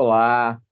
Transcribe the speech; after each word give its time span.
Olá, 0.00 0.62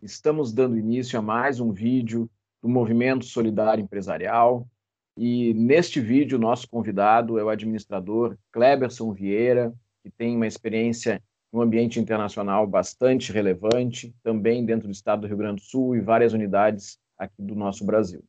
estamos 0.00 0.50
dando 0.50 0.78
início 0.78 1.18
a 1.18 1.20
mais 1.20 1.60
um 1.60 1.70
vídeo 1.70 2.26
do 2.62 2.70
Movimento 2.70 3.22
Solidário 3.22 3.84
Empresarial 3.84 4.66
e 5.14 5.52
neste 5.52 6.00
vídeo 6.00 6.38
nosso 6.38 6.66
convidado 6.70 7.38
é 7.38 7.44
o 7.44 7.50
administrador 7.50 8.34
Kleberson 8.50 9.12
Vieira, 9.12 9.74
que 10.02 10.10
tem 10.10 10.34
uma 10.34 10.46
experiência 10.46 11.22
no 11.52 11.60
ambiente 11.60 12.00
internacional 12.00 12.66
bastante 12.66 13.30
relevante, 13.30 14.10
também 14.22 14.64
dentro 14.64 14.88
do 14.88 14.92
estado 14.92 15.20
do 15.20 15.26
Rio 15.26 15.36
Grande 15.36 15.60
do 15.60 15.66
Sul 15.66 15.94
e 15.94 16.00
várias 16.00 16.32
unidades 16.32 16.98
aqui 17.18 17.42
do 17.42 17.54
nosso 17.54 17.84
Brasil. 17.84 18.24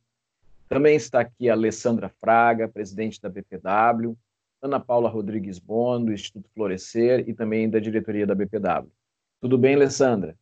Também 0.68 0.94
está 0.94 1.20
aqui 1.20 1.48
a 1.48 1.54
Alessandra 1.54 2.10
Fraga, 2.20 2.68
presidente 2.68 3.18
da 3.18 3.30
BPW, 3.30 4.14
Ana 4.60 4.78
Paula 4.78 5.08
Rodrigues 5.08 5.58
Bon, 5.58 6.04
do 6.04 6.12
Instituto 6.12 6.50
Florescer 6.54 7.26
e 7.26 7.32
também 7.32 7.70
da 7.70 7.78
diretoria 7.78 8.26
da 8.26 8.34
BPW. 8.34 8.92
Tudo 9.44 9.58
bem, 9.58 9.74
Alessandra? 9.74 10.34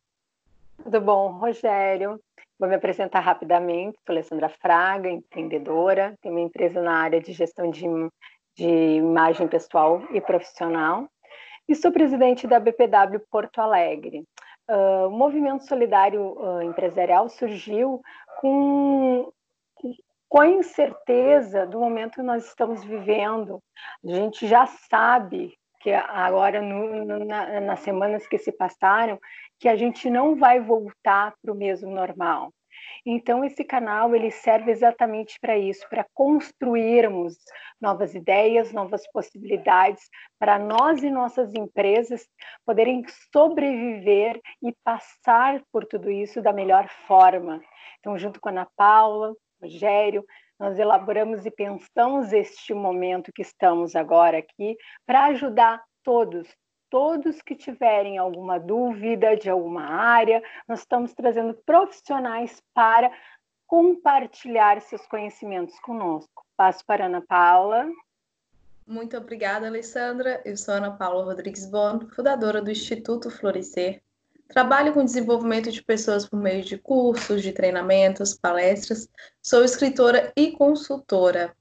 Tudo 0.81 1.01
bom, 1.01 1.27
Rogério. 1.31 2.17
Vou 2.57 2.69
me 2.69 2.75
apresentar 2.75 3.19
rapidamente. 3.19 3.99
Sou 4.05 4.13
Alessandra 4.13 4.47
Fraga, 4.47 5.09
empreendedora. 5.09 6.17
Tenho 6.21 6.35
uma 6.35 6.45
empresa 6.45 6.81
na 6.81 6.99
área 6.99 7.19
de 7.19 7.33
gestão 7.33 7.69
de, 7.69 7.83
de 8.55 8.65
imagem 8.95 9.45
pessoal 9.49 10.01
e 10.13 10.21
profissional. 10.21 11.05
E 11.67 11.75
sou 11.75 11.91
presidente 11.91 12.47
da 12.47 12.61
BPW 12.61 13.19
Porto 13.29 13.59
Alegre. 13.59 14.23
Uh, 14.71 15.07
o 15.07 15.11
movimento 15.11 15.67
solidário 15.67 16.41
uh, 16.41 16.61
empresarial 16.61 17.27
surgiu 17.27 18.01
com, 18.39 19.29
com 20.29 20.39
a 20.39 20.47
incerteza 20.47 21.67
do 21.67 21.77
momento 21.77 22.15
que 22.15 22.21
nós 22.21 22.47
estamos 22.47 22.85
vivendo. 22.85 23.59
A 24.01 24.11
gente 24.13 24.47
já 24.47 24.65
sabe 24.65 25.53
que 25.83 25.91
agora 25.91 26.61
no, 26.61 27.25
na, 27.25 27.59
nas 27.59 27.81
semanas 27.81 28.25
que 28.25 28.37
se 28.37 28.53
passaram 28.53 29.19
que 29.59 29.67
a 29.67 29.75
gente 29.75 30.09
não 30.09 30.33
vai 30.33 30.61
voltar 30.61 31.33
para 31.41 31.51
o 31.51 31.55
mesmo 31.55 31.91
normal. 31.91 32.53
Então 33.05 33.43
esse 33.43 33.65
canal 33.65 34.15
ele 34.15 34.31
serve 34.31 34.71
exatamente 34.71 35.37
para 35.41 35.57
isso, 35.57 35.85
para 35.89 36.05
construirmos 36.13 37.35
novas 37.81 38.15
ideias, 38.15 38.71
novas 38.71 39.05
possibilidades 39.11 40.09
para 40.39 40.57
nós 40.57 41.03
e 41.03 41.11
nossas 41.11 41.53
empresas 41.53 42.25
poderem 42.65 43.03
sobreviver 43.33 44.39
e 44.63 44.73
passar 44.85 45.61
por 45.69 45.85
tudo 45.85 46.09
isso 46.09 46.41
da 46.41 46.53
melhor 46.53 46.87
forma. 47.05 47.61
Então 47.99 48.17
junto 48.17 48.39
com 48.39 48.47
a 48.47 48.51
Ana 48.53 48.67
Paula, 48.77 49.33
Rogério, 49.61 50.25
nós 50.59 50.77
elaboramos 50.79 51.45
e 51.45 51.51
pensamos 51.51 52.31
este 52.31 52.73
momento 52.73 53.31
que 53.33 53.41
estamos 53.41 53.95
agora 53.95 54.37
aqui 54.37 54.77
para 55.05 55.25
ajudar 55.25 55.83
todos, 56.03 56.47
todos 56.89 57.41
que 57.41 57.55
tiverem 57.55 58.17
alguma 58.17 58.59
dúvida 58.59 59.35
de 59.35 59.49
alguma 59.49 59.85
área, 59.85 60.43
nós 60.67 60.79
estamos 60.79 61.13
trazendo 61.13 61.53
profissionais 61.65 62.61
para 62.73 63.11
compartilhar 63.65 64.79
seus 64.81 65.05
conhecimentos 65.07 65.79
conosco. 65.79 66.45
Passo 66.55 66.85
para 66.85 67.05
Ana 67.05 67.21
Paula. 67.21 67.89
Muito 68.85 69.17
obrigada, 69.17 69.67
Alessandra. 69.67 70.41
Eu 70.45 70.55
sou 70.57 70.75
Ana 70.75 70.91
Paula 70.91 71.23
Rodrigues 71.23 71.65
Bon, 71.65 71.99
fundadora 72.09 72.61
do 72.61 72.69
Instituto 72.69 73.31
Florescer, 73.31 74.03
Trabalho 74.53 74.93
com 74.93 75.03
desenvolvimento 75.03 75.71
de 75.71 75.83
pessoas 75.83 76.27
por 76.27 76.39
meio 76.39 76.63
de 76.63 76.77
cursos, 76.77 77.41
de 77.41 77.51
treinamentos, 77.51 78.35
palestras. 78.35 79.09
Sou 79.41 79.63
escritora 79.63 80.31
e 80.37 80.51
consultora. 80.51 81.55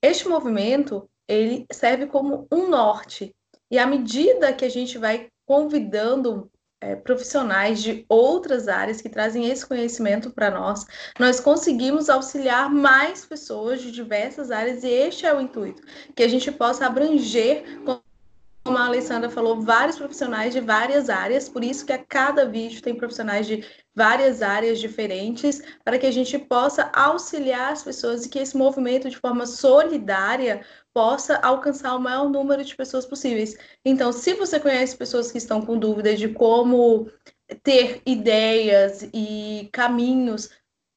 Este 0.00 0.26
movimento, 0.26 1.06
ele 1.28 1.66
serve 1.70 2.06
como 2.06 2.48
um 2.50 2.70
norte. 2.70 3.36
E 3.70 3.78
à 3.78 3.86
medida 3.86 4.52
que 4.54 4.64
a 4.64 4.70
gente 4.70 4.96
vai 4.96 5.28
convidando 5.44 6.50
é, 6.80 6.96
profissionais 6.96 7.82
de 7.82 8.06
outras 8.08 8.66
áreas 8.66 9.02
que 9.02 9.10
trazem 9.10 9.50
esse 9.50 9.66
conhecimento 9.66 10.30
para 10.30 10.50
nós, 10.50 10.86
nós 11.20 11.38
conseguimos 11.38 12.08
auxiliar 12.08 12.70
mais 12.70 13.26
pessoas 13.26 13.82
de 13.82 13.92
diversas 13.92 14.50
áreas 14.50 14.82
e 14.82 14.88
este 14.88 15.26
é 15.26 15.34
o 15.34 15.40
intuito, 15.40 15.82
que 16.16 16.22
a 16.22 16.28
gente 16.28 16.50
possa 16.50 16.86
abranger 16.86 17.82
como 18.64 18.78
a 18.78 18.86
Alessandra 18.86 19.28
falou, 19.28 19.60
vários 19.60 19.96
profissionais 19.96 20.52
de 20.52 20.60
várias 20.60 21.10
áreas, 21.10 21.48
por 21.48 21.64
isso 21.64 21.84
que 21.84 21.92
a 21.92 21.98
cada 21.98 22.46
vídeo 22.46 22.80
tem 22.80 22.94
profissionais 22.94 23.46
de 23.46 23.64
várias 23.94 24.40
áreas 24.40 24.78
diferentes, 24.78 25.60
para 25.84 25.98
que 25.98 26.06
a 26.06 26.10
gente 26.10 26.38
possa 26.38 26.90
auxiliar 26.94 27.72
as 27.72 27.82
pessoas 27.82 28.24
e 28.24 28.28
que 28.28 28.38
esse 28.38 28.56
movimento, 28.56 29.10
de 29.10 29.18
forma 29.18 29.46
solidária, 29.46 30.64
possa 30.94 31.36
alcançar 31.38 31.94
o 31.96 32.00
maior 32.00 32.28
número 32.28 32.64
de 32.64 32.76
pessoas 32.76 33.04
possíveis. 33.04 33.56
Então, 33.84 34.12
se 34.12 34.34
você 34.34 34.60
conhece 34.60 34.96
pessoas 34.96 35.32
que 35.32 35.38
estão 35.38 35.60
com 35.60 35.76
dúvidas 35.76 36.18
de 36.18 36.28
como 36.28 37.10
ter 37.62 38.00
ideias 38.06 39.08
e 39.12 39.68
caminhos 39.72 40.50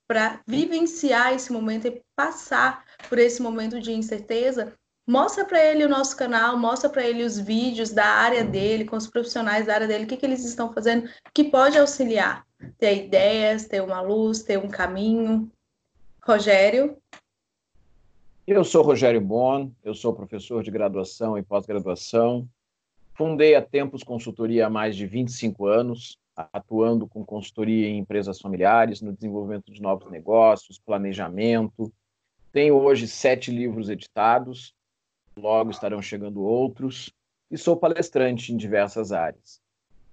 para 0.08 0.40
vivenciar 0.46 1.34
esse 1.34 1.52
momento 1.52 1.88
e 1.88 2.02
passar 2.16 2.86
por 3.10 3.18
esse 3.18 3.42
momento 3.42 3.80
de 3.80 3.92
incerteza, 3.92 4.74
mostra 5.08 5.46
para 5.46 5.64
ele 5.64 5.86
o 5.86 5.90
nosso 5.90 6.16
canal, 6.18 6.58
mostra 6.58 6.90
para 6.90 7.06
ele 7.06 7.24
os 7.24 7.40
vídeos 7.40 7.92
da 7.92 8.06
área 8.06 8.44
dele, 8.44 8.86
com 8.86 8.96
os 8.96 9.08
profissionais 9.08 9.66
da 9.66 9.76
área 9.76 9.88
dele, 9.88 10.06
o 10.06 10.08
que, 10.08 10.18
que 10.18 10.26
eles 10.26 10.44
estão 10.44 10.74
fazendo, 10.74 11.10
que 11.34 11.44
pode 11.44 11.78
auxiliar, 11.78 12.46
ter 12.78 13.06
ideias, 13.06 13.66
ter 13.66 13.82
uma 13.82 14.02
luz, 14.02 14.42
ter 14.42 14.58
um 14.58 14.68
caminho. 14.68 15.52
Rogério? 16.24 16.98
Eu 18.48 18.64
sou 18.64 18.84
Rogério 18.84 19.22
Bon, 19.22 19.72
eu 19.84 19.94
sou 19.94 20.14
professor 20.14 20.64
de 20.64 20.72
graduação 20.72 21.38
e 21.38 21.44
pós-graduação. 21.44 22.48
Fundei 23.14 23.56
a 23.56 23.62
Tempos 23.62 24.04
Consultoria 24.04 24.68
há 24.68 24.70
mais 24.70 24.96
de 24.96 25.06
25 25.06 25.66
anos, 25.68 26.20
atuando 26.36 27.08
com 27.08 27.24
consultoria 27.24 27.88
em 27.88 28.00
empresas 28.00 28.40
familiares, 28.42 29.02
no 29.02 29.14
desenvolvimento 29.14 29.72
de 29.72 29.82
novos 29.82 30.12
negócios, 30.12 30.80
planejamento. 30.80 31.92
Tenho 32.52 32.76
hoje 32.76 33.08
sete 33.08 33.52
livros 33.52 33.90
editados, 33.90 34.76
logo 35.38 35.72
estarão 35.72 36.02
chegando 36.02 36.42
outros, 36.42 37.14
e 37.50 37.58
sou 37.58 37.78
palestrante 37.78 38.54
em 38.54 38.58
diversas 38.58 39.12
áreas. 39.12 39.62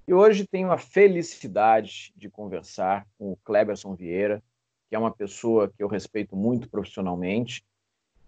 E 0.07 0.13
hoje 0.13 0.47
tenho 0.47 0.71
a 0.71 0.79
felicidade 0.79 2.13
de 2.17 2.29
conversar 2.29 3.07
com 3.19 3.33
o 3.33 3.37
Kleberson 3.45 3.95
Vieira, 3.95 4.43
que 4.89 4.97
é 4.97 4.99
uma 4.99 5.11
pessoa 5.11 5.69
que 5.69 5.83
eu 5.83 5.89
respeito 5.89 6.37
muito 6.37 6.69
profissionalmente 6.69 7.65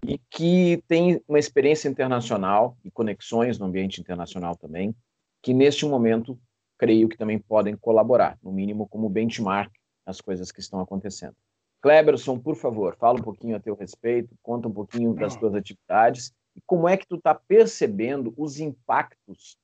e 0.06 0.18
que 0.30 0.82
tem 0.86 1.20
uma 1.28 1.38
experiência 1.38 1.88
internacional 1.88 2.76
e 2.84 2.90
conexões 2.90 3.58
no 3.58 3.66
ambiente 3.66 4.00
internacional 4.00 4.56
também, 4.56 4.94
que 5.42 5.52
neste 5.52 5.84
momento 5.84 6.38
creio 6.78 7.08
que 7.08 7.16
também 7.16 7.38
podem 7.38 7.76
colaborar, 7.76 8.38
no 8.42 8.52
mínimo 8.52 8.88
como 8.88 9.08
benchmark 9.08 9.72
nas 10.06 10.20
coisas 10.20 10.52
que 10.52 10.60
estão 10.60 10.80
acontecendo. 10.80 11.34
Kleberson, 11.82 12.38
por 12.38 12.56
favor, 12.56 12.96
fala 12.96 13.18
um 13.18 13.22
pouquinho 13.22 13.56
a 13.56 13.60
teu 13.60 13.74
respeito, 13.74 14.34
conta 14.42 14.68
um 14.68 14.72
pouquinho 14.72 15.12
das 15.14 15.36
tuas 15.36 15.54
atividades 15.54 16.32
e 16.56 16.60
como 16.66 16.88
é 16.88 16.96
que 16.96 17.06
tu 17.06 17.16
está 17.16 17.34
percebendo 17.34 18.32
os 18.36 18.60
impactos 18.60 19.58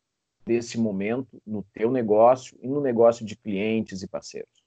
desse 0.46 0.78
momento 0.78 1.40
no 1.46 1.62
teu 1.72 1.90
negócio 1.90 2.56
e 2.60 2.68
no 2.68 2.80
negócio 2.80 3.24
de 3.24 3.36
clientes 3.36 4.02
e 4.02 4.08
parceiros? 4.08 4.60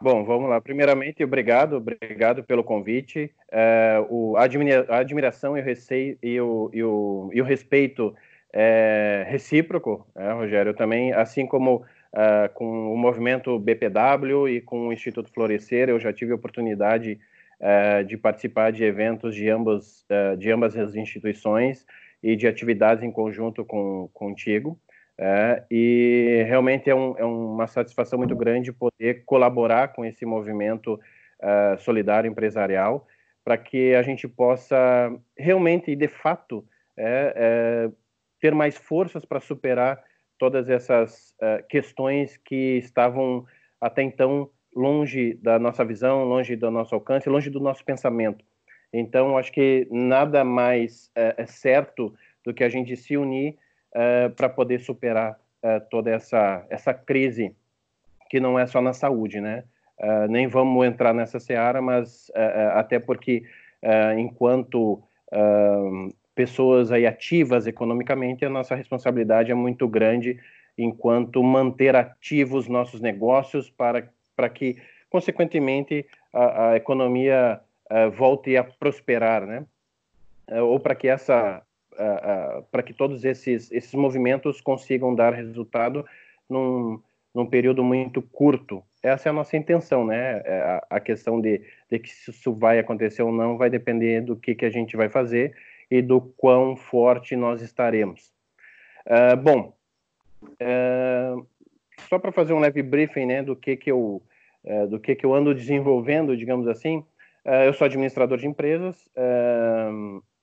Bom, 0.00 0.24
vamos 0.24 0.48
lá. 0.48 0.60
Primeiramente, 0.60 1.22
obrigado, 1.22 1.76
obrigado 1.76 2.42
pelo 2.42 2.64
convite. 2.64 3.30
É, 3.52 4.02
o, 4.08 4.34
a, 4.36 4.44
admira, 4.44 4.86
a, 4.88 4.98
admiração 4.98 5.56
e 5.58 5.60
o, 5.60 5.64
receio, 5.64 6.18
e 6.22 6.40
o, 6.40 6.70
e 6.72 6.82
o, 6.82 7.30
e 7.34 7.42
o 7.42 7.44
respeito 7.44 8.14
é 8.52 9.26
recíproco, 9.28 10.06
é, 10.16 10.32
Rogério. 10.32 10.72
Também, 10.72 11.12
assim 11.12 11.46
como 11.46 11.84
é, 12.14 12.48
com 12.48 12.92
o 12.92 12.96
movimento 12.96 13.58
BPW 13.58 14.48
e 14.48 14.60
com 14.62 14.88
o 14.88 14.92
Instituto 14.92 15.30
Florescer, 15.30 15.90
eu 15.90 16.00
já 16.00 16.12
tive 16.12 16.32
a 16.32 16.36
oportunidade 16.36 17.20
uh, 17.60 18.04
de 18.04 18.16
participar 18.16 18.72
de 18.72 18.82
eventos 18.82 19.34
de 19.34 19.48
ambas, 19.48 20.04
uh, 20.10 20.36
de 20.36 20.50
ambas 20.50 20.76
as 20.76 20.94
instituições 20.94 21.86
e 22.22 22.34
de 22.34 22.46
atividades 22.46 23.04
em 23.04 23.12
conjunto 23.12 23.64
com 23.64 24.08
contigo. 24.12 24.78
Uh, 25.18 25.62
e 25.70 26.44
realmente 26.48 26.88
é, 26.88 26.94
um, 26.94 27.16
é, 27.18 27.24
uma 27.24 27.66
satisfação 27.66 28.18
muito 28.18 28.34
grande 28.34 28.72
poder 28.72 29.22
colaborar 29.26 29.88
com 29.88 30.04
esse 30.04 30.24
movimento 30.24 30.98
solidário 31.78 32.28
empresarial 32.28 33.06
para 33.42 33.56
que 33.56 33.94
a 33.94 34.02
gente 34.02 34.28
possa 34.28 35.10
realmente 35.34 35.90
e 35.90 35.96
de 35.96 36.06
fato 36.06 36.62
ter 38.38 38.54
mais 38.54 38.76
forças 38.76 39.24
para 39.24 39.40
superar 39.40 40.04
todas 40.38 40.68
essas 40.68 41.34
questões 41.66 42.36
que 42.36 42.76
estavam 42.76 43.46
até 43.80 44.02
então 44.02 44.50
longe 44.74 45.34
da 45.34 45.58
nossa 45.58 45.84
visão, 45.84 46.24
longe 46.24 46.56
do 46.56 46.70
nosso 46.70 46.94
alcance, 46.94 47.28
longe 47.28 47.50
do 47.50 47.60
nosso 47.60 47.84
pensamento. 47.84 48.44
Então, 48.92 49.38
acho 49.38 49.52
que 49.52 49.86
nada 49.90 50.44
mais 50.44 51.10
é, 51.14 51.34
é 51.38 51.46
certo 51.46 52.14
do 52.44 52.52
que 52.52 52.64
a 52.64 52.68
gente 52.68 52.96
se 52.96 53.16
unir 53.16 53.56
é, 53.94 54.28
para 54.28 54.48
poder 54.48 54.80
superar 54.80 55.38
é, 55.62 55.78
toda 55.78 56.10
essa, 56.10 56.64
essa 56.70 56.92
crise, 56.94 57.54
que 58.28 58.40
não 58.40 58.58
é 58.58 58.66
só 58.66 58.80
na 58.80 58.92
saúde, 58.92 59.40
né? 59.40 59.64
É, 59.98 60.28
nem 60.28 60.46
vamos 60.46 60.86
entrar 60.86 61.12
nessa 61.12 61.38
seara, 61.38 61.82
mas 61.82 62.30
é, 62.34 62.72
até 62.74 62.98
porque, 62.98 63.42
enquanto 64.18 65.02
pessoas 66.34 66.92
aí 66.92 67.06
ativas 67.06 67.66
economicamente, 67.66 68.44
a 68.44 68.50
nossa 68.50 68.74
responsabilidade 68.74 69.50
é 69.50 69.54
muito 69.54 69.88
grande 69.88 70.38
enquanto 70.76 71.42
manter 71.42 71.96
ativos 71.96 72.68
nossos 72.68 73.00
negócios 73.00 73.70
para, 73.70 74.10
para 74.40 74.48
que, 74.48 74.78
consequentemente, 75.10 76.06
a, 76.32 76.70
a 76.70 76.76
economia 76.76 77.60
uh, 77.90 78.10
volte 78.10 78.56
a 78.56 78.64
prosperar, 78.64 79.44
né? 79.44 79.66
Uh, 80.48 80.64
ou 80.64 80.80
para 80.80 80.94
que 80.94 81.08
essa 81.08 81.62
uh, 81.92 82.62
para 82.72 82.82
que 82.82 82.94
todos 82.94 83.22
esses 83.22 83.70
esses 83.70 83.92
movimentos 83.92 84.62
consigam 84.62 85.14
dar 85.14 85.34
resultado 85.34 86.06
num, 86.48 86.98
num 87.34 87.44
período 87.44 87.84
muito 87.84 88.22
curto. 88.22 88.82
Essa 89.02 89.28
é 89.28 89.30
a 89.30 89.34
nossa 89.34 89.58
intenção, 89.58 90.06
né? 90.06 90.40
É, 90.42 90.60
a, 90.62 90.96
a 90.96 91.00
questão 91.00 91.38
de, 91.38 91.60
de 91.90 91.98
que 91.98 92.08
isso 92.08 92.54
vai 92.54 92.78
acontecer 92.78 93.22
ou 93.22 93.30
não 93.30 93.58
vai 93.58 93.68
depender 93.68 94.22
do 94.22 94.34
que, 94.34 94.54
que 94.54 94.64
a 94.64 94.70
gente 94.70 94.96
vai 94.96 95.10
fazer 95.10 95.54
e 95.90 96.00
do 96.00 96.18
quão 96.38 96.76
forte 96.76 97.36
nós 97.36 97.60
estaremos. 97.60 98.32
Uh, 99.06 99.36
bom, 99.36 99.74
uh, 100.42 101.46
só 102.08 102.18
para 102.18 102.32
fazer 102.32 102.54
um 102.54 102.60
leve 102.60 102.82
briefing, 102.82 103.26
né, 103.26 103.42
do 103.42 103.54
que 103.54 103.76
que 103.76 103.90
eu 103.90 104.22
uh, 104.64 104.86
do 104.86 104.98
que 104.98 105.14
que 105.14 105.24
eu 105.24 105.34
ando 105.34 105.54
desenvolvendo, 105.54 106.36
digamos 106.36 106.66
assim. 106.68 107.04
eu 107.66 107.72
sou 107.72 107.86
administrador 107.86 108.38
de 108.38 108.46
empresas, 108.46 109.08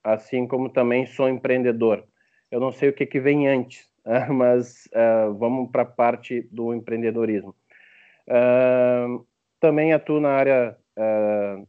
assim 0.03 0.47
como 0.47 0.69
também 0.69 1.05
sou 1.05 1.29
empreendedor. 1.29 2.03
Eu 2.49 2.59
não 2.59 2.71
sei 2.71 2.89
o 2.89 2.93
que 2.93 3.05
que 3.05 3.19
vem 3.19 3.47
antes, 3.47 3.87
mas 4.29 4.89
vamos 5.37 5.69
para 5.71 5.83
a 5.83 5.85
parte 5.85 6.47
do 6.51 6.73
empreendedorismo. 6.73 7.53
também 9.59 9.93
atuo 9.93 10.19
na 10.19 10.29
área 10.29 10.77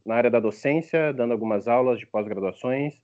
na 0.03 0.15
área 0.15 0.31
da 0.31 0.39
docência, 0.39 1.13
dando 1.13 1.33
algumas 1.33 1.67
aulas 1.67 1.99
de 1.99 2.07
pós-graduações. 2.07 2.95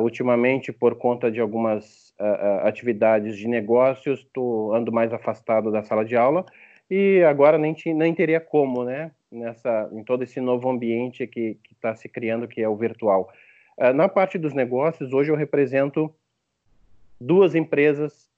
Ultimamente, 0.00 0.72
por 0.72 0.94
conta 0.94 1.30
de 1.30 1.40
algumas 1.40 2.14
atividades 2.62 3.36
de 3.36 3.48
negócios, 3.48 4.20
estou 4.20 4.72
ando 4.72 4.92
mais 4.92 5.12
afastado 5.12 5.72
da 5.72 5.82
sala 5.82 6.04
de 6.04 6.16
aula 6.16 6.46
e 6.90 7.22
agora 7.22 7.56
nem, 7.56 7.74
nem 7.94 8.14
teria 8.14 8.40
como, 8.40 8.84
né? 8.84 9.12
Nessa, 9.30 9.88
em 9.92 10.02
todo 10.02 10.24
esse 10.24 10.40
novo 10.40 10.68
ambiente 10.68 11.26
que 11.26 11.56
está 11.70 11.94
se 11.94 12.08
criando, 12.08 12.48
que 12.48 12.60
é 12.60 12.68
o 12.68 12.76
virtual. 12.76 13.30
Uh, 13.78 13.92
na 13.94 14.08
parte 14.08 14.36
dos 14.36 14.52
negócios, 14.52 15.12
hoje 15.12 15.30
eu 15.30 15.36
represento 15.36 16.12
duas 17.20 17.54
empresas 17.54 18.28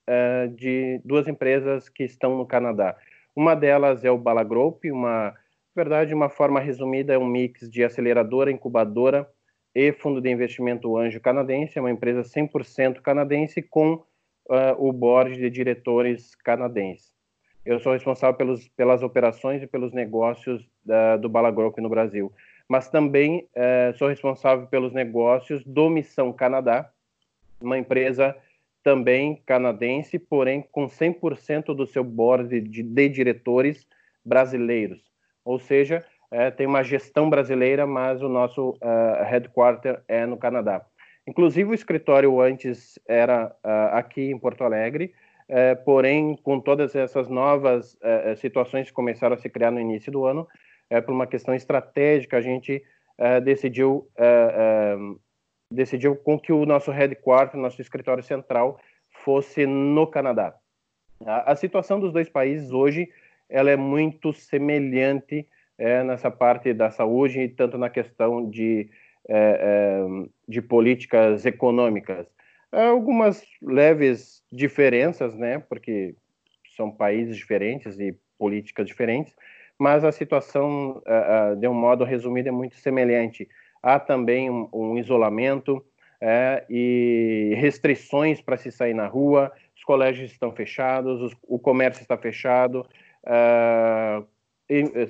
de 0.57 1.01
duas 1.05 1.29
empresas 1.29 1.89
que 1.89 2.05
estão 2.05 2.37
no 2.37 2.45
Canadá. 2.45 2.97
Uma 3.35 3.55
delas 3.55 4.05
é 4.05 4.11
o 4.11 4.19
Bala 4.19 4.43
Group, 4.43 4.85
uma, 4.87 5.31
na 5.31 5.35
verdade, 5.75 6.13
uma 6.13 6.29
forma 6.29 6.61
resumida 6.61 7.15
é 7.15 7.19
um 7.19 7.27
mix 7.27 7.71
de 7.71 7.83
aceleradora, 7.83 8.51
incubadora 8.51 9.29
e 9.75 9.93
fundo 9.93 10.21
de 10.21 10.31
investimento 10.31 10.97
Anjo 10.99 11.21
Canadense, 11.21 11.79
é 11.79 11.81
uma 11.81 11.91
empresa 11.91 12.23
100% 12.23 13.01
canadense 13.01 13.63
com 13.63 13.95
uh, 13.95 14.05
o 14.79 14.93
board 14.93 15.37
de 15.37 15.49
diretores 15.49 16.35
canadenses. 16.35 17.11
Eu 17.65 17.79
sou 17.79 17.93
responsável 17.93 18.37
pelos, 18.37 18.69
pelas 18.69 19.03
operações 19.03 19.63
e 19.63 19.67
pelos 19.67 19.93
negócios 19.93 20.67
da, 20.85 21.17
do 21.17 21.29
Bala 21.29 21.51
Group 21.51 21.79
no 21.79 21.89
Brasil, 21.89 22.33
mas 22.69 22.89
também 22.89 23.49
uh, 23.55 23.97
sou 23.97 24.09
responsável 24.09 24.67
pelos 24.67 24.93
negócios 24.93 25.65
do 25.65 25.89
Missão 25.89 26.33
Canadá, 26.33 26.91
uma 27.61 27.79
empresa 27.79 28.37
também 28.83 29.41
canadense, 29.47 30.19
porém 30.19 30.67
com 30.73 30.87
100% 30.87 31.75
do 31.75 31.87
seu 31.87 32.03
board 32.03 32.61
de, 32.61 32.83
de 32.83 33.09
diretores 33.09 33.87
brasileiros. 34.25 35.01
Ou 35.45 35.59
seja, 35.59 36.05
é, 36.33 36.51
tem 36.51 36.67
uma 36.67 36.83
gestão 36.83 37.31
brasileira, 37.31 37.87
mas 37.87 38.23
o 38.23 38.29
nosso 38.29 38.71
uh, 38.71 39.25
headquarter 39.25 40.03
é 40.09 40.27
no 40.27 40.37
Canadá. 40.37 40.85
Inclusive, 41.27 41.71
o 41.71 41.75
escritório 41.75 42.41
antes 42.41 42.99
era 43.07 43.55
uh, 43.65 43.95
aqui 43.97 44.31
em 44.31 44.39
Porto 44.39 44.65
Alegre, 44.65 45.15
uh, 45.49 45.85
porém, 45.85 46.37
com 46.43 46.61
todas 46.61 46.95
essas 46.95 47.29
novas 47.29 47.95
uh, 47.95 48.37
situações 48.37 48.89
que 48.89 48.93
começaram 48.93 49.35
a 49.35 49.39
se 49.39 49.49
criar 49.49 49.71
no 49.71 49.81
início 49.81 50.11
do 50.11 50.25
ano, 50.25 50.47
por 51.07 51.13
uma 51.15 51.27
questão 51.27 51.55
estratégica, 51.55 52.37
a 52.37 52.43
gente 52.43 52.85
decidiu, 53.43 54.07
decidiu 55.71 56.15
com 56.17 56.39
que 56.39 56.53
o 56.53 56.67
nosso 56.67 56.91
headquarter, 56.91 57.59
nosso 57.59 57.81
escritório 57.81 58.23
central, 58.23 58.79
fosse 59.25 59.65
no 59.65 60.07
Canadá. 60.07 60.55
A, 61.25 61.53
a 61.53 61.57
situação 61.57 61.99
dos 61.99 62.13
dois 62.13 62.29
países 62.29 62.73
hoje 62.73 63.09
ela 63.49 63.71
é 63.71 63.77
muito 63.77 64.33
semelhante 64.33 65.47
é, 65.79 66.03
nessa 66.03 66.31
parte 66.31 66.73
da 66.73 66.91
saúde, 66.91 67.49
tanto 67.49 67.77
na 67.77 67.91
questão 67.91 68.49
de, 68.49 68.89
é, 69.29 69.37
é, 69.37 70.29
de 70.49 70.63
políticas 70.63 71.45
econômicas. 71.45 72.27
Algumas 72.73 73.45
leves 73.61 74.43
diferenças, 74.51 75.35
né, 75.37 75.59
porque 75.59 76.15
são 76.75 76.91
países 76.91 77.37
diferentes 77.37 77.99
e 77.99 78.17
políticas 78.39 78.87
diferentes, 78.87 79.35
mas 79.79 80.05
a 80.05 80.13
situação, 80.13 81.03
de 81.59 81.69
um 81.69 81.75
modo 81.75 82.03
resumido, 82.05 82.49
é 82.49 82.53
muito 82.53 82.77
semelhante. 82.77 83.49
Há 83.83 83.99
também 83.99 84.49
um, 84.49 84.69
um 84.73 84.99
isolamento 84.99 85.85
é, 86.21 86.65
e 86.71 87.53
restrições 87.57 88.41
para 88.41 88.57
se 88.57 88.71
sair 88.71 88.95
na 88.95 89.07
rua, 89.07 89.53
os 89.77 89.85
colégios 89.85 90.31
estão 90.31 90.53
fechados, 90.53 91.21
os, 91.21 91.37
o 91.43 91.59
comércio 91.59 92.01
está 92.01 92.17
fechado, 92.17 92.87
uh, 93.25 94.25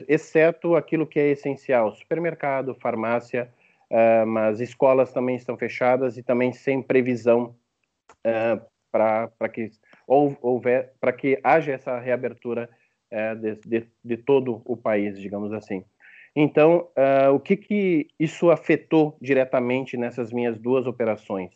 exceto 0.08 0.74
aquilo 0.74 1.06
que 1.06 1.20
é 1.20 1.28
essencial, 1.28 1.92
supermercado, 1.92 2.74
farmácia, 2.74 3.52
uh, 3.92 4.26
mas 4.26 4.60
escolas 4.60 5.12
também 5.12 5.36
estão 5.36 5.56
fechadas 5.56 6.16
e 6.16 6.22
também 6.22 6.52
sem 6.52 6.82
previsão 6.82 7.54
uh, 8.26 8.64
para 8.90 9.48
que 9.52 9.70
ou, 10.06 10.36
houver 10.40 10.92
para 11.00 11.12
que 11.12 11.38
haja 11.44 11.72
essa 11.72 11.98
reabertura 11.98 12.68
uh, 13.12 13.36
de, 13.36 13.54
de, 13.66 13.86
de, 14.02 14.16
todo 14.16 14.62
o 14.64 14.76
país, 14.76 15.18
digamos 15.20 15.52
assim. 15.52 15.84
Então, 16.34 16.88
o 17.34 17.38
que 17.38 17.58
que 17.58 18.08
isso 18.18 18.50
afetou 18.50 19.18
diretamente 19.20 19.98
nessas 19.98 20.32
minhas 20.32 20.58
duas 20.58 20.86
operações? 20.86 21.50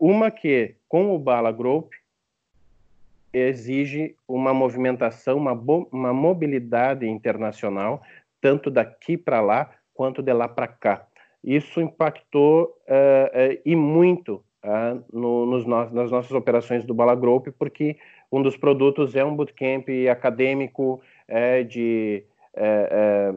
uma 0.00 0.30
que 0.30 0.76
com 0.88 1.14
o 1.14 1.18
Bala 1.18 1.52
Group 1.52 1.92
exige 3.30 4.16
uma 4.26 4.54
movimentação, 4.54 5.36
uma, 5.36 5.52
uma 5.92 6.14
mobilidade 6.14 7.06
internacional, 7.06 8.02
tanto 8.40 8.70
daqui 8.70 9.18
para 9.18 9.42
lá 9.42 9.70
quanto 9.94 10.22
de 10.22 10.32
lá 10.32 10.48
para 10.48 10.66
cá. 10.66 11.06
Isso 11.42 11.80
impactou 11.80 12.76
uh, 12.88 13.54
uh, 13.54 13.60
e 13.66 13.74
muito 13.74 14.44
uh, 14.64 15.02
no, 15.12 15.44
nos 15.46 15.66
no, 15.66 15.90
nas 15.90 16.10
nossas 16.10 16.30
operações 16.32 16.84
do 16.84 16.94
Bala 16.94 17.16
Group, 17.16 17.48
porque 17.58 17.96
um 18.30 18.40
dos 18.42 18.56
produtos 18.56 19.16
é 19.16 19.24
um 19.24 19.34
bootcamp 19.34 19.86
acadêmico 20.10 21.02
de, 21.68 22.24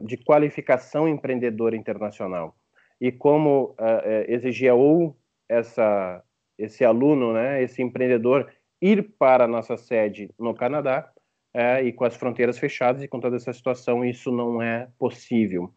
de 0.03 0.17
qualificação 0.23 1.05
empreendedora 1.05 1.75
internacional. 1.75 2.55
E 3.01 3.11
como 3.11 3.75
exigia 4.25 4.73
ou 4.73 5.17
essa, 5.49 6.23
esse 6.57 6.85
aluno, 6.85 7.33
né, 7.33 7.61
esse 7.61 7.81
empreendedor, 7.81 8.49
ir 8.81 9.03
para 9.19 9.43
a 9.43 9.47
nossa 9.49 9.75
sede 9.75 10.29
no 10.39 10.55
Canadá 10.55 11.11
e 11.83 11.91
com 11.91 12.05
as 12.05 12.15
fronteiras 12.15 12.57
fechadas 12.57 13.03
e 13.03 13.07
com 13.09 13.19
toda 13.19 13.35
essa 13.35 13.51
situação, 13.51 14.05
isso 14.05 14.31
não 14.31 14.61
é 14.61 14.87
possível. 14.97 15.73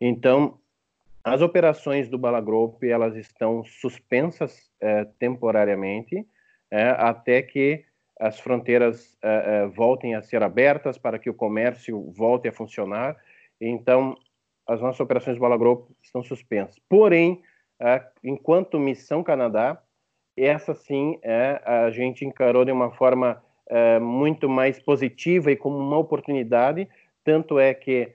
Então, 0.00 0.58
as 1.22 1.42
operações 1.42 2.08
do 2.08 2.16
Balagroup, 2.16 2.82
elas 2.84 3.14
estão 3.16 3.64
suspensas 3.64 4.70
é, 4.80 5.04
temporariamente 5.18 6.26
é, 6.70 6.88
até 6.90 7.42
que 7.42 7.84
as 8.18 8.40
fronteiras 8.40 9.16
é, 9.22 9.66
voltem 9.66 10.14
a 10.14 10.22
ser 10.22 10.42
abertas 10.42 10.96
para 10.98 11.18
que 11.18 11.28
o 11.30 11.34
comércio 11.34 12.10
volte 12.12 12.48
a 12.48 12.52
funcionar. 12.52 13.16
Então, 13.60 14.16
as 14.66 14.80
nossas 14.80 15.00
operações 15.00 15.36
do 15.36 15.40
Balagroup 15.40 15.90
estão 16.02 16.22
suspensas. 16.22 16.78
Porém, 16.88 17.42
enquanto 18.24 18.78
Missão 18.78 19.22
Canadá, 19.22 19.80
essa 20.36 20.74
sim 20.74 21.18
a 21.64 21.90
gente 21.90 22.24
encarou 22.24 22.64
de 22.64 22.72
uma 22.72 22.90
forma 22.90 23.42
muito 24.02 24.48
mais 24.48 24.78
positiva 24.78 25.50
e 25.50 25.56
como 25.56 25.78
uma 25.78 25.96
oportunidade, 25.96 26.86
tanto 27.24 27.58
é 27.58 27.72
que 27.72 28.12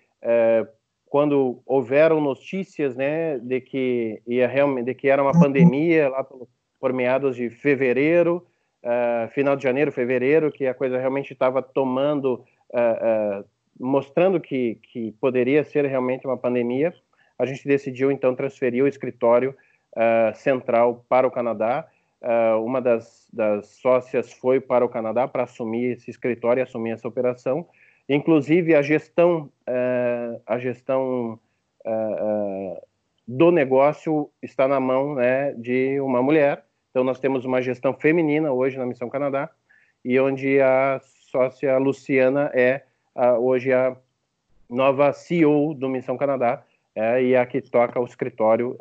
quando 1.13 1.61
houveram 1.67 2.19
notícias 2.19 2.95
né, 2.95 3.37
de 3.37 3.61
que 3.61 4.19
ia 4.25 4.47
realmente 4.47 4.85
de 4.85 4.95
que 4.95 5.07
era 5.07 5.21
uma 5.21 5.31
pandemia 5.31 6.09
lá 6.09 6.23
por, 6.23 6.47
por 6.79 6.91
meados 6.91 7.35
de 7.35 7.51
fevereiro, 7.51 8.43
uh, 8.83 9.29
final 9.29 9.55
de 9.55 9.61
janeiro, 9.61 9.91
fevereiro, 9.91 10.51
que 10.51 10.65
a 10.65 10.73
coisa 10.73 10.97
realmente 10.97 11.31
estava 11.31 11.61
tomando, 11.61 12.43
uh, 12.71 13.41
uh, 13.41 13.45
mostrando 13.79 14.41
que, 14.41 14.79
que 14.91 15.11
poderia 15.21 15.63
ser 15.63 15.85
realmente 15.85 16.25
uma 16.25 16.35
pandemia, 16.35 16.91
a 17.37 17.45
gente 17.45 17.67
decidiu 17.67 18.11
então 18.11 18.33
transferir 18.33 18.83
o 18.83 18.87
escritório 18.87 19.55
central 20.33 21.05
para 21.07 21.27
o 21.27 21.31
Canadá 21.31 21.87
uma 22.63 22.81
das, 22.81 23.27
das, 23.31 23.67
sócias 23.67 24.33
foi 24.33 24.59
para 24.59 24.83
o 24.83 24.89
Canadá 24.89 25.27
para 25.27 25.43
assumir 25.43 25.91
esse 25.91 26.09
escritório 26.09 26.61
e 26.61 26.63
assumir 26.63 26.91
essa 26.91 27.07
operação. 27.07 27.67
Inclusive, 28.07 28.75
a 28.75 28.81
gestão, 28.81 29.49
uh, 29.67 30.41
a 30.45 30.59
gestão 30.59 31.39
uh, 31.85 32.87
do 33.27 33.51
negócio 33.51 34.29
está 34.41 34.67
na 34.67 34.79
mão 34.79 35.15
né, 35.15 35.53
de 35.53 35.99
uma 36.01 36.21
mulher. 36.21 36.65
Então, 36.89 37.03
nós 37.03 37.19
temos 37.19 37.45
uma 37.45 37.61
gestão 37.61 37.93
feminina 37.93 38.51
hoje 38.51 38.77
na 38.77 38.85
Missão 38.85 39.09
Canadá 39.09 39.49
e 40.03 40.19
onde 40.19 40.59
a 40.61 40.99
sócia 41.31 41.77
Luciana 41.77 42.51
é 42.53 42.83
hoje 43.39 43.71
a 43.71 43.95
nova 44.69 45.13
CEO 45.13 45.73
do 45.73 45.87
Missão 45.87 46.17
Canadá 46.17 46.63
é, 46.95 47.23
e 47.23 47.35
a 47.35 47.45
que 47.45 47.61
toca 47.61 47.99
o 47.99 48.05
escritório, 48.05 48.77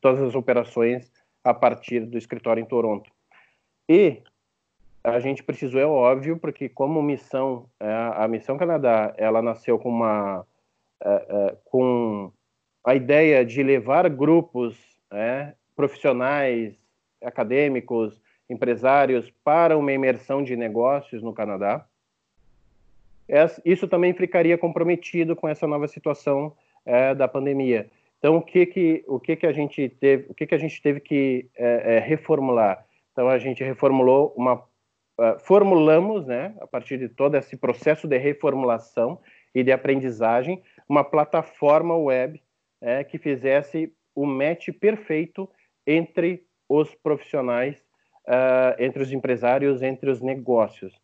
todas 0.00 0.20
as 0.20 0.34
operações 0.34 1.10
a 1.42 1.54
partir 1.54 2.00
do 2.00 2.18
escritório 2.18 2.60
em 2.60 2.66
Toronto. 2.66 3.10
E 3.88 4.22
a 5.02 5.18
gente 5.20 5.42
precisou, 5.42 5.80
é 5.80 5.86
óbvio, 5.86 6.38
porque 6.38 6.68
como 6.68 7.02
missão, 7.02 7.66
é, 7.80 7.86
a 8.16 8.28
Missão 8.28 8.58
Canadá, 8.58 9.14
ela 9.16 9.40
nasceu 9.40 9.78
com 9.78 9.88
uma 9.88 10.46
é, 11.02 11.08
é, 11.08 11.56
com 11.64 12.30
a 12.84 12.94
ideia 12.94 13.44
de 13.44 13.62
levar 13.62 14.08
grupos 14.10 14.76
é, 15.10 15.54
profissionais, 15.74 16.74
acadêmicos, 17.22 18.20
empresários 18.48 19.30
para 19.42 19.78
uma 19.78 19.92
imersão 19.92 20.42
de 20.42 20.56
negócios 20.56 21.22
no 21.22 21.32
Canadá. 21.32 21.86
Isso 23.64 23.86
também 23.86 24.12
ficaria 24.12 24.58
comprometido 24.58 25.36
com 25.36 25.48
essa 25.48 25.66
nova 25.66 25.86
situação 25.86 26.52
é, 26.84 27.14
da 27.14 27.28
pandemia. 27.28 27.88
Então, 28.18 28.36
o 28.36 28.42
que 28.42 28.66
que 28.66 29.04
o 29.06 29.18
que 29.18 29.36
que 29.36 29.46
a 29.46 29.52
gente 29.52 29.88
teve, 29.88 30.26
o 30.28 30.34
que 30.34 30.46
que 30.46 30.54
a 30.54 30.58
gente 30.58 30.82
teve 30.82 31.00
que 31.00 31.48
é, 31.56 31.96
é, 31.96 31.98
reformular? 32.00 32.84
Então, 33.12 33.28
a 33.28 33.38
gente 33.38 33.64
reformulou 33.64 34.34
uma, 34.36 34.62
uh, 35.20 35.38
formulamos, 35.40 36.26
né, 36.26 36.54
a 36.60 36.66
partir 36.66 36.98
de 36.98 37.08
todo 37.08 37.36
esse 37.36 37.56
processo 37.56 38.08
de 38.08 38.16
reformulação 38.16 39.20
e 39.54 39.62
de 39.62 39.70
aprendizagem, 39.70 40.62
uma 40.88 41.04
plataforma 41.04 41.96
web 41.96 42.42
é, 42.80 43.04
que 43.04 43.18
fizesse 43.18 43.92
o 44.14 44.24
match 44.24 44.70
perfeito 44.80 45.48
entre 45.86 46.44
os 46.68 46.94
profissionais, 46.94 47.76
uh, 48.26 48.74
entre 48.78 49.02
os 49.02 49.12
empresários, 49.12 49.82
entre 49.82 50.10
os 50.10 50.20
negócios. 50.20 50.98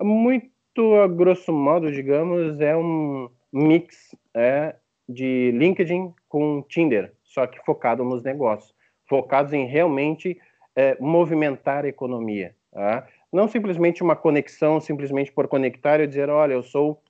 Muito 0.00 0.94
a 1.02 1.08
grosso 1.08 1.52
modo, 1.52 1.90
digamos, 1.90 2.60
é 2.60 2.76
um 2.76 3.28
mix 3.52 4.14
é, 4.34 4.74
de 5.08 5.50
LinkedIn 5.52 6.12
com 6.28 6.62
Tinder, 6.62 7.12
só 7.22 7.46
que 7.46 7.58
focado 7.64 8.04
nos 8.04 8.22
negócios, 8.22 8.74
focados 9.08 9.52
em 9.52 9.66
realmente 9.66 10.38
é, 10.74 10.96
movimentar 11.00 11.84
a 11.84 11.88
economia. 11.88 12.54
Tá? 12.72 13.06
Não 13.36 13.46
simplesmente 13.46 14.02
uma 14.02 14.16
conexão, 14.16 14.80
simplesmente 14.80 15.30
por 15.30 15.46
conectar 15.46 16.00
e 16.00 16.06
dizer, 16.06 16.30
olha, 16.30 16.54
eu 16.54 16.62
sou 16.62 17.02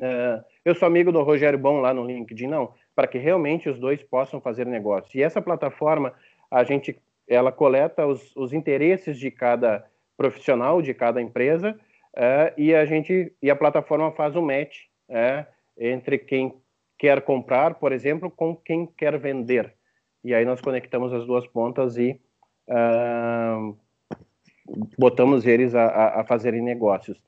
é, 0.00 0.42
eu 0.64 0.74
sou 0.74 0.88
amigo 0.88 1.12
do 1.12 1.22
Rogério 1.22 1.56
Bom 1.56 1.80
lá 1.80 1.94
no 1.94 2.04
LinkedIn, 2.04 2.48
não, 2.48 2.74
para 2.92 3.06
que 3.06 3.18
realmente 3.18 3.68
os 3.68 3.78
dois 3.78 4.02
possam 4.02 4.40
fazer 4.40 4.66
negócio. 4.66 5.16
E 5.16 5.22
essa 5.22 5.40
plataforma, 5.40 6.12
a 6.50 6.64
gente, 6.64 7.00
ela 7.28 7.52
coleta 7.52 8.04
os, 8.04 8.34
os 8.34 8.52
interesses 8.52 9.16
de 9.16 9.30
cada 9.30 9.86
profissional, 10.16 10.82
de 10.82 10.92
cada 10.92 11.22
empresa, 11.22 11.78
é, 12.16 12.52
e 12.56 12.74
a 12.74 12.84
gente, 12.84 13.32
e 13.40 13.48
a 13.48 13.54
plataforma 13.54 14.10
faz 14.10 14.34
um 14.34 14.42
match 14.42 14.86
é, 15.08 15.46
entre 15.78 16.18
quem 16.18 16.52
quer 16.98 17.20
comprar, 17.22 17.74
por 17.74 17.92
exemplo, 17.92 18.28
com 18.28 18.56
quem 18.56 18.86
quer 18.86 19.16
vender. 19.20 19.72
E 20.24 20.34
aí 20.34 20.44
nós 20.44 20.60
conectamos 20.60 21.12
as 21.12 21.24
duas 21.24 21.46
pontas 21.46 21.96
e 21.96 22.20
uh, 22.68 23.76
botamos 24.98 25.46
eles 25.46 25.74
a, 25.74 25.84
a, 25.84 26.20
a 26.20 26.24
fazerem 26.24 26.62
negócios. 26.62 27.18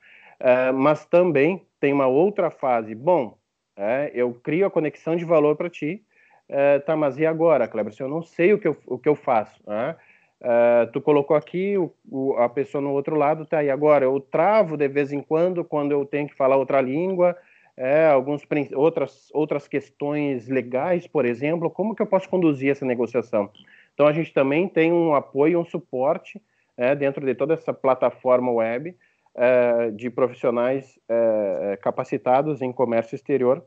Uh, 0.41 0.73
mas 0.75 1.07
também 1.07 1.63
tem 1.81 1.93
uma 1.93 2.07
outra 2.07 2.51
fase. 2.51 2.95
Bom, 2.95 3.37
é, 3.77 4.11
eu 4.15 4.33
crio 4.33 4.67
a 4.67 4.71
conexão 4.71 5.17
de 5.17 5.25
valor 5.25 5.55
para 5.55 5.69
ti, 5.69 6.03
é, 6.49 6.79
tá, 6.79 6.97
mas 6.97 7.19
e 7.19 7.27
agora, 7.27 7.69
Kleber? 7.69 7.93
Eu 7.99 8.09
não 8.09 8.23
sei 8.23 8.53
o 8.53 8.59
que 8.59 8.69
eu, 8.69 8.77
o 8.87 8.99
que 8.99 9.09
eu 9.09 9.15
faço. 9.15 9.61
Né? 9.67 9.97
É, 10.41 10.87
tu 10.93 11.01
colocou 11.01 11.37
aqui 11.37 11.77
o, 11.77 11.93
o, 12.09 12.35
a 12.37 12.49
pessoa 12.49 12.81
no 12.81 12.93
outro 12.93 13.17
lado, 13.17 13.45
tá, 13.45 13.63
e 13.63 13.71
agora? 13.71 14.05
Eu 14.05 14.21
travo 14.21 14.77
de 14.77 14.89
vez 14.89 15.13
em 15.13 15.21
quando, 15.21 15.65
quando 15.65 15.93
eu 15.93 16.05
tenho 16.07 16.29
que 16.29 16.35
falar 16.35 16.57
outra 16.57 16.81
língua, 16.81 17.37
é, 17.77 18.07
alguns, 18.07 18.43
outras, 18.75 19.29
outras 19.35 19.69
questões 19.69 20.49
legais, 20.49 21.07
por 21.07 21.27
exemplo, 21.27 21.71
como 21.71 21.95
que 21.95 22.01
eu 22.01 22.07
posso 22.07 22.29
conduzir 22.29 22.71
essa 22.71 22.87
negociação? 22.87 23.51
Então, 23.93 24.07
a 24.07 24.13
gente 24.13 24.33
também 24.33 24.69
tem 24.69 24.93
um 24.93 25.15
apoio, 25.15 25.61
um 25.61 25.65
suporte 25.65 26.41
é, 26.77 26.95
dentro 26.95 27.25
de 27.25 27.35
toda 27.35 27.55
essa 27.55 27.73
plataforma 27.73 28.53
web, 28.53 28.97
é, 29.35 29.91
de 29.91 30.09
profissionais 30.09 30.99
é, 31.09 31.73
é, 31.73 31.77
capacitados 31.77 32.63
em 32.63 32.73
comércio 32.73 33.15
exterior 33.15 33.63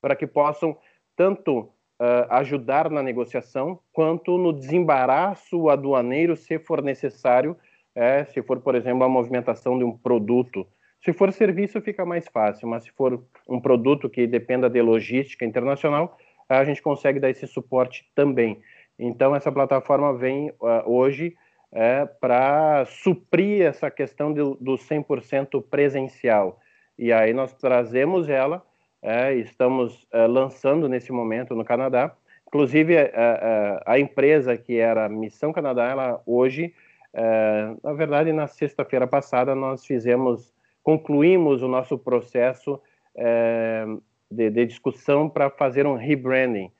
para 0.00 0.16
que 0.16 0.26
possam 0.26 0.76
tanto 1.14 1.70
é, 2.00 2.26
ajudar 2.30 2.90
na 2.90 3.02
negociação 3.02 3.78
quanto 3.92 4.38
no 4.38 4.52
desembaraço 4.52 5.68
aduaneiro 5.68 6.36
se 6.36 6.58
for 6.58 6.82
necessário, 6.82 7.56
é, 7.94 8.24
se 8.24 8.42
for, 8.42 8.60
por 8.60 8.74
exemplo, 8.74 9.04
a 9.04 9.08
movimentação 9.08 9.78
de 9.78 9.84
um 9.84 9.96
produto. 9.96 10.66
Se 11.02 11.12
for 11.12 11.32
serviço, 11.32 11.80
fica 11.80 12.04
mais 12.04 12.26
fácil, 12.28 12.68
mas 12.68 12.84
se 12.84 12.90
for 12.90 13.22
um 13.48 13.60
produto 13.60 14.08
que 14.08 14.26
dependa 14.26 14.68
de 14.68 14.80
logística 14.80 15.44
internacional, 15.44 16.16
a 16.48 16.64
gente 16.64 16.82
consegue 16.82 17.20
dar 17.20 17.30
esse 17.30 17.46
suporte 17.46 18.10
também. 18.14 18.60
Então, 18.98 19.34
essa 19.34 19.52
plataforma 19.52 20.16
vem 20.16 20.50
uh, 20.50 20.82
hoje 20.86 21.36
é, 21.72 22.06
para 22.06 22.84
suprir 22.86 23.62
essa 23.66 23.90
questão 23.90 24.32
do, 24.32 24.54
do 24.56 24.74
100% 24.74 25.62
presencial. 25.68 26.58
E 26.98 27.12
aí 27.12 27.32
nós 27.32 27.52
trazemos 27.52 28.28
ela, 28.28 28.64
é, 29.02 29.34
estamos 29.34 30.06
é, 30.12 30.26
lançando 30.26 30.88
nesse 30.88 31.12
momento 31.12 31.54
no 31.54 31.64
Canadá. 31.64 32.14
Inclusive, 32.46 32.94
é, 32.94 33.12
é, 33.14 33.80
a 33.84 33.98
empresa 33.98 34.56
que 34.56 34.78
era 34.78 35.08
Missão 35.08 35.52
Canadá, 35.52 35.84
ela 35.84 36.22
hoje, 36.24 36.72
é, 37.12 37.74
na 37.82 37.92
verdade, 37.92 38.32
na 38.32 38.46
sexta-feira 38.46 39.06
passada, 39.06 39.54
nós 39.54 39.84
fizemos, 39.84 40.54
concluímos 40.82 41.62
o 41.62 41.68
nosso 41.68 41.98
processo 41.98 42.80
de, 44.30 44.50
de, 44.50 44.66
discussão 44.66 45.26
para 45.26 45.48
fazer 45.48 45.86
um 45.86 45.94
rebranding, 45.94 46.70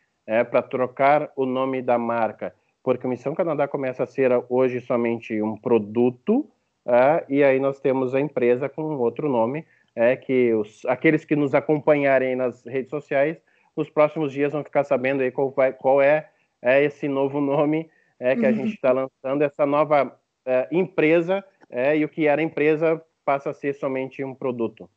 para 0.50 0.60
trocar 0.60 1.32
o 1.34 1.46
nome 1.46 1.80
da 1.80 1.96
marca 1.96 2.54
porque 2.86 3.04
a 3.04 3.10
Missão 3.10 3.34
Canadá 3.34 3.66
começa 3.66 4.04
a 4.04 4.06
ser 4.06 4.30
hoje 4.48 4.80
somente 4.80 5.42
um 5.42 5.56
produto, 5.56 6.48
é, 6.86 7.24
e 7.28 7.42
aí 7.42 7.58
nós 7.58 7.80
temos 7.80 8.14
a 8.14 8.20
empresa 8.20 8.68
com 8.68 8.96
outro 8.98 9.28
nome, 9.28 9.66
é 9.92 10.14
que 10.14 10.54
os, 10.54 10.84
aqueles 10.84 11.24
que 11.24 11.34
nos 11.34 11.52
acompanharem 11.52 12.36
nas 12.36 12.64
redes 12.64 12.90
sociais, 12.90 13.42
nos 13.76 13.90
próximos 13.90 14.32
dias 14.32 14.52
vão 14.52 14.62
ficar 14.62 14.84
sabendo 14.84 15.24
aí 15.24 15.32
qual, 15.32 15.50
vai, 15.50 15.72
qual 15.72 16.00
é, 16.00 16.30
é 16.62 16.80
esse 16.84 17.08
novo 17.08 17.40
nome 17.40 17.90
é, 18.20 18.36
que 18.36 18.46
a 18.46 18.52
gente 18.52 18.74
está 18.74 18.92
lançando, 18.92 19.42
essa 19.42 19.66
nova 19.66 20.16
é, 20.46 20.68
empresa, 20.70 21.44
é, 21.68 21.96
e 21.96 22.04
o 22.04 22.08
que 22.08 22.28
era 22.28 22.40
empresa 22.40 23.04
passa 23.24 23.50
a 23.50 23.52
ser 23.52 23.74
somente 23.74 24.22
um 24.22 24.32
produto. 24.32 24.88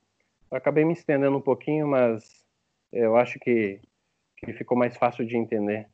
Eu 0.52 0.58
acabei 0.60 0.86
me 0.86 0.94
estendendo 0.94 1.36
um 1.36 1.42
pouquinho, 1.42 1.88
mas 1.88 2.46
eu 2.94 3.18
acho 3.18 3.40
que, 3.40 3.82
que 4.38 4.54
ficou 4.54 4.78
mais 4.78 4.96
fácil 4.96 5.26
de 5.26 5.36
entender. 5.36 5.88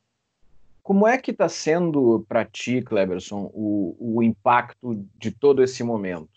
Como 0.85 1.07
é 1.07 1.17
que 1.17 1.31
está 1.31 1.49
sendo 1.49 2.23
para 2.29 2.45
ti, 2.45 2.79
Cleberson, 2.79 3.49
o, 3.55 4.17
o 4.17 4.21
impacto 4.21 5.03
de 5.15 5.31
todo 5.31 5.63
esse 5.63 5.83
momento? 5.83 6.29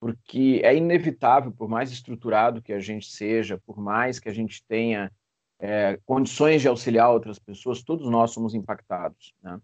Porque 0.00 0.60
é 0.64 0.74
inevitável, 0.74 1.52
por 1.52 1.68
mais 1.68 1.92
estruturado 1.92 2.60
que 2.60 2.72
a 2.72 2.80
gente 2.80 3.06
seja, 3.08 3.62
por 3.64 3.78
mais 3.78 4.18
que 4.18 4.28
a 4.28 4.34
gente 4.34 4.60
tenha 4.66 5.08
é, 5.56 6.00
condições 6.04 6.60
de 6.60 6.66
auxiliar 6.66 7.12
outras 7.12 7.38
pessoas, 7.38 7.84
todos 7.84 8.10
nós 8.10 8.32
somos 8.32 8.56
impactados. 8.56 9.32
Né? 9.40 9.60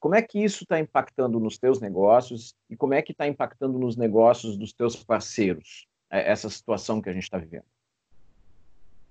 Como 0.00 0.14
é 0.14 0.22
que 0.22 0.42
isso 0.42 0.64
está 0.64 0.80
impactando 0.80 1.38
nos 1.38 1.58
teus 1.58 1.78
negócios 1.78 2.54
e 2.70 2.76
como 2.78 2.94
é 2.94 3.02
que 3.02 3.12
está 3.12 3.28
impactando 3.28 3.78
nos 3.78 3.94
negócios 3.94 4.56
dos 4.56 4.72
teus 4.72 4.96
parceiros, 5.04 5.86
é, 6.10 6.32
essa 6.32 6.48
situação 6.48 7.02
que 7.02 7.10
a 7.10 7.12
gente 7.12 7.24
está 7.24 7.36
vivendo? 7.36 7.66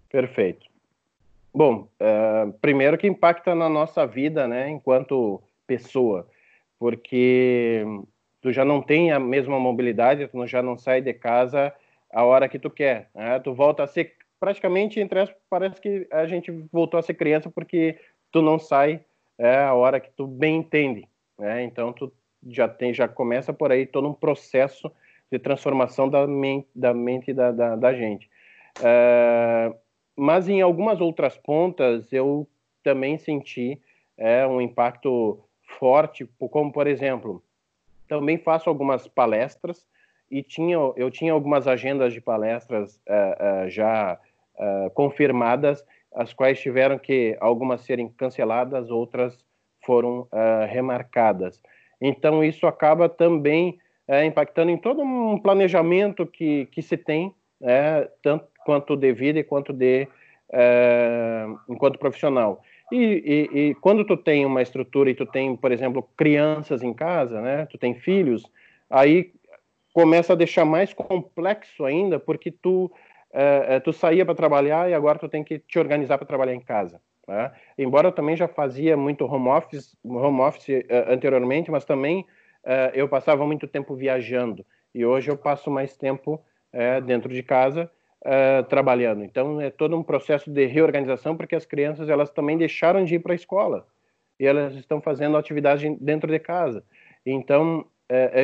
Perfeito. 0.10 0.71
Bom, 1.54 1.90
uh, 2.00 2.52
primeiro 2.62 2.98
que 2.98 3.08
impacta 3.08 3.54
na 3.54 3.68
nossa 3.68 4.08
vida, 4.08 4.48
né, 4.48 4.70
enquanto 4.70 5.42
pessoa, 5.68 6.28
porque 6.80 7.84
tu 8.42 8.52
já 8.52 8.64
não 8.64 8.82
tem 8.82 9.12
a 9.12 9.20
mesma 9.20 9.60
mobilidade, 9.60 10.28
tu 10.28 10.48
já 10.48 10.62
não 10.62 10.78
sai 10.78 11.02
de 11.02 11.14
casa 11.14 11.74
a 12.12 12.24
hora 12.24 12.48
que 12.48 12.58
tu 12.58 12.70
quer, 12.70 13.10
né? 13.14 13.40
tu 13.40 13.54
volta 13.54 13.84
a 13.84 13.88
ser 13.88 14.16
praticamente 14.40 15.00
entre 15.00 15.20
as, 15.20 15.34
parece 15.50 15.80
que 15.80 16.08
a 16.12 16.26
gente 16.26 16.52
voltou 16.72 17.00
a 17.00 17.04
ser 17.04 17.14
criança 17.14 17.50
porque 17.50 18.00
tu 18.32 18.42
não 18.42 18.58
sai 18.58 19.02
é, 19.38 19.58
a 19.58 19.74
hora 19.74 20.00
que 20.00 20.10
tu 20.12 20.26
bem 20.26 20.58
entende, 20.58 21.08
né? 21.38 21.64
Então 21.64 21.94
tu 21.94 22.12
já 22.48 22.68
tem, 22.68 22.94
já 22.94 23.08
começa 23.08 23.54
por 23.54 23.72
aí 23.72 23.86
todo 23.86 24.08
um 24.08 24.14
processo 24.14 24.92
de 25.32 25.38
transformação 25.38 26.10
da 26.10 26.26
mente 26.26 26.68
da 26.76 26.94
mente 26.94 27.34
da, 27.34 27.52
da, 27.52 27.76
da 27.76 27.94
gente. 27.94 28.30
Uh, 28.80 29.76
mas 30.22 30.48
em 30.48 30.62
algumas 30.62 31.02
outras 31.02 31.36
pontas 31.36 32.14
eu 32.14 32.48
também 32.84 33.18
senti 33.18 33.82
é, 34.16 34.46
um 34.46 34.62
impacto 34.62 35.44
forte, 35.80 36.30
como 36.38 36.72
por 36.72 36.86
exemplo, 36.86 37.44
também 38.08 38.38
faço 38.38 38.70
algumas 38.70 39.08
palestras 39.08 39.84
e 40.30 40.44
tinha, 40.44 40.76
eu 40.96 41.10
tinha 41.10 41.34
algumas 41.34 41.68
agendas 41.68 42.14
de 42.14 42.22
palestras 42.22 42.98
uh, 42.98 43.66
uh, 43.66 43.70
já 43.72 44.20
uh, 44.60 44.92
confirmadas, 44.92 45.84
as 46.14 46.32
quais 46.32 46.62
tiveram 46.62 47.00
que 47.00 47.36
algumas 47.42 47.82
serem 47.82 48.08
canceladas, 48.08 48.92
outras 48.92 49.44
foram 49.84 50.28
remarcadas. 50.70 51.60
Então 52.00 52.44
isso 52.44 52.68
acaba 52.68 53.10
também 53.10 53.80
é, 54.08 54.24
impactando 54.24 54.70
em 54.70 54.78
todo 54.78 55.02
um 55.02 55.40
planejamento 55.40 56.28
que, 56.28 56.68
que 56.68 56.84
se 56.84 56.96
tem, 56.96 57.34
é, 57.64 58.08
tanto 58.22 58.51
quanto 58.66 58.96
de 58.96 59.12
vida 59.14 59.40
e 59.40 59.44
quanto 59.44 59.74
de 59.74 60.08
é, 60.52 61.46
enquanto 61.70 62.00
profissional. 62.00 62.62
E, 62.92 63.50
e, 63.54 63.60
e, 63.60 63.76
quando 63.76 64.04
tu 64.04 64.18
tem 64.18 64.46
uma 64.46 64.62
estrutura 64.62 65.10
e 65.10 65.16
tu 65.16 65.26
tem, 65.26 65.56
por 65.56 65.72
exemplo, 65.72 66.08
crianças 66.18 66.84
em 66.84 66.94
casa, 66.94 67.40
né? 67.42 67.66
Tu 67.68 67.78
tem 67.78 67.96
filhos, 67.96 68.44
aí 68.90 69.32
começa 69.94 70.34
a 70.34 70.36
deixar 70.36 70.66
mais 70.66 70.94
complexo 70.94 71.86
ainda, 71.86 72.20
porque 72.20 72.52
tu 72.52 72.92
é, 73.34 73.80
tu 73.80 73.94
saía 73.94 74.26
para 74.26 74.36
trabalhar 74.36 74.90
e 74.90 74.94
agora 74.94 75.18
tu 75.18 75.30
tem 75.30 75.44
que 75.44 75.60
te 75.60 75.80
organizar 75.80 76.18
para 76.18 76.28
trabalhar 76.28 76.54
em 76.54 76.60
casa. 76.60 77.02
Né? 77.28 77.52
Embora 77.78 78.08
eu 78.08 78.12
também 78.12 78.36
já 78.36 78.48
fazia 78.48 78.98
muito 78.98 79.26
home 79.26 79.48
office, 79.48 79.96
home 80.04 80.42
office 80.42 80.68
uh, 80.68 81.14
anteriormente, 81.14 81.72
mas 81.72 81.86
também 81.86 82.22
uh, 82.66 82.92
eu 82.94 83.08
passava 83.08 83.46
muito 83.46 83.68
tempo 83.68 83.96
viajando 83.96 84.66
e 84.94 85.06
hoje 85.06 85.32
eu 85.32 85.38
passo 85.38 85.72
mais 85.72 85.96
tempo 85.96 86.42
uh, 86.74 87.02
dentro 87.02 87.32
de 87.32 87.42
casa 87.42 87.90
trabalhando. 88.70 89.24
Então 89.24 89.60
é 89.60 89.72
todo 89.72 89.98
um 89.98 90.04
processo 90.04 90.52
de 90.52 90.66
reorganização 90.68 91.36
porque 91.36 91.56
as 91.56 91.66
crianças 91.66 92.08
elas 92.08 92.30
também 92.30 92.58
deixaram 92.58 93.04
de 93.04 93.16
ir 93.16 93.20
para 93.20 93.32
a 93.32 93.36
escola 93.36 93.88
e 94.40 94.46
elas 94.46 94.76
estão 94.76 95.02
fazendo 95.02 95.36
atividade 95.36 95.90
dentro 96.00 96.32
de 96.32 96.38
casa. 96.38 96.84
Então 97.26 97.84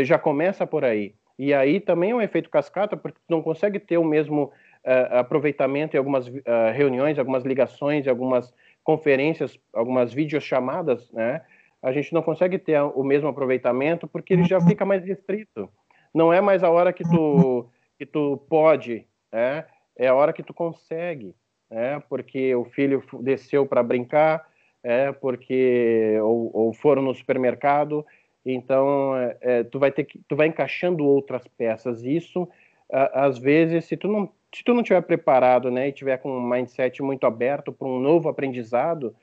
já 0.04 0.18
começa 0.18 0.66
por 0.66 0.84
aí. 0.84 1.14
E 1.38 1.54
aí 1.54 1.80
também 1.80 2.12
é 2.12 2.16
um 2.16 2.22
efeito 2.22 2.50
cascata 2.50 2.98
porque 2.98 3.20
não 3.30 3.42
consegue 3.42 3.80
ter 3.80 3.98
o 3.98 4.04
mesmo 4.04 4.46
uh, 4.46 5.18
aproveitamento 5.18 5.96
em 5.96 6.00
algumas 6.00 6.28
uh, 6.28 6.34
reuniões, 6.74 7.20
algumas 7.20 7.44
ligações, 7.44 8.08
algumas 8.08 8.54
conferências, 8.84 9.60
algumas 9.72 10.14
videochamadas, 10.14 11.12
né? 11.12 11.42
A 11.82 11.92
gente 11.92 12.12
não 12.12 12.24
consegue 12.24 12.58
ter 12.58 12.82
o 12.82 13.04
mesmo 13.04 13.28
aproveitamento 13.28 14.08
porque 14.08 14.34
ele 14.34 14.46
já 14.46 14.60
fica 14.60 14.84
mais 14.84 15.06
restrito. 15.06 15.70
Não 16.12 16.34
é 16.34 16.42
mais 16.42 16.64
a 16.64 16.70
hora 16.72 16.92
que 16.92 17.04
tu 17.04 17.70
que 18.00 18.06
tu 18.06 18.38
pode, 18.48 19.07
né? 19.32 19.66
É 19.96 20.08
a 20.08 20.16
hora 20.16 20.34
que 20.34 20.44
tu 20.44 20.54
consegue, 20.54 21.36
né? 21.70 22.02
Porque 22.10 22.54
o 22.56 22.66
filho 22.66 23.04
desceu 23.22 23.66
para 23.66 23.84
brincar, 23.84 24.48
é 24.84 25.12
porque 25.12 26.18
ou, 26.22 26.52
ou, 26.54 26.74
foram 26.74 27.02
no 27.02 27.14
supermercado, 27.14 28.06
então 28.46 29.18
é, 29.18 29.38
é, 29.42 29.64
tu 29.64 29.80
vai 29.80 29.92
ter 29.92 30.06
que 30.06 30.20
tu 30.28 30.36
vai 30.36 30.48
encaixando 30.48 31.06
outras 31.06 31.48
peças. 31.48 32.04
Isso 32.04 32.48
às 32.90 33.38
vezes, 33.38 33.86
se 33.86 33.98
tu 33.98 34.08
não 34.08 34.32
se 34.54 34.64
tu 34.64 34.74
não 34.74 34.82
estiver 34.82 35.02
preparado, 35.02 35.70
né, 35.70 35.90
e 35.90 35.92
tiver 35.92 36.18
com 36.18 36.32
um 36.32 36.50
mindset 36.50 37.04
muito 37.04 37.28
aberto 37.28 37.72
para 37.72 37.88
um 37.88 38.00
novo 38.00 38.30
aprendizado, 38.30 39.16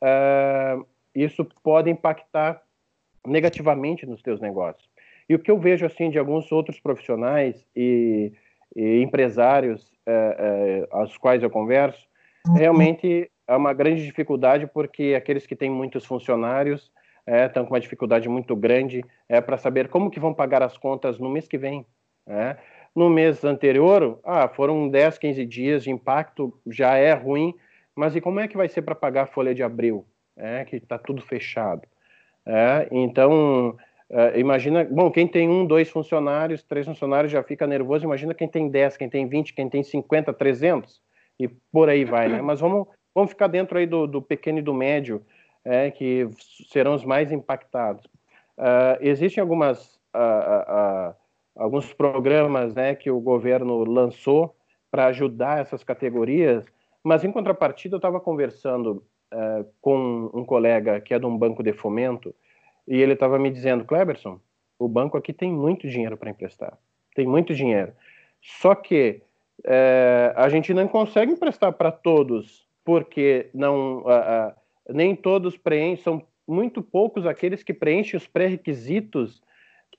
uh, 0.00 0.86
isso 1.14 1.44
pode 1.62 1.90
impactar 1.90 2.62
negativamente 3.26 4.06
nos 4.06 4.22
teus 4.22 4.40
negócios. 4.40 4.88
E 5.28 5.34
o 5.34 5.38
que 5.38 5.50
eu 5.50 5.58
vejo 5.58 5.84
assim 5.86 6.10
de 6.10 6.18
alguns 6.18 6.50
outros 6.50 6.80
profissionais 6.80 7.66
e, 7.76 8.32
e 8.74 9.02
empresários 9.02 9.82
uh, 10.06 10.82
uh, 10.82 10.86
aos 10.90 11.16
quais 11.16 11.42
eu 11.42 11.50
converso, 11.50 12.06
realmente 12.56 13.30
é 13.46 13.56
uma 13.56 13.72
grande 13.72 14.04
dificuldade 14.04 14.66
porque 14.66 15.14
aqueles 15.16 15.46
que 15.46 15.56
têm 15.56 15.70
muitos 15.70 16.04
funcionários 16.04 16.90
estão 17.26 17.64
com 17.64 17.74
uma 17.74 17.80
dificuldade 17.80 18.28
muito 18.28 18.56
grande 18.56 19.04
é, 19.28 19.40
para 19.40 19.56
saber 19.56 19.88
como 19.88 20.10
que 20.10 20.18
vão 20.18 20.34
pagar 20.34 20.62
as 20.62 20.76
contas 20.76 21.18
no 21.20 21.30
mês 21.30 21.46
que 21.46 21.56
vem. 21.56 21.86
Né? 22.26 22.56
No 22.94 23.08
mês 23.08 23.44
anterior, 23.44 24.18
ah, 24.24 24.48
foram 24.48 24.88
10, 24.88 25.18
15 25.18 25.46
dias 25.46 25.84
de 25.84 25.90
impacto, 25.90 26.52
já 26.66 26.96
é 26.96 27.12
ruim, 27.12 27.54
mas 27.94 28.16
e 28.16 28.20
como 28.20 28.40
é 28.40 28.48
que 28.48 28.56
vai 28.56 28.68
ser 28.68 28.82
para 28.82 28.94
pagar 28.94 29.22
a 29.22 29.26
folha 29.26 29.54
de 29.54 29.62
abril? 29.62 30.04
É, 30.36 30.64
que 30.64 30.76
está 30.76 30.98
tudo 30.98 31.22
fechado. 31.22 31.82
É, 32.44 32.88
então, 32.90 33.76
é, 34.12 34.38
imagina, 34.38 34.84
bom, 34.84 35.10
quem 35.10 35.26
tem 35.26 35.48
um, 35.48 35.66
dois 35.66 35.88
funcionários, 35.88 36.62
três 36.62 36.86
funcionários 36.86 37.32
já 37.32 37.42
fica 37.42 37.66
nervoso, 37.66 38.04
imagina 38.04 38.34
quem 38.34 38.46
tem 38.46 38.68
10, 38.68 38.96
quem 38.98 39.08
tem 39.08 39.26
20, 39.26 39.54
quem 39.54 39.68
tem 39.68 39.82
50, 39.82 40.32
300, 40.32 41.00
e 41.40 41.48
por 41.48 41.88
aí 41.88 42.04
vai, 42.04 42.28
né? 42.28 42.42
Mas 42.42 42.60
vamos, 42.60 42.86
vamos 43.14 43.30
ficar 43.30 43.46
dentro 43.46 43.78
aí 43.78 43.86
do, 43.86 44.06
do 44.06 44.20
pequeno 44.20 44.58
e 44.58 44.62
do 44.62 44.74
médio, 44.74 45.22
é, 45.64 45.90
que 45.90 46.28
serão 46.70 46.94
os 46.94 47.04
mais 47.04 47.32
impactados. 47.32 48.04
Uh, 48.58 49.00
existem 49.00 49.40
algumas 49.40 49.94
uh, 50.14 51.10
uh, 51.10 51.14
alguns 51.56 51.92
programas 51.92 52.74
né, 52.74 52.94
que 52.94 53.10
o 53.10 53.20
governo 53.20 53.84
lançou 53.84 54.54
para 54.90 55.06
ajudar 55.06 55.60
essas 55.60 55.82
categorias, 55.82 56.64
mas 57.02 57.24
em 57.24 57.32
contrapartida 57.32 57.94
eu 57.94 57.98
estava 57.98 58.20
conversando 58.20 59.02
uh, 59.32 59.66
com 59.80 60.30
um 60.34 60.44
colega 60.44 61.00
que 61.00 61.14
é 61.14 61.18
de 61.18 61.26
um 61.26 61.36
banco 61.36 61.62
de 61.62 61.72
fomento 61.72 62.34
e 62.86 63.00
ele 63.00 63.12
estava 63.12 63.38
me 63.38 63.50
dizendo, 63.50 63.84
Kleberson, 63.84 64.40
o 64.78 64.88
banco 64.88 65.16
aqui 65.16 65.32
tem 65.32 65.52
muito 65.52 65.88
dinheiro 65.88 66.16
para 66.16 66.30
emprestar, 66.30 66.76
tem 67.14 67.26
muito 67.26 67.54
dinheiro, 67.54 67.92
só 68.40 68.74
que 68.74 69.22
uh, 69.60 70.32
a 70.36 70.48
gente 70.48 70.74
não 70.74 70.88
consegue 70.88 71.32
emprestar 71.32 71.72
para 71.72 71.92
todos, 71.92 72.66
porque 72.84 73.48
não 73.54 74.00
uh, 74.00 74.52
nem 74.88 75.14
todos 75.14 75.56
preenchem, 75.56 76.02
são 76.02 76.22
muito 76.46 76.82
poucos 76.82 77.26
aqueles 77.26 77.62
que 77.62 77.72
preenchem 77.72 78.18
os 78.18 78.26
pré-requisitos 78.26 79.40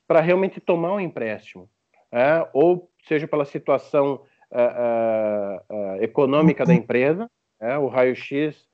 para 0.06 0.19
realmente 0.19 0.60
tomar 0.60 0.93
um 0.93 1.00
empréstimo, 1.00 1.69
é, 2.12 2.48
ou 2.54 2.91
seja 3.08 3.28
pela 3.28 3.46
situação 3.46 4.22
uh, 4.52 6.04
econômica 6.04 6.65
da 6.65 6.74
empresa, 6.74 7.30
é, 7.60 7.78
o 7.78 7.88
raio-x 7.88 8.67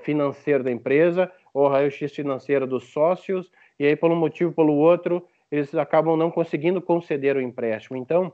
financeiro 0.00 0.64
da 0.64 0.70
empresa, 0.70 1.30
ou 1.56 1.68
raio-x 1.68 2.12
financeiro 2.12 2.66
dos 2.66 2.88
sócios, 2.88 3.50
e 3.78 3.86
aí 3.86 3.96
por 3.96 4.10
um 4.10 4.16
motivo 4.16 4.50
ou 4.50 4.54
pelo 4.54 4.74
outro 4.74 5.26
eles 5.50 5.74
acabam 5.74 6.16
não 6.16 6.30
conseguindo 6.30 6.82
conceder 6.82 7.34
o 7.36 7.40
empréstimo. 7.40 7.96
Então 7.96 8.32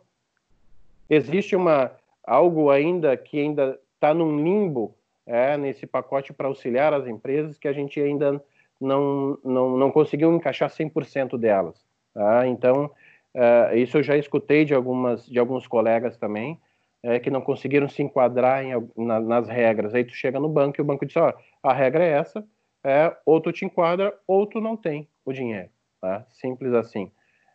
existe 1.08 1.54
uma 1.54 1.92
algo 2.24 2.70
ainda 2.70 3.16
que 3.16 3.38
ainda 3.38 3.78
está 3.94 4.12
num 4.12 4.42
limbo 4.42 4.96
é, 5.24 5.56
nesse 5.56 5.86
pacote 5.86 6.32
para 6.32 6.48
auxiliar 6.48 6.92
as 6.92 7.06
empresas 7.06 7.58
que 7.58 7.68
a 7.68 7.72
gente 7.72 8.00
ainda 8.00 8.42
não, 8.80 9.38
não, 9.44 9.76
não 9.76 9.90
conseguiu 9.92 10.34
encaixar 10.34 10.68
100% 10.68 11.38
delas. 11.38 11.76
Tá? 12.12 12.46
Então, 12.48 12.90
uh, 13.34 13.76
isso 13.76 13.98
eu 13.98 14.02
já 14.02 14.16
escutei 14.16 14.64
de, 14.64 14.74
algumas, 14.74 15.24
de 15.26 15.38
alguns 15.38 15.68
colegas 15.68 16.16
também, 16.16 16.58
é, 17.04 17.18
que 17.18 17.30
não 17.30 17.40
conseguiram 17.40 17.88
se 17.88 18.02
enquadrar 18.02 18.64
em, 18.64 18.72
na, 18.96 19.20
nas 19.20 19.48
regras. 19.48 19.94
Aí 19.94 20.04
tu 20.04 20.14
chega 20.14 20.40
no 20.40 20.48
banco 20.48 20.80
e 20.80 20.82
o 20.82 20.84
banco 20.84 21.06
diz, 21.06 21.16
ó, 21.16 21.32
a 21.62 21.72
regra 21.72 22.04
é 22.04 22.10
essa, 22.10 22.44
é, 22.84 23.14
ou 23.24 23.40
tu 23.40 23.52
te 23.52 23.64
enquadra 23.64 24.14
ou 24.26 24.46
tu 24.46 24.60
não 24.60 24.76
tem 24.76 25.08
o 25.24 25.32
dinheiro. 25.32 25.68
Tá? 26.00 26.24
Simples 26.30 26.72
assim. 26.74 27.10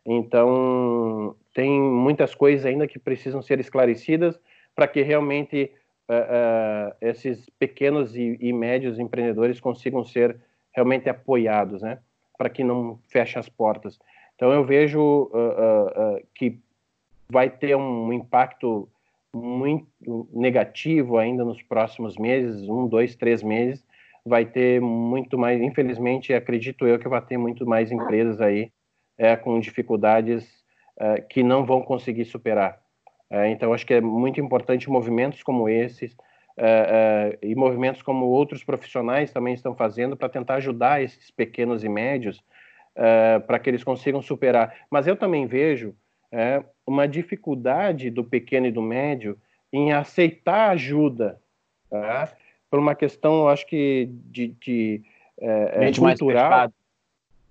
Então, 0.05 1.35
tem 1.53 1.69
muitas 1.81 2.33
coisas 2.33 2.65
ainda 2.65 2.87
que 2.87 2.97
precisam 2.97 3.41
ser 3.41 3.59
esclarecidas 3.59 4.39
para 4.73 4.87
que 4.87 5.01
realmente 5.01 5.71
uh, 6.07 6.13
uh, 6.13 6.95
esses 7.01 7.49
pequenos 7.59 8.15
e, 8.15 8.37
e, 8.39 8.53
médios 8.53 8.99
empreendedores 8.99 9.59
consigam 9.59 10.05
ser 10.05 10.39
realmente 10.71 11.09
apoiados, 11.09 11.81
né? 11.81 11.99
Para 12.37 12.49
que 12.49 12.63
não 12.63 12.99
feche 13.09 13.37
as 13.37 13.49
portas. 13.49 13.99
Então 14.35 14.53
eu 14.53 14.63
vejo 14.63 15.23
uh, 15.33 16.25
que 16.33 16.57
vai 17.29 17.49
ter 17.49 17.75
um 17.75 18.13
impacto 18.13 18.87
muito 19.35 20.29
negativo 20.31 21.17
ainda 21.17 21.43
nos 21.43 21.61
próximos 21.61 22.17
meses, 22.17 22.69
um, 22.69 22.87
dois, 22.87 23.15
três 23.15 23.43
meses, 23.43 23.83
vai 24.27 24.45
ter 24.45 24.81
muito 24.81 25.37
mais, 25.37 25.61
infelizmente, 25.61 26.33
acredito 26.33 26.85
eu 26.85 26.99
que 26.99 27.07
vai 27.07 27.21
ter 27.21 27.37
muito 27.37 27.65
mais 27.65 27.91
empresas 27.91 28.41
aí 28.41 28.71
é, 29.17 29.35
com 29.35 29.59
dificuldades 29.59 30.47
é, 30.99 31.21
que 31.21 31.43
não 31.43 31.65
vão 31.65 31.81
conseguir 31.81 32.25
superar. 32.25 32.79
É, 33.29 33.49
então, 33.49 33.73
acho 33.73 33.85
que 33.85 33.93
é 33.93 34.01
muito 34.01 34.39
importante 34.39 34.89
movimentos 34.89 35.43
como 35.43 35.67
esses 35.67 36.15
é, 36.59 37.37
é, 37.41 37.47
e 37.47 37.53
movimentos 37.53 38.01
como 38.01 38.25
outros 38.25 38.63
profissionais 38.63 39.31
também 39.31 39.53
estão 39.53 39.75
fazendo 39.75 40.17
para 40.17 40.27
tentar 40.27 40.55
ajudar 40.55 41.03
esses 41.03 41.29
pequenos 41.29 41.83
e 41.83 41.89
médios 41.89 42.43
uh, 42.97 43.39
para 43.45 43.59
que 43.59 43.69
eles 43.69 43.83
consigam 43.83 44.23
superar. 44.23 44.73
Mas 44.89 45.05
eu 45.05 45.15
também 45.15 45.45
vejo 45.45 45.95
é, 46.31 46.63
uma 46.85 47.07
dificuldade 47.07 48.09
do 48.09 48.23
pequeno 48.23 48.65
e 48.65 48.71
do 48.71 48.81
médio 48.81 49.37
em 49.71 49.93
aceitar 49.93 50.71
ajuda, 50.71 51.39
tá? 51.91 52.33
Por 52.69 52.80
uma 52.80 52.95
questão, 52.95 53.47
acho 53.47 53.65
que 53.65 54.10
de, 54.25 54.47
de 54.60 55.01
é, 55.39 55.91
cultural. 55.93 56.71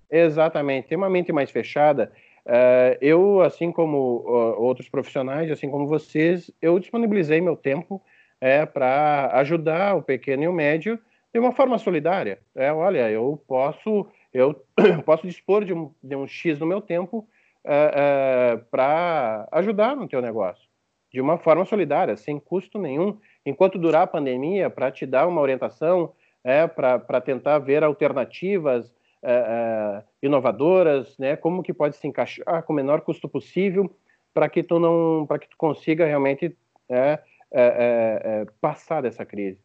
Exatamente, 0.09 0.87
tem 0.87 0.97
uma 0.97 1.09
mente 1.09 1.31
mais 1.31 1.51
fechada. 1.51 2.11
Uh, 2.45 2.95
eu, 3.01 3.41
assim 3.41 3.71
como 3.73 4.23
uh, 4.25 4.61
outros 4.61 4.87
profissionais, 4.87 5.51
assim 5.51 5.69
como 5.69 5.85
vocês, 5.85 6.49
eu 6.61 6.79
disponibilizei 6.79 7.41
meu 7.41 7.57
tempo 7.57 8.01
é, 8.39 8.65
para 8.65 9.31
ajudar 9.33 9.95
o 9.95 10.01
pequeno 10.01 10.43
e 10.43 10.47
o 10.47 10.53
médio 10.53 10.97
de 11.33 11.39
uma 11.39 11.51
forma 11.51 11.77
solidária. 11.77 12.39
É, 12.55 12.71
olha, 12.71 13.09
eu 13.11 13.41
posso 13.45 14.07
eu 14.33 14.63
posso 15.05 15.27
dispor 15.27 15.65
de 15.65 15.73
um, 15.73 15.91
de 16.01 16.15
um 16.15 16.27
X 16.27 16.59
no 16.59 16.65
meu 16.65 16.81
tempo 16.81 17.19
uh, 17.19 17.21
uh, 17.21 17.27
eh, 17.65 18.61
para 18.69 19.47
ajudar 19.51 19.95
no 19.95 20.07
teu 20.07 20.21
negócio, 20.21 20.67
de 21.11 21.19
uma 21.19 21.37
forma 21.37 21.65
solidária, 21.65 22.15
sem 22.15 22.39
custo 22.39 22.77
nenhum, 22.77 23.17
enquanto 23.49 23.77
durar 23.77 24.03
a 24.03 24.07
pandemia, 24.07 24.69
para 24.69 24.91
te 24.91 25.05
dar 25.05 25.27
uma 25.27 25.41
orientação, 25.41 26.13
é, 26.43 26.67
para 26.67 27.21
tentar 27.21 27.59
ver 27.59 27.83
alternativas, 27.83 28.93
uh, 29.23 30.03
inovadoras, 30.21 31.17
né? 31.17 31.35
Como 31.35 31.63
que 31.63 31.73
pode 31.73 31.95
se 31.95 32.07
encaixar 32.07 32.63
com 32.63 32.73
o 32.73 32.75
menor 32.75 33.01
custo 33.01 33.27
possível 33.27 33.93
para 34.33 34.49
que 34.49 34.61
tu 34.61 34.79
não, 34.79 35.25
para 35.25 35.39
que 35.39 35.49
tu 35.49 35.57
consiga 35.57 36.05
realmente 36.05 36.55
é, 36.89 37.19
é, 37.51 38.45
passar 38.61 39.01
dessa 39.01 39.25
crise. 39.25 39.59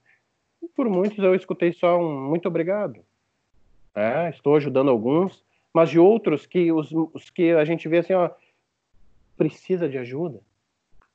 Por 0.74 0.88
muitos 0.88 1.18
eu 1.18 1.34
escutei 1.34 1.72
só 1.72 1.98
um 1.98 2.28
muito 2.28 2.48
obrigado. 2.48 3.04
É, 3.94 4.30
estou 4.30 4.56
ajudando 4.56 4.90
alguns, 4.90 5.44
mas 5.74 5.90
de 5.90 5.98
outros 5.98 6.46
que 6.46 6.72
os, 6.72 6.90
os, 6.92 7.28
que 7.28 7.52
a 7.52 7.64
gente 7.64 7.88
vê 7.88 7.98
assim, 7.98 8.14
ó, 8.14 8.30
precisa 9.36 9.88
de 9.88 9.98
ajuda. 9.98 10.40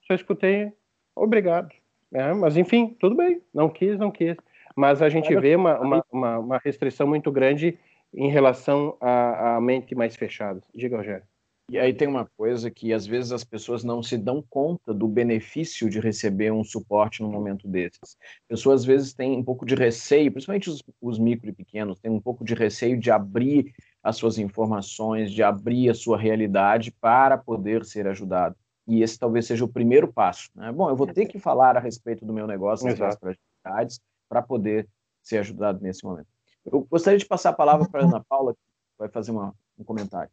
Só 0.05 0.13
escutei 0.13 0.71
obrigado. 1.15 1.73
É, 2.13 2.33
mas 2.33 2.55
enfim, 2.55 2.95
tudo 2.99 3.15
bem, 3.15 3.41
não 3.53 3.69
quis, 3.69 3.97
não 3.97 4.11
quis. 4.11 4.35
Mas 4.75 5.01
a 5.01 5.09
gente 5.09 5.35
vê 5.39 5.55
uma, 5.55 5.79
uma, 5.79 6.05
uma, 6.11 6.39
uma 6.39 6.57
restrição 6.57 7.07
muito 7.07 7.31
grande 7.31 7.77
em 8.13 8.29
relação 8.29 8.95
à, 9.01 9.59
mente 9.59 9.95
mais 9.95 10.15
fechada. 10.15 10.61
Diga, 10.73 10.97
Rogério. 10.97 11.23
E 11.69 11.77
aí 11.77 11.93
tem 11.93 12.07
uma 12.07 12.25
coisa 12.37 12.71
que 12.71 12.93
às 12.93 13.05
vezes 13.05 13.33
as 13.33 13.43
pessoas 13.43 13.83
não 13.83 14.01
se 14.01 14.17
dão 14.17 14.41
conta 14.49 14.93
do 14.93 15.05
benefício 15.05 15.89
de 15.89 15.99
receber 15.99 16.49
um 16.49 16.63
suporte 16.63 17.21
num 17.21 17.29
momento 17.29 17.67
desses. 17.67 18.15
Pessoas 18.47 18.81
às 18.81 18.85
vezes 18.85 19.13
têm 19.13 19.37
um 19.37 19.43
pouco 19.43 19.65
de 19.65 19.75
receio, 19.75 20.31
principalmente 20.31 20.69
os, 20.69 20.81
os 21.01 21.19
micro 21.19 21.49
e 21.49 21.53
pequenos, 21.53 21.99
têm 21.99 22.09
um 22.09 22.21
pouco 22.21 22.45
de 22.45 22.53
receio 22.53 22.97
de 22.97 23.11
abrir 23.11 23.73
as 24.01 24.15
suas 24.15 24.37
informações, 24.37 25.29
de 25.29 25.43
abrir 25.43 25.89
a 25.89 25.93
sua 25.93 26.17
realidade 26.17 26.89
para 27.01 27.37
poder 27.37 27.83
ser 27.83 28.07
ajudado. 28.07 28.55
E 28.87 29.03
esse 29.03 29.19
talvez 29.19 29.45
seja 29.45 29.65
o 29.65 29.67
primeiro 29.67 30.11
passo. 30.11 30.49
Né? 30.55 30.71
Bom, 30.71 30.89
eu 30.89 30.95
vou 30.95 31.07
ter 31.07 31.25
que 31.25 31.37
falar 31.37 31.75
a 31.75 31.79
respeito 31.79 32.25
do 32.25 32.33
meu 32.33 32.47
negócio, 32.47 32.87
das 32.87 32.97
minhas 32.97 33.17
fragilidades, 33.17 33.99
para 34.29 34.41
poder 34.41 34.87
ser 35.21 35.39
ajudado 35.39 35.81
nesse 35.81 36.05
momento. 36.05 36.27
Eu 36.65 36.81
gostaria 36.89 37.19
de 37.19 37.25
passar 37.25 37.49
a 37.49 37.53
palavra 37.53 37.87
para 37.89 38.01
a 38.01 38.05
Ana 38.05 38.23
Paula, 38.27 38.53
que 38.53 38.59
vai 38.97 39.09
fazer 39.09 39.31
uma, 39.31 39.53
um 39.77 39.83
comentário. 39.83 40.31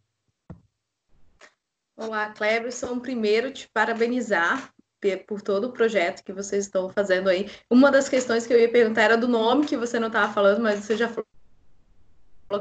Olá, 1.96 2.30
Cleberson. 2.30 2.98
Primeiro, 2.98 3.52
te 3.52 3.68
parabenizar 3.72 4.72
por 5.26 5.42
todo 5.42 5.68
o 5.68 5.72
projeto 5.72 6.24
que 6.24 6.32
vocês 6.32 6.64
estão 6.64 6.88
fazendo 6.88 7.28
aí. 7.28 7.50
Uma 7.68 7.90
das 7.90 8.08
questões 8.08 8.46
que 8.46 8.52
eu 8.52 8.58
ia 8.58 8.70
perguntar 8.70 9.02
era 9.02 9.16
do 9.16 9.28
nome 9.28 9.66
que 9.66 9.76
você 9.76 9.98
não 9.98 10.06
estava 10.06 10.32
falando, 10.32 10.62
mas 10.62 10.80
você 10.80 10.96
já 10.96 11.08
falou 11.08 11.26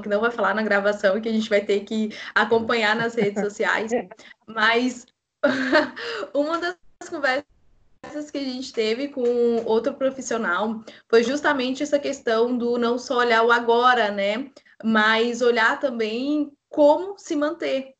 que 0.01 0.09
não 0.09 0.19
vai 0.19 0.31
falar 0.31 0.53
na 0.53 0.61
gravação 0.61 1.17
e 1.17 1.21
que 1.21 1.29
a 1.29 1.31
gente 1.31 1.49
vai 1.49 1.61
ter 1.61 1.81
que 1.81 2.09
acompanhar 2.35 2.95
nas 2.95 3.15
redes 3.15 3.41
sociais. 3.41 3.91
Mas 4.45 5.05
uma 6.33 6.57
das 6.59 6.77
conversas 7.09 8.31
que 8.31 8.37
a 8.37 8.43
gente 8.43 8.71
teve 8.71 9.09
com 9.09 9.63
outro 9.65 9.93
profissional 9.93 10.83
foi 11.09 11.23
justamente 11.23 11.83
essa 11.83 11.99
questão 11.99 12.57
do 12.57 12.77
não 12.77 12.97
só 12.97 13.17
olhar 13.17 13.43
o 13.43 13.51
agora, 13.51 14.11
né? 14.11 14.49
Mas 14.83 15.41
olhar 15.41 15.79
também 15.79 16.51
como 16.69 17.17
se 17.17 17.35
manter. 17.35 17.93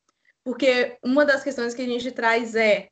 Porque 0.44 0.98
uma 1.04 1.26
das 1.26 1.44
questões 1.44 1.74
que 1.74 1.82
a 1.82 1.86
gente 1.86 2.12
traz 2.12 2.56
é 2.56 2.90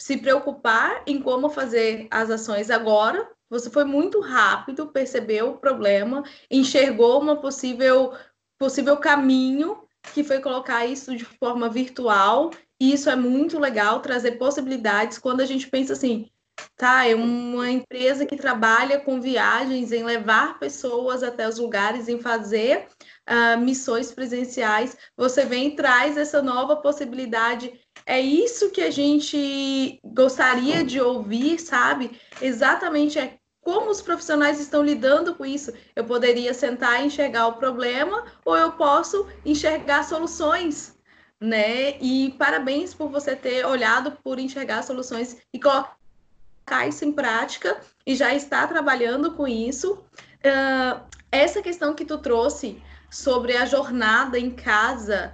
se 0.00 0.16
preocupar 0.16 1.02
em 1.06 1.20
como 1.20 1.48
fazer 1.48 2.06
as 2.10 2.30
ações 2.30 2.70
agora. 2.70 3.28
Você 3.48 3.70
foi 3.70 3.84
muito 3.84 4.20
rápido, 4.20 4.88
percebeu 4.88 5.50
o 5.50 5.58
problema, 5.58 6.22
enxergou 6.50 7.20
uma 7.20 7.40
possível 7.40 8.12
possível 8.58 8.96
caminho 8.96 9.84
que 10.12 10.22
foi 10.22 10.40
colocar 10.40 10.86
isso 10.86 11.16
de 11.16 11.24
forma 11.24 11.68
virtual. 11.68 12.50
E 12.80 12.92
isso 12.92 13.08
é 13.08 13.16
muito 13.16 13.58
legal 13.58 14.00
trazer 14.00 14.32
possibilidades 14.32 15.18
quando 15.18 15.40
a 15.40 15.46
gente 15.46 15.68
pensa 15.68 15.92
assim, 15.92 16.28
tá, 16.76 17.06
é 17.06 17.14
uma 17.14 17.70
empresa 17.70 18.26
que 18.26 18.36
trabalha 18.36 19.00
com 19.00 19.20
viagens, 19.20 19.92
em 19.92 20.04
levar 20.04 20.58
pessoas 20.58 21.22
até 21.22 21.48
os 21.48 21.58
lugares, 21.58 22.08
em 22.08 22.20
fazer 22.20 22.86
uh, 23.28 23.58
missões 23.60 24.12
presenciais, 24.12 24.96
você 25.16 25.44
vem 25.44 25.68
e 25.68 25.76
traz 25.76 26.16
essa 26.16 26.42
nova 26.42 26.76
possibilidade. 26.76 27.72
É 28.06 28.20
isso 28.20 28.70
que 28.70 28.82
a 28.82 28.90
gente 28.90 30.00
gostaria 30.04 30.84
de 30.84 31.00
ouvir, 31.00 31.58
sabe? 31.58 32.18
Exatamente 32.40 33.18
é 33.18 33.38
como 33.60 33.90
os 33.90 34.02
profissionais 34.02 34.60
estão 34.60 34.82
lidando 34.82 35.34
com 35.34 35.44
isso. 35.44 35.72
Eu 35.96 36.04
poderia 36.04 36.52
sentar 36.52 37.02
e 37.02 37.06
enxergar 37.06 37.46
o 37.46 37.54
problema, 37.54 38.24
ou 38.44 38.56
eu 38.56 38.72
posso 38.72 39.26
enxergar 39.44 40.04
soluções, 40.04 40.94
né? 41.40 41.98
E 42.00 42.34
parabéns 42.38 42.94
por 42.94 43.08
você 43.08 43.36
ter 43.36 43.66
olhado 43.66 44.12
por 44.22 44.38
enxergar 44.38 44.82
soluções 44.82 45.36
e 45.52 45.60
colocar 45.60 46.88
isso 46.88 47.04
em 47.04 47.12
prática 47.12 47.80
e 48.06 48.14
já 48.14 48.34
está 48.34 48.66
trabalhando 48.66 49.34
com 49.34 49.46
isso. 49.46 50.04
Uh, 50.44 51.04
essa 51.30 51.62
questão 51.62 51.94
que 51.94 52.04
tu 52.04 52.18
trouxe 52.18 52.82
sobre 53.10 53.56
a 53.56 53.64
jornada 53.64 54.38
em 54.38 54.50
casa. 54.50 55.32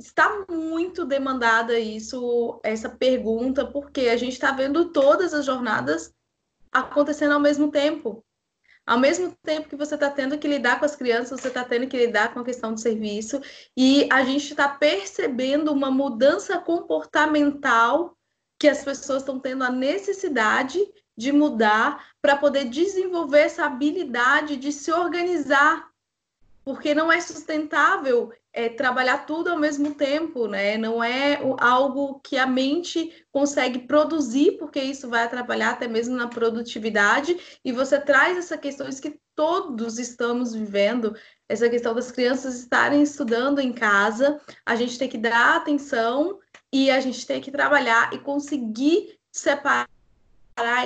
Está 0.00 0.46
muito 0.48 1.04
demandada 1.04 1.78
isso, 1.78 2.60
essa 2.62 2.88
pergunta, 2.88 3.66
porque 3.66 4.02
a 4.08 4.16
gente 4.16 4.34
está 4.34 4.52
vendo 4.52 4.90
todas 4.90 5.34
as 5.34 5.44
jornadas 5.44 6.14
acontecendo 6.72 7.32
ao 7.32 7.40
mesmo 7.40 7.70
tempo. 7.70 8.24
Ao 8.88 8.98
mesmo 8.98 9.36
tempo 9.42 9.68
que 9.68 9.76
você 9.76 9.96
está 9.96 10.08
tendo 10.08 10.38
que 10.38 10.48
lidar 10.48 10.78
com 10.78 10.86
as 10.86 10.96
crianças, 10.96 11.38
você 11.38 11.48
está 11.48 11.62
tendo 11.62 11.86
que 11.86 11.96
lidar 11.98 12.32
com 12.32 12.40
a 12.40 12.44
questão 12.44 12.72
do 12.72 12.80
serviço, 12.80 13.38
e 13.76 14.08
a 14.10 14.24
gente 14.24 14.50
está 14.50 14.66
percebendo 14.66 15.70
uma 15.70 15.90
mudança 15.90 16.56
comportamental 16.58 18.16
que 18.58 18.66
as 18.66 18.82
pessoas 18.82 19.20
estão 19.20 19.38
tendo 19.38 19.62
a 19.62 19.70
necessidade 19.70 20.78
de 21.14 21.30
mudar 21.30 22.12
para 22.22 22.34
poder 22.34 22.64
desenvolver 22.64 23.40
essa 23.40 23.66
habilidade 23.66 24.56
de 24.56 24.72
se 24.72 24.90
organizar 24.90 25.87
porque 26.68 26.94
não 26.94 27.10
é 27.10 27.18
sustentável 27.18 28.30
é, 28.52 28.68
trabalhar 28.68 29.24
tudo 29.24 29.48
ao 29.48 29.58
mesmo 29.58 29.94
tempo, 29.94 30.46
né? 30.46 30.76
Não 30.76 31.02
é 31.02 31.40
algo 31.58 32.20
que 32.20 32.36
a 32.36 32.46
mente 32.46 33.24
consegue 33.32 33.78
produzir, 33.78 34.58
porque 34.58 34.78
isso 34.78 35.08
vai 35.08 35.22
atrapalhar 35.22 35.70
até 35.70 35.88
mesmo 35.88 36.14
na 36.14 36.28
produtividade. 36.28 37.58
E 37.64 37.72
você 37.72 37.98
traz 37.98 38.36
essa 38.36 38.58
questões 38.58 39.00
que 39.00 39.18
todos 39.34 39.98
estamos 39.98 40.52
vivendo, 40.52 41.16
essa 41.48 41.70
questão 41.70 41.94
das 41.94 42.12
crianças 42.12 42.58
estarem 42.58 43.02
estudando 43.02 43.60
em 43.60 43.72
casa, 43.72 44.38
a 44.66 44.76
gente 44.76 44.98
tem 44.98 45.08
que 45.08 45.16
dar 45.16 45.56
atenção 45.56 46.38
e 46.70 46.90
a 46.90 47.00
gente 47.00 47.26
tem 47.26 47.40
que 47.40 47.50
trabalhar 47.50 48.12
e 48.12 48.18
conseguir 48.18 49.18
separar 49.32 49.88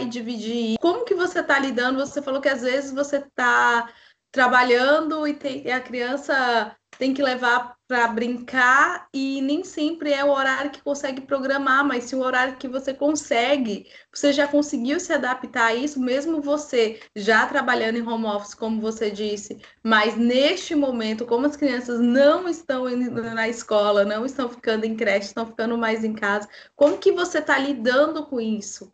e 0.01 0.05
dividir. 0.05 0.79
Como 0.79 1.05
que 1.05 1.15
você 1.17 1.41
está 1.41 1.59
lidando? 1.59 1.99
Você 1.99 2.23
falou 2.23 2.41
que 2.41 2.49
às 2.49 2.63
vezes 2.63 2.93
você 2.93 3.17
está 3.17 3.93
trabalhando 4.33 5.29
e, 5.29 5.35
tem, 5.35 5.63
e 5.67 5.71
a 5.71 5.81
criança 5.81 6.75
tem 6.99 7.13
que 7.15 7.23
levar 7.23 7.77
para 7.87 8.09
brincar 8.09 9.09
e 9.13 9.43
nem 9.43 9.65
sempre 9.65 10.13
é 10.13 10.25
o 10.25 10.31
horário 10.31 10.71
que 10.71 10.83
consegue 10.83 11.21
programar, 11.21 11.85
mas 11.85 12.05
se 12.05 12.17
o 12.17 12.21
horário 12.21 12.57
que 12.57 12.69
você 12.69 12.95
consegue, 12.95 13.87
você 14.13 14.33
já 14.33 14.49
conseguiu 14.49 14.99
se 14.99 15.13
adaptar 15.13 15.67
a 15.67 15.75
isso, 15.75 16.01
mesmo 16.01 16.41
você 16.41 17.01
já 17.15 17.47
trabalhando 17.47 17.99
em 17.99 18.07
home 18.07 18.27
office, 18.27 18.55
como 18.55 18.81
você 18.81 19.11
disse, 19.11 19.61
mas 19.83 20.17
neste 20.17 20.75
momento, 20.75 21.27
como 21.27 21.47
as 21.47 21.57
crianças 21.57 22.01
não 22.01 22.49
estão 22.49 22.89
indo 22.89 23.23
na 23.23 23.49
escola, 23.49 24.05
não 24.05 24.25
estão 24.25 24.49
ficando 24.49 24.85
em 24.85 24.97
creche, 24.97 25.27
estão 25.27 25.47
ficando 25.47 25.77
mais 25.77 26.05
em 26.05 26.15
casa, 26.15 26.49
como 26.77 26.99
que 26.99 27.13
você 27.13 27.39
está 27.39 27.59
lidando 27.59 28.25
com 28.27 28.41
isso? 28.41 28.93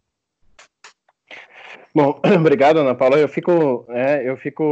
Bom, 1.95 2.21
obrigado, 2.39 2.79
Ana 2.79 2.95
Paula. 2.95 3.19
Eu 3.19 3.29
fico, 3.29 3.87
é, 3.89 4.29
eu 4.29 4.37
fico 4.37 4.63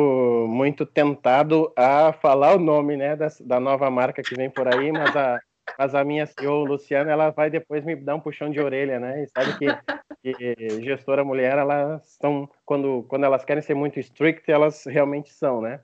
muito 0.49 0.85
tentado 0.85 1.73
a 1.77 2.13
falar 2.13 2.57
o 2.57 2.59
nome 2.59 2.97
né, 2.97 3.17
da, 3.17 3.29
da 3.41 3.59
nova 3.59 3.91
marca 3.91 4.23
que 4.23 4.35
vem 4.35 4.51
por 4.51 4.69
aí, 4.69 4.93
mas 4.93 5.17
a, 5.17 5.41
mas 5.79 5.95
a 5.95 6.05
minha 6.05 6.27
CEO, 6.27 6.65
Luciana, 6.65 7.11
ela 7.11 7.31
vai 7.31 7.51
depois 7.51 7.85
me 7.85 7.97
dar 7.97 8.15
um 8.15 8.21
puxão 8.21 8.51
de 8.51 8.61
orelha, 8.61 9.01
né? 9.01 9.25
E 9.25 9.29
sabe 9.29 9.59
que, 9.59 10.35
que 10.35 10.83
gestora 10.83 11.25
mulher, 11.25 11.59
elas 11.59 12.13
estão, 12.13 12.49
quando, 12.65 13.05
quando 13.09 13.25
elas 13.25 13.45
querem 13.45 13.63
ser 13.63 13.75
muito 13.75 13.99
strict, 13.99 14.51
elas 14.51 14.85
realmente 14.85 15.33
são, 15.33 15.61
né? 15.61 15.81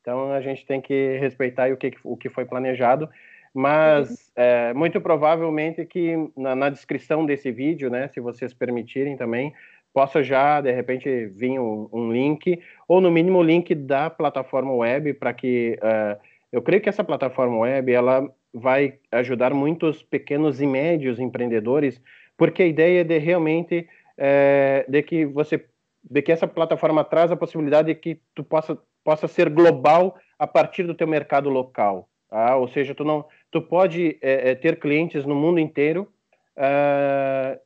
Então 0.00 0.32
a 0.32 0.40
gente 0.40 0.66
tem 0.66 0.80
que 0.80 1.16
respeitar 1.18 1.72
o 1.72 1.76
que, 1.76 1.92
o 2.04 2.16
que 2.16 2.28
foi 2.28 2.44
planejado, 2.44 3.08
mas 3.54 4.30
é, 4.36 4.74
muito 4.74 5.00
provavelmente 5.00 5.84
que 5.86 6.14
na, 6.36 6.54
na 6.54 6.68
descrição 6.68 7.24
desse 7.24 7.50
vídeo, 7.50 7.88
né, 7.88 8.08
se 8.08 8.20
vocês 8.20 8.52
permitirem 8.52 9.16
também, 9.16 9.54
possa 9.94 10.24
já, 10.24 10.60
de 10.60 10.72
repente, 10.72 11.26
vir 11.26 11.58
um, 11.58 11.88
um 11.92 12.12
link, 12.12 12.60
ou 12.88 13.00
no 13.00 13.10
mínimo 13.10 13.38
o 13.38 13.42
link 13.42 13.74
da 13.74 14.10
plataforma 14.10 14.74
web, 14.74 15.14
para 15.14 15.32
que 15.32 15.78
uh, 15.80 16.20
eu 16.52 16.60
creio 16.60 16.82
que 16.82 16.88
essa 16.88 17.04
plataforma 17.04 17.58
web 17.58 17.92
ela 17.92 18.28
vai 18.52 18.98
ajudar 19.10 19.54
muitos 19.54 20.02
pequenos 20.02 20.60
e 20.60 20.66
médios 20.66 21.18
empreendedores, 21.18 22.02
porque 22.36 22.62
a 22.62 22.66
ideia 22.66 23.00
é 23.00 23.04
de 23.04 23.18
realmente 23.18 23.88
é, 24.16 24.84
de 24.88 25.02
que 25.02 25.24
você 25.24 25.64
de 26.08 26.20
que 26.20 26.30
essa 26.30 26.46
plataforma 26.46 27.02
traz 27.02 27.32
a 27.32 27.36
possibilidade 27.36 27.88
de 27.88 27.94
que 27.94 28.20
tu 28.34 28.44
possa 28.44 28.78
possa 29.02 29.26
ser 29.26 29.48
global 29.48 30.16
a 30.38 30.46
partir 30.46 30.84
do 30.84 30.94
teu 30.94 31.06
mercado 31.06 31.50
local, 31.50 32.08
tá? 32.30 32.56
ou 32.56 32.68
seja, 32.68 32.94
tu 32.94 33.04
não 33.04 33.24
tu 33.50 33.60
pode 33.60 34.18
é, 34.20 34.54
ter 34.54 34.78
clientes 34.78 35.24
no 35.24 35.34
mundo 35.34 35.58
inteiro 35.58 36.08
uh, 36.56 37.58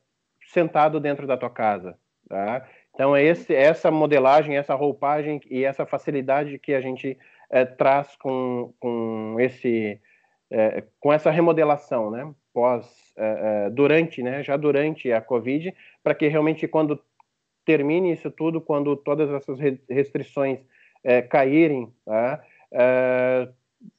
sentado 0.51 0.99
dentro 0.99 1.27
da 1.27 1.37
tua 1.37 1.49
casa, 1.49 1.97
Tá? 2.29 2.65
Então, 2.93 3.15
é 3.15 3.23
esse, 3.23 3.55
essa 3.55 3.89
modelagem, 3.89 4.55
essa 4.55 4.75
roupagem 4.75 5.41
e 5.49 5.65
essa 5.65 5.85
facilidade 5.85 6.59
que 6.59 6.75
a 6.75 6.81
gente 6.81 7.17
é, 7.49 7.65
traz 7.65 8.15
com, 8.17 8.71
com 8.79 9.35
esse 9.39 9.99
é, 10.51 10.83
com 10.99 11.11
essa 11.11 11.31
remodelação, 11.31 12.11
né? 12.11 12.31
Pós, 12.53 13.13
é, 13.17 13.69
durante, 13.69 14.21
né? 14.21 14.43
Já 14.43 14.57
durante 14.57 15.11
a 15.11 15.21
Covid, 15.21 15.73
para 16.03 16.13
que 16.13 16.27
realmente 16.27 16.67
quando 16.67 17.01
termine 17.65 18.11
isso 18.11 18.29
tudo, 18.29 18.61
quando 18.61 18.95
todas 18.95 19.29
essas 19.31 19.59
restrições 19.89 20.59
caírem, 21.29 21.93
tá? 22.03 22.43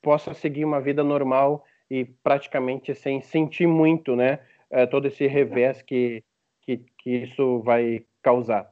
Possa 0.02 0.34
seguir 0.34 0.64
uma 0.64 0.80
vida 0.80 1.04
normal 1.04 1.64
e 1.88 2.04
praticamente 2.04 2.94
sem 2.94 3.22
sentir 3.22 3.66
muito, 3.66 4.16
né? 4.16 4.40
todo 4.90 5.06
esse 5.06 5.26
revés 5.26 5.82
que, 5.82 6.24
que, 6.62 6.78
que 6.98 7.10
isso 7.10 7.60
vai 7.60 8.04
causar. 8.22 8.70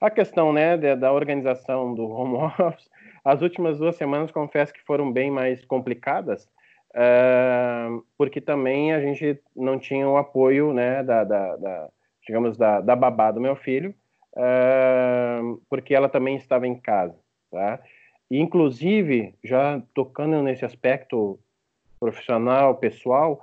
A 0.00 0.10
questão 0.10 0.52
né, 0.52 0.76
da 0.76 1.12
organização 1.12 1.94
do 1.94 2.06
home 2.08 2.36
office, 2.60 2.88
as 3.24 3.42
últimas 3.42 3.78
duas 3.78 3.96
semanas 3.96 4.30
confesso 4.30 4.72
que 4.72 4.84
foram 4.84 5.10
bem 5.10 5.30
mais 5.30 5.64
complicadas, 5.64 6.44
uh, 6.94 8.04
porque 8.16 8.40
também 8.40 8.92
a 8.92 9.00
gente 9.00 9.40
não 9.54 9.78
tinha 9.78 10.08
o 10.08 10.16
apoio 10.16 10.72
né, 10.72 11.02
da, 11.02 11.24
da, 11.24 11.56
da 11.56 11.88
digamos, 12.26 12.56
da, 12.56 12.80
da 12.80 12.94
babá 12.94 13.30
do 13.30 13.40
meu 13.40 13.56
filho, 13.56 13.94
uh, 14.34 15.60
porque 15.68 15.94
ela 15.94 16.08
também 16.08 16.36
estava 16.36 16.66
em 16.66 16.78
casa. 16.78 17.16
Tá? 17.50 17.80
E, 18.30 18.38
inclusive, 18.38 19.34
já 19.42 19.80
tocando 19.94 20.42
nesse 20.42 20.64
aspecto 20.64 21.38
profissional, 21.98 22.76
pessoal, 22.76 23.42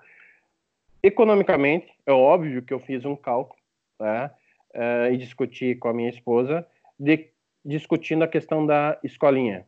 economicamente, 1.01 1.91
é 2.05 2.11
óbvio 2.11 2.61
que 2.61 2.73
eu 2.73 2.79
fiz 2.79 3.05
um 3.05 3.15
cálculo, 3.15 3.59
tá? 3.97 4.33
Uh, 4.75 5.11
e 5.11 5.17
discuti 5.17 5.75
com 5.75 5.87
a 5.87 5.93
minha 5.93 6.09
esposa, 6.09 6.65
de, 6.99 7.29
discutindo 7.63 8.23
a 8.23 8.27
questão 8.27 8.65
da 8.65 8.97
escolinha, 9.03 9.65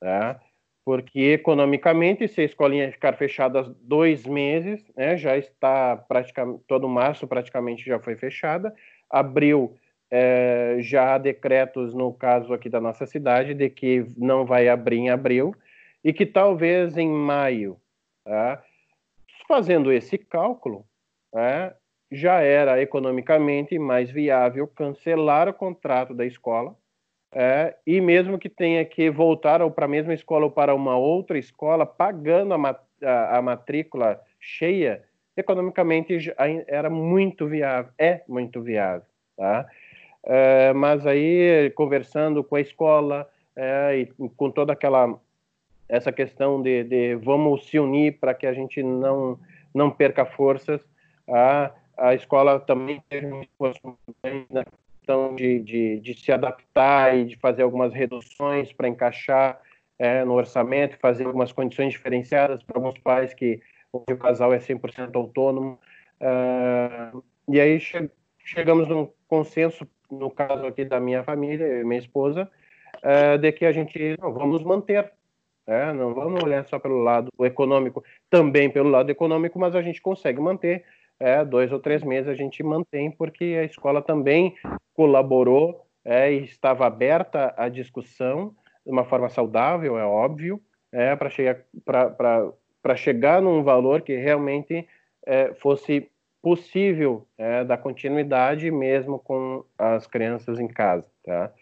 tá? 0.00 0.40
Porque 0.84 1.20
economicamente, 1.20 2.26
se 2.28 2.40
a 2.40 2.44
escolinha 2.44 2.90
ficar 2.90 3.14
fechada 3.16 3.62
dois 3.82 4.26
meses, 4.26 4.90
né, 4.96 5.16
já 5.16 5.36
está 5.36 5.96
praticamente 5.96 6.62
todo 6.66 6.88
março 6.88 7.26
praticamente 7.26 7.84
já 7.84 7.98
foi 7.98 8.16
fechada, 8.16 8.74
abril 9.10 9.76
é, 10.10 10.76
já 10.80 11.14
há 11.14 11.18
decretos 11.18 11.92
no 11.92 12.12
caso 12.12 12.54
aqui 12.54 12.70
da 12.70 12.80
nossa 12.80 13.04
cidade 13.04 13.52
de 13.52 13.68
que 13.68 14.06
não 14.16 14.46
vai 14.46 14.68
abrir 14.68 14.96
em 14.96 15.10
abril 15.10 15.54
e 16.02 16.12
que 16.12 16.24
talvez 16.24 16.96
em 16.96 17.10
maio, 17.10 17.78
tá? 18.24 18.62
fazendo 19.48 19.90
esse 19.90 20.18
cálculo, 20.18 20.84
é, 21.34 21.72
já 22.10 22.40
era 22.40 22.80
economicamente 22.80 23.78
mais 23.78 24.10
viável 24.10 24.66
cancelar 24.66 25.48
o 25.48 25.54
contrato 25.54 26.14
da 26.14 26.24
escola 26.24 26.74
é, 27.32 27.74
e 27.86 28.00
mesmo 28.00 28.38
que 28.38 28.48
tenha 28.48 28.84
que 28.84 29.10
voltar 29.10 29.68
para 29.70 29.84
a 29.84 29.88
mesma 29.88 30.14
escola 30.14 30.46
ou 30.46 30.50
para 30.50 30.74
uma 30.74 30.96
outra 30.96 31.38
escola, 31.38 31.84
pagando 31.84 32.54
a, 32.54 32.58
mat 32.58 32.80
a, 33.02 33.38
a 33.38 33.42
matrícula 33.42 34.20
cheia, 34.40 35.04
economicamente 35.36 36.16
era 36.66 36.88
muito 36.88 37.46
viável, 37.46 37.92
é 37.98 38.22
muito 38.26 38.62
viável, 38.62 39.06
tá? 39.36 39.66
É, 40.24 40.72
mas 40.72 41.06
aí 41.06 41.70
conversando 41.74 42.42
com 42.42 42.56
a 42.56 42.60
escola 42.60 43.28
é, 43.54 43.98
e 43.98 44.06
com 44.36 44.50
toda 44.50 44.72
aquela 44.72 45.18
essa 45.88 46.12
questão 46.12 46.60
de, 46.60 46.84
de 46.84 47.14
vamos 47.16 47.66
se 47.68 47.78
unir 47.78 48.18
para 48.18 48.34
que 48.34 48.46
a 48.46 48.52
gente 48.52 48.82
não 48.82 49.38
não 49.74 49.90
perca 49.90 50.24
forças, 50.24 50.80
a, 51.28 51.70
a 51.98 52.14
escola 52.14 52.60
também 52.60 53.02
teve 53.08 53.26
na 53.26 54.64
questão 54.64 55.34
de, 55.34 55.60
de, 55.60 56.00
de, 56.00 56.14
se 56.14 56.30
adaptar 56.30 57.16
e 57.16 57.24
de 57.24 57.36
fazer 57.36 57.62
algumas 57.62 57.92
reduções 57.92 58.72
para 58.72 58.88
encaixar 58.88 59.60
é, 59.98 60.24
no 60.24 60.34
orçamento, 60.34 60.98
fazer 60.98 61.26
algumas 61.26 61.50
condições 61.50 61.92
diferenciadas 61.92 62.62
para 62.62 62.78
alguns 62.78 62.98
pais 62.98 63.34
que 63.34 63.60
o 63.92 64.00
casal 64.16 64.52
é 64.52 64.58
100% 64.58 65.14
autônomo. 65.16 65.78
Uh, 66.20 67.22
e 67.48 67.60
aí 67.60 67.80
che 67.80 68.10
chegamos 68.44 68.88
num 68.88 69.08
consenso, 69.26 69.86
no 70.10 70.30
caso 70.30 70.66
aqui 70.66 70.84
da 70.84 71.00
minha 71.00 71.22
família, 71.22 71.84
minha 71.84 72.00
esposa, 72.00 72.50
uh, 72.98 73.38
de 73.38 73.52
que 73.52 73.64
a 73.64 73.72
gente 73.72 74.16
não, 74.20 74.32
vamos 74.32 74.62
manter 74.62 75.12
é, 75.68 75.92
não 75.92 76.14
vamos 76.14 76.42
olhar 76.42 76.64
só 76.64 76.78
pelo 76.78 77.02
lado 77.02 77.28
econômico, 77.40 78.02
também 78.30 78.70
pelo 78.70 78.88
lado 78.88 79.10
econômico, 79.10 79.58
mas 79.58 79.74
a 79.76 79.82
gente 79.82 80.00
consegue 80.00 80.40
manter 80.40 80.82
é, 81.20 81.44
dois 81.44 81.72
ou 81.72 81.80
três 81.80 82.02
meses 82.02 82.28
a 82.28 82.34
gente 82.34 82.62
mantém, 82.62 83.10
porque 83.10 83.56
a 83.60 83.64
escola 83.64 84.00
também 84.00 84.54
colaborou 84.94 85.84
é, 86.04 86.32
e 86.32 86.44
estava 86.44 86.86
aberta 86.86 87.52
à 87.56 87.68
discussão 87.68 88.54
de 88.84 88.92
uma 88.92 89.04
forma 89.04 89.28
saudável, 89.28 89.98
é 89.98 90.04
óbvio, 90.04 90.60
é, 90.92 91.14
para 91.14 91.28
chegar, 91.28 91.58
chegar 92.96 93.42
num 93.42 93.62
valor 93.62 94.02
que 94.02 94.16
realmente 94.16 94.86
é, 95.26 95.52
fosse 95.54 96.08
possível 96.40 97.26
é, 97.36 97.64
da 97.64 97.76
continuidade 97.76 98.70
mesmo 98.70 99.18
com 99.18 99.64
as 99.76 100.06
crianças 100.06 100.58
em 100.58 100.68
casa. 100.68 101.06
Tá? 101.24 101.52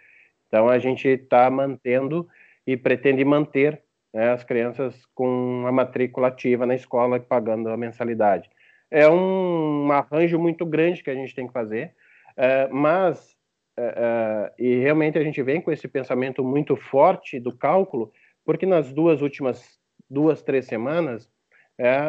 Então 0.46 0.68
a 0.68 0.78
gente 0.78 1.08
está 1.08 1.50
mantendo 1.50 2.28
e 2.66 2.76
pretende 2.76 3.24
manter 3.24 3.82
né, 4.12 4.30
as 4.30 4.44
crianças 4.44 5.04
com 5.14 5.64
a 5.66 5.72
matrícula 5.72 6.28
ativa 6.28 6.66
na 6.66 6.74
escola 6.74 7.18
pagando 7.18 7.68
a 7.70 7.76
mensalidade 7.76 8.48
é 8.90 9.08
um, 9.08 9.90
arranjo 9.90 10.38
muito 10.38 10.64
grande 10.64 11.02
que 11.02 11.10
a 11.10 11.14
gente 11.14 11.34
tem 11.34 11.46
que 11.46 11.52
fazer, 11.52 11.94
é, 12.36 12.68
mas 12.68 13.36
é, 13.78 14.52
e 14.58 14.76
realmente 14.76 15.18
a 15.18 15.22
gente 15.22 15.42
vem 15.42 15.60
com 15.60 15.70
esse 15.70 15.86
pensamento 15.86 16.42
muito 16.44 16.76
forte 16.76 17.38
do 17.38 17.56
cálculo, 17.56 18.12
porque 18.44 18.64
nas 18.64 18.92
duas 18.92 19.22
últimas 19.22 19.78
duas 20.08 20.42
três 20.42 20.66
semanas 20.66 21.28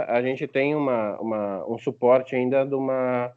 a 0.08 0.22
gente 0.22 0.48
tem 0.48 0.76
uma, 0.76 1.20
uma, 1.20 1.68
um 1.68 1.78
suporte 1.78 2.36
ainda 2.36 2.66
de 2.66 2.74
uma 2.74 3.34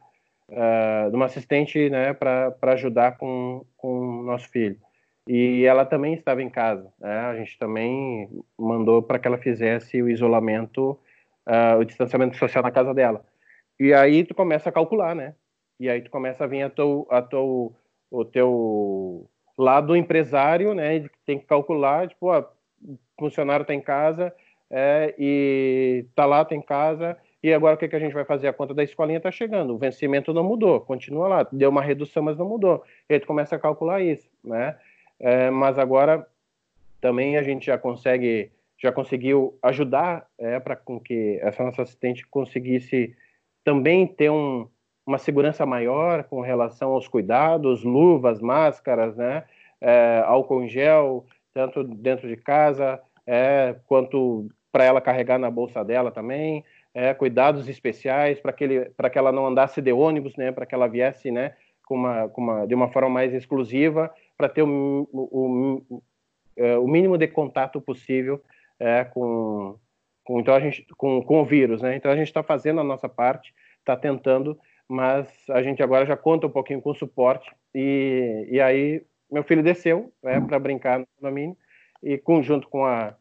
uh, 0.51 1.09
de 1.09 1.15
uma 1.15 1.25
assistente 1.25 1.89
né, 1.89 2.13
para 2.13 2.55
ajudar 2.73 3.17
com, 3.17 3.65
com 3.77 4.19
o 4.19 4.23
nosso 4.23 4.49
filho. 4.49 4.77
E 5.27 5.63
ela 5.65 5.85
também 5.85 6.13
estava 6.13 6.41
em 6.41 6.49
casa. 6.49 6.91
Né? 6.99 7.19
A 7.19 7.35
gente 7.35 7.57
também 7.57 8.27
mandou 8.57 9.01
para 9.01 9.19
que 9.19 9.27
ela 9.27 9.37
fizesse 9.37 10.01
o 10.01 10.09
isolamento, 10.09 10.99
uh, 11.47 11.79
o 11.79 11.85
distanciamento 11.85 12.35
social 12.37 12.63
na 12.63 12.71
casa 12.71 12.93
dela. 12.93 13.23
E 13.81 13.95
aí 13.95 14.23
tu 14.23 14.35
começa 14.35 14.69
a 14.69 14.71
calcular, 14.71 15.15
né? 15.15 15.33
E 15.79 15.89
aí 15.89 16.03
tu 16.03 16.11
começa 16.11 16.43
a 16.43 16.47
vir 16.47 16.61
a 16.61 16.69
teu, 16.69 17.07
a 17.09 17.19
teu, 17.19 17.75
o 18.11 18.23
teu 18.23 19.27
lado 19.57 19.95
empresário, 19.95 20.75
né? 20.75 21.03
Tem 21.25 21.39
que 21.39 21.47
calcular, 21.47 22.07
tipo, 22.07 22.27
ó, 22.27 22.45
funcionário 23.17 23.65
tá 23.65 23.73
em 23.73 23.81
casa 23.81 24.31
é, 24.69 25.15
e 25.17 26.05
tá 26.15 26.27
lá, 26.27 26.45
tem 26.45 26.61
casa, 26.61 27.17
e 27.41 27.51
agora 27.51 27.73
o 27.73 27.77
que, 27.79 27.87
que 27.87 27.95
a 27.95 27.99
gente 27.99 28.13
vai 28.13 28.23
fazer? 28.23 28.47
A 28.49 28.53
conta 28.53 28.71
da 28.71 28.83
escolinha 28.83 29.19
tá 29.19 29.31
chegando, 29.31 29.73
o 29.73 29.79
vencimento 29.79 30.31
não 30.31 30.43
mudou, 30.43 30.79
continua 30.81 31.27
lá, 31.27 31.47
deu 31.51 31.71
uma 31.71 31.81
redução, 31.81 32.21
mas 32.21 32.37
não 32.37 32.47
mudou. 32.47 32.83
E 33.09 33.15
aí 33.15 33.19
tu 33.19 33.25
começa 33.25 33.55
a 33.55 33.59
calcular 33.59 33.99
isso, 33.99 34.29
né? 34.43 34.77
É, 35.19 35.49
mas 35.49 35.79
agora 35.79 36.27
também 37.01 37.35
a 37.35 37.41
gente 37.41 37.65
já 37.65 37.79
consegue, 37.79 38.51
já 38.77 38.91
conseguiu 38.91 39.57
ajudar 39.63 40.27
é, 40.37 40.59
para 40.59 40.75
com 40.75 40.99
que 40.99 41.39
essa 41.41 41.63
nossa 41.63 41.81
assistente 41.81 42.27
conseguisse 42.27 43.15
também 43.63 44.07
ter 44.07 44.29
um, 44.29 44.67
uma 45.05 45.17
segurança 45.17 45.65
maior 45.65 46.23
com 46.23 46.41
relação 46.41 46.91
aos 46.91 47.07
cuidados, 47.07 47.83
luvas, 47.83 48.39
máscaras, 48.39 49.15
né, 49.15 49.43
é, 49.79 50.23
álcool 50.25 50.63
em 50.63 50.69
gel, 50.69 51.25
tanto 51.53 51.83
dentro 51.83 52.27
de 52.27 52.37
casa 52.37 53.01
é, 53.25 53.75
quanto 53.87 54.47
para 54.71 54.85
ela 54.85 55.01
carregar 55.01 55.37
na 55.37 55.51
bolsa 55.51 55.83
dela 55.83 56.11
também, 56.11 56.63
é, 56.93 57.13
cuidados 57.13 57.67
especiais 57.67 58.39
para 58.39 58.53
que, 58.53 58.67
que 59.11 59.17
ela 59.17 59.31
não 59.31 59.47
andasse 59.47 59.81
de 59.81 59.91
ônibus, 59.91 60.35
né, 60.35 60.51
para 60.51 60.65
que 60.65 60.75
ela 60.75 60.87
viesse 60.87 61.31
né, 61.31 61.53
com 61.85 61.95
uma, 61.95 62.29
com 62.29 62.41
uma, 62.41 62.65
de 62.65 62.75
uma 62.75 62.89
forma 62.89 63.09
mais 63.09 63.33
exclusiva, 63.33 64.13
para 64.37 64.49
ter 64.49 64.63
o, 64.63 65.09
o, 65.11 65.81
o, 65.89 66.03
é, 66.55 66.77
o, 66.77 66.87
mínimo 66.87 67.17
de 67.17 67.27
contato 67.27 67.81
possível 67.81 68.41
é, 68.79 69.03
com, 69.03 69.77
com, 70.31 70.39
então 70.39 70.55
a 70.55 70.59
gente, 70.61 70.85
com, 70.95 71.21
com 71.21 71.41
o 71.41 71.45
vírus, 71.45 71.81
né? 71.81 71.95
Então 71.97 72.09
a 72.09 72.15
gente 72.15 72.27
está 72.27 72.41
fazendo 72.41 72.79
a 72.79 72.83
nossa 72.83 73.09
parte, 73.09 73.53
está 73.79 73.97
tentando, 73.97 74.57
mas 74.87 75.27
a 75.49 75.61
gente 75.61 75.83
agora 75.83 76.05
já 76.05 76.15
conta 76.15 76.47
um 76.47 76.51
pouquinho 76.51 76.81
com 76.81 76.93
suporte 76.93 77.51
e, 77.75 78.47
e 78.49 78.61
aí 78.61 79.03
meu 79.29 79.43
filho 79.43 79.61
desceu 79.61 80.11
né, 80.23 80.39
para 80.39 80.57
brincar 80.57 80.99
no 80.99 81.07
condomínio 81.17 81.57
e 82.01 82.17
com, 82.17 82.41
junto 82.41 82.69
com 82.69 82.85
a 82.85 83.13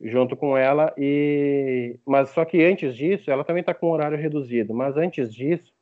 junto 0.00 0.36
com 0.36 0.56
ela 0.56 0.94
e 0.96 1.98
mas 2.06 2.28
só 2.30 2.44
que 2.44 2.62
antes 2.62 2.94
disso 2.94 3.30
ela 3.32 3.42
também 3.42 3.62
está 3.62 3.74
com 3.74 3.90
horário 3.90 4.16
reduzido 4.16 4.72
mas 4.72 4.96
antes 4.96 5.34
disso 5.34 5.72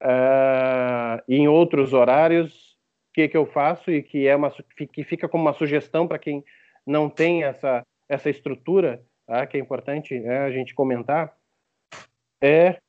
uh, 0.00 1.22
em 1.28 1.46
outros 1.46 1.92
horários 1.92 2.78
o 3.10 3.12
que 3.12 3.28
que 3.28 3.36
eu 3.36 3.44
faço 3.44 3.90
e 3.90 4.02
que 4.02 4.26
é 4.26 4.34
uma 4.34 4.50
que 4.50 5.04
fica 5.04 5.28
como 5.28 5.44
uma 5.44 5.52
sugestão 5.52 6.08
para 6.08 6.18
quem 6.18 6.42
não 6.86 7.10
tem 7.10 7.44
essa 7.44 7.84
essa 8.08 8.30
estrutura 8.30 9.02
tá? 9.30 9.46
que 9.46 9.56
é 9.56 9.60
importante 9.60 10.18
né, 10.18 10.40
a 10.40 10.50
gente 10.50 10.74
comentar, 10.74 11.32
é 12.42 12.80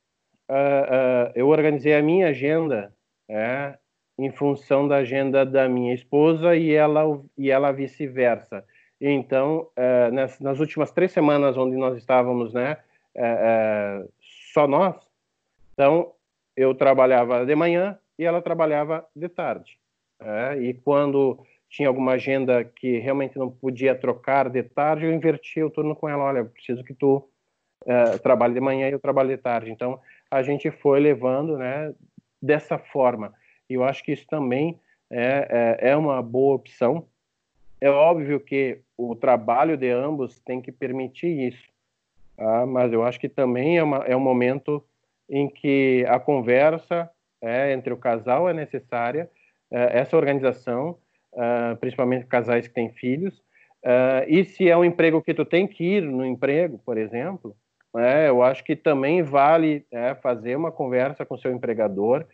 uh, 0.49 0.53
uh, 0.53 1.31
eu 1.35 1.47
organizei 1.47 1.93
a 1.93 2.01
minha 2.01 2.29
agenda 2.29 2.91
é, 3.29 3.77
em 4.17 4.31
função 4.31 4.87
da 4.87 4.97
agenda 4.97 5.45
da 5.45 5.69
minha 5.69 5.93
esposa 5.93 6.55
e 6.55 6.71
ela 6.71 7.03
e 7.37 7.51
ela 7.51 7.71
vice-versa. 7.71 8.65
Então, 8.99 9.69
é, 9.75 10.11
nas, 10.11 10.39
nas, 10.39 10.59
últimas 10.59 10.91
três 10.91 11.11
semanas, 11.11 11.57
onde 11.57 11.75
nós 11.75 11.97
estávamos, 11.97 12.53
né, 12.53 12.77
é, 13.15 13.23
é, 13.23 14.07
só 14.53 14.67
nós, 14.67 14.95
então 15.73 16.13
eu 16.55 16.75
trabalhava 16.75 17.45
de 17.45 17.55
manhã 17.55 17.97
e 18.17 18.25
ela 18.25 18.41
trabalhava 18.41 19.07
de 19.15 19.29
tarde. 19.29 19.79
É, 20.19 20.57
e 20.57 20.73
quando 20.73 21.43
tinha 21.71 21.87
alguma 21.87 22.11
agenda 22.11 22.65
que 22.65 22.99
realmente 22.99 23.39
não 23.39 23.49
podia 23.49 23.95
trocar 23.95 24.49
de 24.49 24.61
tarde, 24.61 25.05
eu 25.05 25.13
invertia 25.13 25.65
o 25.65 25.69
turno 25.69 25.95
com 25.95 26.07
ela. 26.07 26.25
Olha, 26.25 26.43
preciso 26.43 26.83
que 26.83 26.93
tu 26.93 27.25
é, 27.85 28.17
trabalhe 28.17 28.53
de 28.53 28.59
manhã 28.59 28.89
e 28.89 28.91
eu 28.91 28.99
trabalhe 28.99 29.35
de 29.35 29.41
tarde. 29.41 29.71
Então, 29.71 29.99
a 30.29 30.43
gente 30.43 30.69
foi 30.69 30.99
levando 30.99 31.57
né, 31.57 31.93
dessa 32.41 32.77
forma. 32.77 33.33
E 33.69 33.75
eu 33.75 33.85
acho 33.85 34.03
que 34.03 34.11
isso 34.11 34.27
também 34.27 34.77
é, 35.09 35.77
é, 35.79 35.91
é 35.91 35.97
uma 35.97 36.21
boa 36.21 36.55
opção. 36.55 37.07
É 37.79 37.89
óbvio 37.89 38.41
que 38.41 38.79
o 38.97 39.15
trabalho 39.15 39.77
de 39.77 39.89
ambos 39.89 40.39
tem 40.39 40.61
que 40.61 40.73
permitir 40.73 41.53
isso, 41.53 41.69
tá? 42.35 42.65
mas 42.65 42.91
eu 42.91 43.01
acho 43.01 43.19
que 43.19 43.29
também 43.29 43.77
é, 43.77 43.83
uma, 43.83 43.97
é 43.99 44.15
um 44.15 44.19
momento 44.19 44.83
em 45.29 45.47
que 45.47 46.05
a 46.09 46.19
conversa 46.19 47.09
é, 47.41 47.71
entre 47.71 47.93
o 47.93 47.97
casal 47.97 48.49
é 48.49 48.53
necessária, 48.53 49.31
é, 49.71 49.99
essa 49.99 50.17
organização, 50.17 50.97
uh, 51.33 51.75
principalmente 51.77 52.25
casais 52.25 52.67
que 52.67 52.73
têm 52.73 52.91
filhos, 52.91 53.37
uh, 53.85 54.25
e 54.27 54.43
se 54.45 54.69
é 54.69 54.77
um 54.77 54.85
emprego 54.85 55.21
que 55.21 55.33
tu 55.33 55.45
tem 55.45 55.67
que 55.67 55.83
ir 55.83 56.01
no 56.01 56.25
emprego, 56.25 56.79
por 56.85 56.97
exemplo, 56.97 57.55
é, 57.97 58.29
eu 58.29 58.41
acho 58.41 58.63
que 58.63 58.75
também 58.75 59.21
vale 59.21 59.85
é, 59.91 60.15
fazer 60.15 60.55
uma 60.55 60.71
conversa 60.71 61.25
com 61.25 61.37
seu 61.37 61.51
empregador 61.51 62.25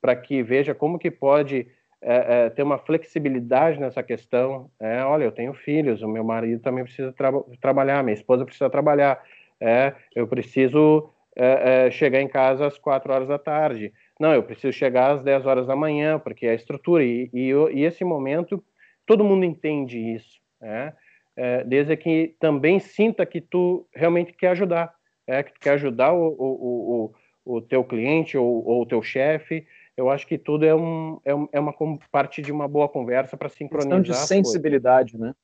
para 0.00 0.14
que 0.14 0.42
veja 0.42 0.74
como 0.74 0.98
que 0.98 1.10
pode 1.10 1.66
é, 2.02 2.44
é, 2.46 2.50
ter 2.50 2.62
uma 2.62 2.78
flexibilidade 2.78 3.80
nessa 3.80 4.02
questão. 4.02 4.70
É, 4.78 5.02
olha, 5.02 5.24
eu 5.24 5.32
tenho 5.32 5.54
filhos, 5.54 6.02
o 6.02 6.08
meu 6.08 6.22
marido 6.22 6.60
também 6.60 6.84
precisa 6.84 7.12
tra 7.12 7.32
trabalhar, 7.60 8.02
minha 8.02 8.14
esposa 8.14 8.44
precisa 8.44 8.68
trabalhar, 8.68 9.22
é, 9.58 9.94
eu 10.14 10.26
preciso 10.26 11.10
é, 11.34 11.90
chegar 11.90 12.20
em 12.20 12.28
casa 12.28 12.66
às 12.66 12.78
quatro 12.78 13.12
horas 13.12 13.28
da 13.28 13.38
tarde. 13.38 13.92
Não, 14.18 14.32
eu 14.32 14.42
preciso 14.42 14.72
chegar 14.72 15.12
às 15.12 15.22
10 15.22 15.46
horas 15.46 15.66
da 15.66 15.76
manhã, 15.76 16.18
porque 16.18 16.46
é 16.46 16.50
a 16.50 16.54
estrutura. 16.54 17.04
E, 17.04 17.30
e, 17.32 17.50
e 17.50 17.84
esse 17.84 18.04
momento, 18.04 18.62
todo 19.04 19.24
mundo 19.24 19.44
entende 19.44 19.98
isso, 19.98 20.40
né? 20.60 20.94
É, 21.38 21.62
desde 21.64 21.94
que 21.98 22.34
também 22.40 22.80
sinta 22.80 23.26
que 23.26 23.42
tu 23.42 23.86
realmente 23.94 24.32
quer 24.32 24.48
ajudar, 24.48 24.94
é, 25.26 25.42
que 25.42 25.52
tu 25.52 25.60
quer 25.60 25.72
ajudar 25.72 26.14
o, 26.14 26.28
o, 26.28 27.12
o, 27.44 27.56
o 27.56 27.60
teu 27.60 27.84
cliente 27.84 28.38
ou, 28.38 28.66
ou 28.66 28.82
o 28.82 28.86
teu 28.86 29.02
chefe. 29.02 29.66
Eu 29.94 30.08
acho 30.08 30.26
que 30.26 30.38
tudo 30.38 30.64
é, 30.64 30.74
um, 30.74 31.20
é, 31.24 31.34
um, 31.34 31.48
é 31.52 31.60
uma 31.60 31.74
parte 32.10 32.40
de 32.40 32.50
uma 32.50 32.66
boa 32.66 32.88
conversa 32.88 33.36
para 33.36 33.50
sincronizar. 33.50 34.00
Questão 34.00 34.14
de 34.14 34.28
sensibilidade, 34.28 35.18
né? 35.18 35.34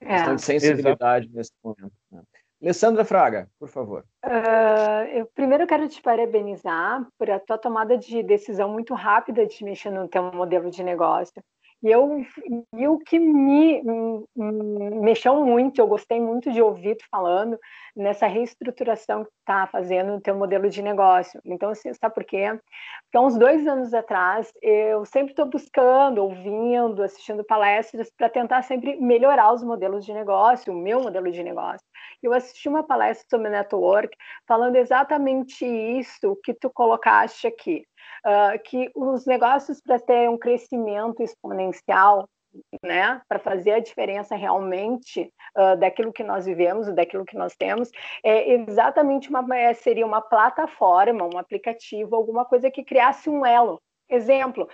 É. 0.00 0.14
Questão 0.14 0.34
de 0.36 0.42
sensibilidade 0.42 1.26
Exato. 1.26 1.36
nesse 1.36 1.52
momento. 1.64 1.92
Né? 2.12 2.22
Alessandra 2.62 3.04
Fraga, 3.04 3.48
por 3.58 3.68
favor. 3.68 4.04
Uh, 4.24 5.08
eu 5.14 5.26
primeiro 5.34 5.66
quero 5.66 5.88
te 5.88 6.02
parabenizar 6.02 7.06
por 7.18 7.30
a 7.30 7.40
tua 7.40 7.56
tomada 7.56 7.96
de 7.96 8.22
decisão 8.22 8.68
muito 8.68 8.92
rápida 8.92 9.46
de 9.46 9.64
mexer 9.64 9.90
no 9.90 10.06
teu 10.08 10.30
modelo 10.32 10.70
de 10.70 10.82
negócio. 10.82 11.42
E, 11.82 11.90
eu, 11.90 12.22
e 12.76 12.86
o 12.86 12.98
que 12.98 13.18
me, 13.18 13.82
me, 13.82 14.90
mexeu 15.00 15.42
muito, 15.42 15.80
eu 15.80 15.86
gostei 15.86 16.20
muito 16.20 16.52
de 16.52 16.60
ouvir 16.60 16.96
tu 16.96 17.06
falando 17.10 17.58
nessa 17.96 18.26
reestruturação 18.26 19.24
que 19.24 19.30
está 19.40 19.66
fazendo 19.66 20.12
no 20.12 20.20
teu 20.20 20.36
modelo 20.36 20.68
de 20.68 20.82
negócio. 20.82 21.40
Então, 21.42 21.70
assim, 21.70 21.92
sabe 21.94 22.14
por 22.14 22.24
quê? 22.24 22.48
Porque 23.04 23.16
há 23.16 23.20
uns 23.22 23.38
dois 23.38 23.66
anos 23.66 23.94
atrás, 23.94 24.52
eu 24.60 25.06
sempre 25.06 25.32
estou 25.32 25.46
buscando, 25.46 26.22
ouvindo, 26.22 27.02
assistindo 27.02 27.42
palestras 27.42 28.10
para 28.14 28.28
tentar 28.28 28.60
sempre 28.62 29.00
melhorar 29.00 29.50
os 29.50 29.62
modelos 29.62 30.04
de 30.04 30.12
negócio, 30.12 30.74
o 30.74 30.76
meu 30.76 31.00
modelo 31.00 31.32
de 31.32 31.42
negócio. 31.42 31.86
Eu 32.22 32.32
assisti 32.32 32.68
uma 32.68 32.82
palestra 32.82 33.26
sobre 33.30 33.48
network 33.48 34.16
falando 34.46 34.76
exatamente 34.76 35.64
isso 35.64 36.36
que 36.44 36.52
tu 36.52 36.70
colocaste 36.70 37.46
aqui 37.46 37.84
uh, 38.26 38.58
que 38.64 38.90
os 38.94 39.26
negócios 39.26 39.80
para 39.80 39.98
ter 39.98 40.28
um 40.28 40.38
crescimento 40.38 41.22
exponencial, 41.22 42.28
né, 42.82 43.22
para 43.28 43.38
fazer 43.38 43.72
a 43.72 43.80
diferença 43.80 44.34
realmente 44.34 45.32
uh, 45.56 45.78
daquilo 45.78 46.12
que 46.12 46.24
nós 46.24 46.46
vivemos, 46.46 46.92
daquilo 46.92 47.24
que 47.24 47.36
nós 47.36 47.54
temos, 47.54 47.90
é 48.24 48.52
exatamente 48.52 49.30
uma 49.30 49.46
é, 49.56 49.72
seria 49.72 50.04
uma 50.04 50.20
plataforma, 50.20 51.28
um 51.32 51.38
aplicativo, 51.38 52.16
alguma 52.16 52.44
coisa 52.44 52.70
que 52.70 52.84
criasse 52.84 53.30
um 53.30 53.46
elo. 53.46 53.80
Exemplo, 54.08 54.68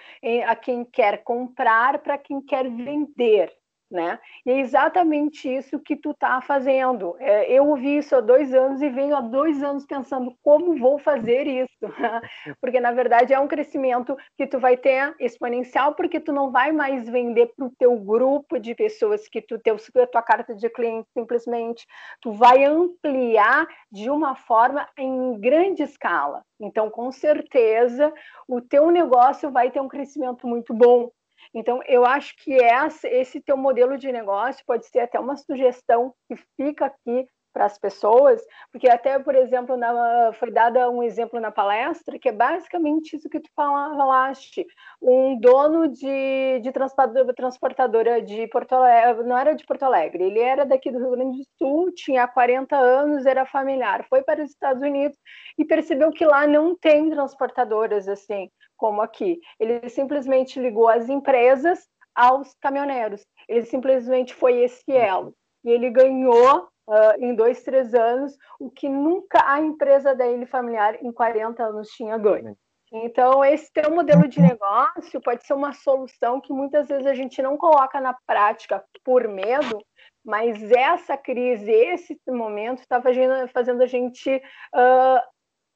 a 0.47 0.57
quem 0.57 0.83
quer 0.83 1.23
comprar 1.23 1.99
para 1.99 2.17
quem 2.17 2.41
quer 2.41 2.71
vender, 2.71 3.53
né? 3.91 4.19
E 4.45 4.51
é 4.51 4.59
exatamente 4.59 5.49
isso 5.49 5.79
que 5.79 5.97
tu 5.97 6.11
está 6.11 6.41
fazendo. 6.41 7.17
É, 7.19 7.53
eu 7.53 7.69
ouvi 7.69 7.99
isso 7.99 8.17
há 8.17 8.21
dois 8.21 8.53
anos 8.53 8.83
e 8.83 8.89
venho 8.89 9.17
há 9.17 9.21
dois 9.21 9.63
anos 9.63 9.87
pensando 9.87 10.35
como 10.43 10.77
vou 10.77 10.99
fazer 10.99 11.47
isso, 11.47 11.69
porque 12.61 12.81
na 12.81 12.93
verdade 12.93 13.33
é 13.33 13.39
um 13.39 13.49
crescimento 13.49 14.17
que 14.37 14.47
tu 14.47 14.59
vai 14.59 14.77
ter 14.77 15.15
exponencial, 15.21 15.95
porque 15.95 16.21
tu 16.21 16.33
não 16.33 16.51
vai 16.51 16.73
mais 16.73 17.09
vender 17.09 17.53
para 17.57 17.67
o 17.67 17.73
teu 17.79 17.97
grupo 17.97 18.59
de 18.59 18.75
pessoas 18.75 19.29
que 19.29 19.41
tu 19.41 19.59
teu 19.59 19.77
a 19.97 20.07
tua 20.07 20.23
carta 20.23 20.55
de 20.55 20.69
cliente 20.69 21.09
simplesmente, 21.13 21.87
tu 22.21 22.33
vai 22.33 22.65
ampliar 22.65 23.67
de 23.91 24.11
uma 24.11 24.35
forma 24.35 24.87
em 24.99 25.39
grande 25.39 25.83
escala. 25.83 26.43
Então, 26.61 26.91
com 26.91 27.13
certeza, 27.13 28.13
o 28.49 28.61
teu 28.61 28.91
negócio 28.91 29.51
vai 29.51 29.71
ter 29.71 29.81
um 29.81 29.89
crescimento 29.89 30.47
muito 30.47 30.73
bom, 30.73 31.11
então, 31.59 31.81
eu 31.87 32.05
acho 32.05 32.37
que 32.37 32.53
esse 32.53 33.41
teu 33.41 33.57
modelo 33.57 33.97
de 33.97 34.13
negócio 34.13 34.63
pode 34.67 34.87
ser 34.89 34.99
até 34.99 35.19
uma 35.19 35.39
sugestão 35.39 36.15
que 36.29 36.37
fica 36.55 36.85
aqui 36.85 37.27
para 37.57 37.65
as 37.65 37.79
pessoas, 37.79 38.45
porque 38.71 38.87
até, 38.87 39.19
por 39.19 39.35
exemplo, 39.35 39.79
na, 39.79 40.31
foi 40.35 40.51
dada 40.51 40.91
um 40.91 41.03
exemplo 41.03 41.41
na 41.41 41.51
palestra, 41.51 42.19
que 42.19 42.29
é 42.29 42.33
basicamente 42.33 43.17
isso 43.17 43.31
que 43.31 43.41
tu 43.41 43.49
falaste, 43.57 44.67
um 45.01 45.41
dono 45.41 45.89
de, 45.89 46.61
de 46.61 46.71
transportadora 46.71 48.21
de 48.21 48.47
Porto 48.49 48.75
Alegre, 48.75 49.25
não 49.25 49.39
era 49.39 49.55
de 49.55 49.65
Porto 49.65 49.85
Alegre, 49.85 50.25
ele 50.25 50.39
era 50.39 50.67
daqui 50.67 50.91
do 50.91 50.99
Rio 50.99 51.13
Grande 51.13 51.39
do 51.39 51.47
Sul, 51.57 51.93
tinha 51.93 52.29
40 52.29 52.77
anos, 52.77 53.25
era 53.25 53.47
familiar, 53.47 54.05
foi 54.07 54.23
para 54.23 54.45
os 54.45 54.51
Estados 54.51 54.83
Unidos 54.83 55.17
e 55.57 55.65
percebeu 55.65 56.11
que 56.11 56.27
lá 56.27 56.47
não 56.47 56.77
tem 56.77 57.09
transportadoras 57.09 58.07
assim, 58.07 58.51
como 58.77 59.01
aqui. 59.01 59.41
Ele 59.59 59.89
simplesmente 59.89 60.61
ligou 60.61 60.91
as 60.91 61.09
empresas 61.09 61.89
aos 62.15 62.55
caminhoneiros. 62.61 63.25
Ele 63.49 63.65
simplesmente 63.65 64.35
foi 64.35 64.61
esse 64.61 64.93
elo. 64.93 65.35
E 65.65 65.71
ele 65.71 65.89
ganhou 65.89 66.69
uh, 66.87 67.23
em 67.23 67.35
dois, 67.35 67.63
três 67.63 67.95
anos 67.95 68.37
o 68.59 68.71
que 68.71 68.89
nunca 68.89 69.43
a 69.45 69.61
empresa 69.61 70.15
dele 70.15 70.47
familiar 70.47 71.03
em 71.03 71.13
40 71.13 71.63
anos 71.63 71.89
tinha 71.89 72.17
ganho. 72.17 72.57
Então, 72.93 73.45
esse 73.45 73.73
teu 73.73 73.91
modelo 73.91 74.29
de 74.29 74.41
negócio 74.41 75.21
pode 75.21 75.45
ser 75.45 75.55
uma 75.55 75.73
solução 75.73 76.41
que 76.41 76.53
muitas 76.53 76.87
vezes 76.89 77.07
a 77.07 77.15
gente 77.15 77.43
não 77.43 77.57
coloca 77.57 78.01
na 78.01 78.15
prática 78.27 78.83
por 79.05 79.27
medo, 79.27 79.85
mas 80.25 80.71
essa 80.71 81.17
crise, 81.17 81.71
esse 81.71 82.19
momento, 82.29 82.81
está 82.81 83.03
fazendo, 83.03 83.49
fazendo 83.49 83.83
a 83.83 83.87
gente 83.87 84.31
uh, 84.37 85.21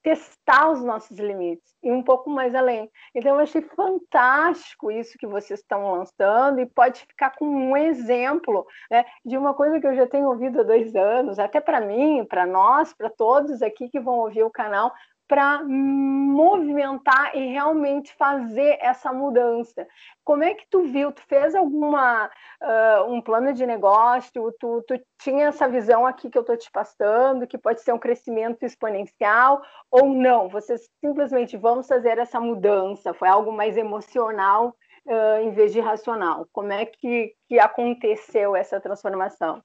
testar 0.03 0.71
os 0.71 0.83
nossos 0.83 1.19
limites 1.19 1.75
e 1.83 1.91
um 1.91 2.03
pouco 2.03 2.31
mais 2.31 2.55
além. 2.55 2.91
Então, 3.15 3.35
eu 3.35 3.41
achei 3.41 3.63
fantástico 3.63 4.91
isso 4.91 5.19
que 5.19 5.27
vocês 5.27 5.61
estão 5.61 5.93
lançando 5.93 6.61
e 6.61 6.67
pode 6.67 7.01
ficar 7.01 7.31
como 7.37 7.53
um 7.53 7.77
exemplo 7.77 8.67
né, 8.91 9.05
de 9.25 9.37
uma 9.37 9.55
coisa 9.55 9.81
que 9.81 9.87
eu 9.87 9.95
já 9.95 10.07
tenho 10.07 10.29
ouvido 10.29 10.61
há 10.61 10.65
dois 10.65 10.95
anos, 10.95 11.39
até 11.39 11.61
para 11.61 11.81
mim, 11.81 12.25
para 12.25 12.47
nós, 12.47 12.93
para 12.95 13.11
todos 13.11 13.63
aqui 13.63 13.89
que 13.89 14.01
vão 14.01 14.19
ouvir 14.19 14.43
o 14.43 14.51
canal, 14.51 14.93
para 15.31 15.63
movimentar 15.63 17.37
e 17.37 17.53
realmente 17.53 18.13
fazer 18.15 18.77
essa 18.81 19.13
mudança. 19.13 19.87
Como 20.25 20.43
é 20.43 20.55
que 20.55 20.67
tu 20.69 20.83
viu? 20.83 21.13
Tu 21.13 21.23
fez 21.29 21.55
alguma 21.55 22.27
uh, 22.27 23.05
um 23.13 23.23
plano 23.23 23.53
de 23.53 23.65
negócio? 23.65 24.53
Tu, 24.59 24.85
tu 24.89 25.01
tinha 25.23 25.47
essa 25.47 25.69
visão 25.69 26.05
aqui 26.05 26.29
que 26.29 26.37
eu 26.37 26.41
estou 26.41 26.57
te 26.57 26.69
passando, 26.73 27.47
que 27.47 27.57
pode 27.57 27.81
ser 27.81 27.93
um 27.93 27.99
crescimento 27.99 28.65
exponencial 28.65 29.63
ou 29.89 30.09
não? 30.09 30.49
Vocês 30.49 30.91
simplesmente 30.99 31.57
vamos 31.57 31.87
fazer 31.87 32.19
essa 32.19 32.41
mudança? 32.41 33.15
Foi 33.15 33.29
algo 33.29 33.53
mais 33.53 33.77
emocional 33.77 34.75
uh, 35.07 35.43
em 35.45 35.53
vez 35.53 35.73
de 35.73 35.79
racional? 35.79 36.49
Como 36.53 36.73
é 36.73 36.85
que, 36.87 37.37
que 37.49 37.57
aconteceu 37.61 38.57
essa 38.57 38.81
transformação? 38.81 39.63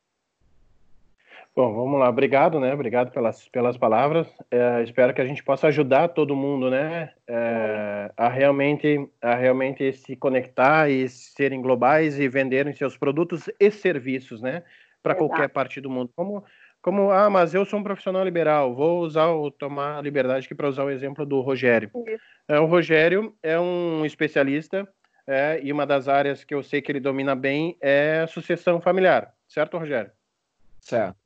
Bom, 1.56 1.74
vamos 1.74 1.98
lá. 1.98 2.10
Obrigado, 2.10 2.60
né? 2.60 2.74
Obrigado 2.74 3.12
pelas, 3.12 3.48
pelas 3.48 3.78
palavras. 3.78 4.28
É, 4.52 4.84
espero 4.84 5.14
que 5.14 5.22
a 5.22 5.26
gente 5.26 5.42
possa 5.42 5.68
ajudar 5.68 6.10
todo 6.10 6.36
mundo, 6.36 6.70
né? 6.70 7.14
É, 7.26 8.12
a 8.18 8.28
realmente 8.28 9.10
a 9.22 9.36
realmente 9.36 9.94
se 9.94 10.18
conectar 10.18 10.90
e 10.90 11.08
serem 11.08 11.62
globais 11.62 12.20
e 12.20 12.28
venderem 12.28 12.74
seus 12.74 12.98
produtos 12.98 13.50
e 13.58 13.72
serviços, 13.72 14.42
né? 14.42 14.64
Para 15.02 15.16
qualquer 15.16 15.48
parte 15.48 15.80
do 15.80 15.90
mundo. 15.90 16.12
Como 16.14 16.44
como 16.82 17.10
ah, 17.10 17.30
mas 17.30 17.54
eu 17.54 17.66
sou 17.66 17.80
um 17.80 17.84
profissional 17.84 18.24
liberal. 18.26 18.76
Vou 18.76 19.00
usar 19.00 19.28
o 19.30 19.50
tomar 19.50 19.98
a 19.98 20.02
liberdade 20.02 20.46
aqui 20.46 20.54
para 20.54 20.68
usar 20.68 20.84
o 20.84 20.92
exemplo 20.92 21.26
do 21.26 21.40
Rogério. 21.40 21.90
É, 22.50 22.60
o 22.60 22.66
Rogério 22.66 23.34
é 23.42 23.58
um 23.58 24.06
especialista 24.06 24.88
é, 25.26 25.60
e 25.64 25.72
uma 25.72 25.86
das 25.86 26.10
áreas 26.10 26.44
que 26.44 26.54
eu 26.54 26.62
sei 26.62 26.82
que 26.82 26.92
ele 26.92 27.00
domina 27.00 27.34
bem 27.34 27.78
é 27.80 28.28
sucessão 28.28 28.82
familiar, 28.82 29.34
certo, 29.48 29.78
Rogério? 29.78 30.12
Certo. 30.80 31.25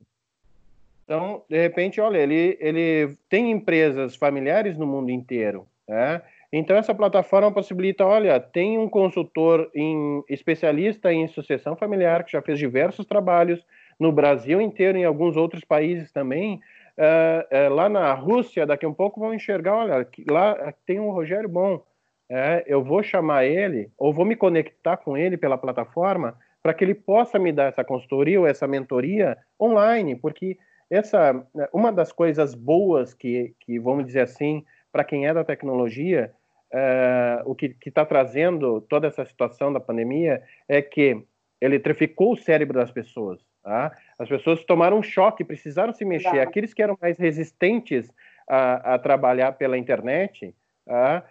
Então, 1.10 1.42
de 1.50 1.60
repente, 1.60 2.00
olha, 2.00 2.18
ele, 2.18 2.56
ele 2.60 3.16
tem 3.28 3.50
empresas 3.50 4.14
familiares 4.14 4.78
no 4.78 4.86
mundo 4.86 5.10
inteiro, 5.10 5.66
né? 5.88 6.22
Então, 6.52 6.76
essa 6.76 6.94
plataforma 6.94 7.50
possibilita, 7.50 8.06
olha, 8.06 8.38
tem 8.38 8.78
um 8.78 8.88
consultor 8.88 9.68
em, 9.74 10.22
especialista 10.28 11.12
em 11.12 11.26
sucessão 11.26 11.74
familiar 11.74 12.22
que 12.22 12.30
já 12.30 12.40
fez 12.40 12.60
diversos 12.60 13.04
trabalhos 13.06 13.66
no 13.98 14.12
Brasil 14.12 14.60
inteiro 14.60 14.96
em 14.96 15.04
alguns 15.04 15.36
outros 15.36 15.64
países 15.64 16.12
também. 16.12 16.60
Uh, 16.96 17.70
uh, 17.70 17.74
lá 17.74 17.88
na 17.88 18.14
Rússia, 18.14 18.64
daqui 18.64 18.86
a 18.86 18.88
um 18.88 18.94
pouco 18.94 19.18
vão 19.18 19.34
enxergar, 19.34 19.78
olha, 19.78 20.06
lá 20.30 20.72
tem 20.86 21.00
um 21.00 21.10
Rogério 21.10 21.48
Bom, 21.48 21.82
é, 22.28 22.62
eu 22.68 22.84
vou 22.84 23.02
chamar 23.02 23.46
ele 23.46 23.90
ou 23.98 24.14
vou 24.14 24.24
me 24.24 24.36
conectar 24.36 24.96
com 24.96 25.16
ele 25.16 25.36
pela 25.36 25.58
plataforma 25.58 26.38
para 26.62 26.72
que 26.72 26.84
ele 26.84 26.94
possa 26.94 27.36
me 27.36 27.50
dar 27.50 27.64
essa 27.64 27.82
consultoria 27.82 28.38
ou 28.38 28.46
essa 28.46 28.68
mentoria 28.68 29.36
online, 29.60 30.14
porque 30.14 30.56
essa 30.90 31.46
uma 31.72 31.92
das 31.92 32.12
coisas 32.12 32.54
boas 32.54 33.14
que, 33.14 33.54
que 33.60 33.78
vamos 33.78 34.06
dizer 34.06 34.20
assim, 34.20 34.64
para 34.90 35.04
quem 35.04 35.26
é 35.26 35.32
da 35.32 35.44
tecnologia, 35.44 36.32
uh, 36.72 37.50
o 37.50 37.54
que 37.54 37.76
está 37.86 38.04
trazendo 38.04 38.80
toda 38.82 39.06
essa 39.06 39.24
situação 39.24 39.72
da 39.72 39.80
pandemia 39.80 40.42
é 40.68 40.82
que 40.82 41.22
eletrificou 41.60 42.32
o 42.32 42.36
cérebro 42.36 42.78
das 42.78 42.90
pessoas. 42.90 43.40
Tá? 43.62 43.92
As 44.18 44.28
pessoas 44.28 44.64
tomaram 44.64 44.98
um 44.98 45.02
choque, 45.02 45.44
precisaram 45.44 45.92
se 45.92 46.04
mexer. 46.04 46.40
Aqueles 46.40 46.72
que 46.72 46.82
eram 46.82 46.96
mais 47.00 47.18
resistentes 47.18 48.10
a, 48.48 48.94
a 48.94 48.98
trabalhar 48.98 49.52
pela 49.52 49.78
internet, 49.78 50.54
tá? 50.86 51.24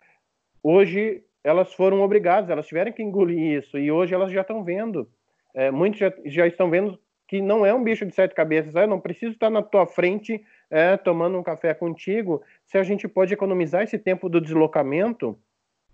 hoje 0.64 1.24
elas 1.44 1.74
foram 1.74 2.02
obrigadas, 2.02 2.50
elas 2.50 2.68
tiveram 2.68 2.92
que 2.92 3.02
engolir 3.02 3.60
isso, 3.60 3.78
e 3.78 3.92
hoje 3.92 4.14
elas 4.14 4.32
já 4.32 4.42
estão 4.42 4.64
vendo, 4.64 5.10
é, 5.54 5.72
muitos 5.72 6.00
já, 6.00 6.14
já, 6.26 6.46
estão 6.46 6.70
vendo 6.70 7.00
que 7.30 7.44
não 7.44 7.64
é 7.64 7.72
um 7.72 7.84
bicho 7.84 8.08
de 8.08 8.16
sete 8.16 8.34
cabeças, 8.34 8.74
eu 8.74 8.88
não 8.88 9.00
preciso 9.00 9.34
estar 9.34 9.52
na 9.52 9.62
tua 9.62 9.86
frente 9.86 10.44
é, 10.68 10.98
tomando 10.98 11.38
um 11.38 11.44
café 11.44 11.76
contigo, 11.76 12.42
se 12.66 12.76
a 12.76 12.82
gente 12.82 13.08
pode 13.08 13.32
economizar 13.32 13.84
esse 13.84 14.00
tempo 14.00 14.28
do 14.28 14.42
deslocamento 14.42 15.38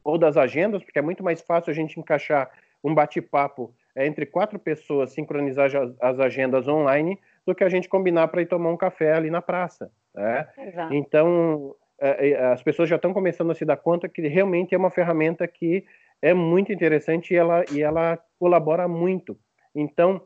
ou 0.01 0.17
das 0.17 0.37
agendas, 0.37 0.81
porque 0.81 0.97
é 0.97 1.01
muito 1.01 1.25
mais 1.25 1.41
fácil 1.41 1.71
a 1.71 1.73
gente 1.73 1.99
encaixar 1.99 2.49
um 2.81 2.95
bate-papo 2.95 3.75
é, 3.93 4.07
entre 4.07 4.25
quatro 4.25 4.57
pessoas, 4.57 5.11
sincronizar 5.11 5.69
as 6.01 6.19
agendas 6.21 6.69
online, 6.69 7.19
do 7.45 7.53
que 7.53 7.65
a 7.65 7.69
gente 7.69 7.89
combinar 7.89 8.29
para 8.29 8.41
ir 8.41 8.45
tomar 8.45 8.69
um 8.69 8.77
café 8.77 9.11
ali 9.11 9.29
na 9.29 9.41
praça. 9.41 9.91
Né? 10.13 10.47
Então, 10.91 11.75
é, 11.99 12.29
é, 12.29 12.45
as 12.45 12.63
pessoas 12.63 12.87
já 12.87 12.95
estão 12.95 13.13
começando 13.13 13.51
a 13.51 13.55
se 13.55 13.65
dar 13.65 13.75
conta 13.75 14.07
que 14.07 14.25
realmente 14.25 14.73
é 14.73 14.77
uma 14.77 14.89
ferramenta 14.89 15.45
que 15.49 15.83
é 16.21 16.33
muito 16.33 16.71
interessante 16.71 17.33
e 17.33 17.37
ela, 17.37 17.65
e 17.73 17.81
ela 17.81 18.17
colabora 18.39 18.87
muito. 18.87 19.37
Então, 19.75 20.21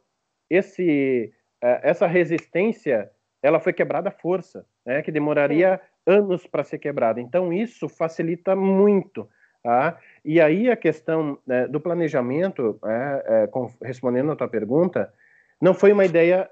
esse, 0.49 1.33
é, 1.61 1.89
essa 1.89 2.07
resistência 2.07 3.11
ela 3.41 3.59
foi 3.59 3.71
quebrada 3.71 4.09
à 4.09 4.11
força, 4.11 4.65
né, 4.85 5.01
que 5.01 5.11
demoraria 5.11 5.77
Sim. 5.77 6.13
anos 6.13 6.45
para 6.45 6.63
ser 6.63 6.77
quebrada. 6.77 7.21
Então, 7.21 7.53
isso 7.53 7.87
facilita 7.87 8.55
muito. 8.55 9.29
Tá? 9.63 9.97
E 10.23 10.39
aí 10.39 10.69
a 10.69 10.75
questão 10.77 11.37
né, 11.45 11.67
do 11.67 11.81
planejamento, 11.81 12.79
é, 12.85 13.23
é, 13.25 13.47
com, 13.47 13.69
respondendo 13.83 14.31
a 14.31 14.35
tua 14.35 14.47
pergunta, 14.47 15.13
não 15.61 15.73
foi 15.73 15.91
uma 15.91 16.05
ideia 16.05 16.49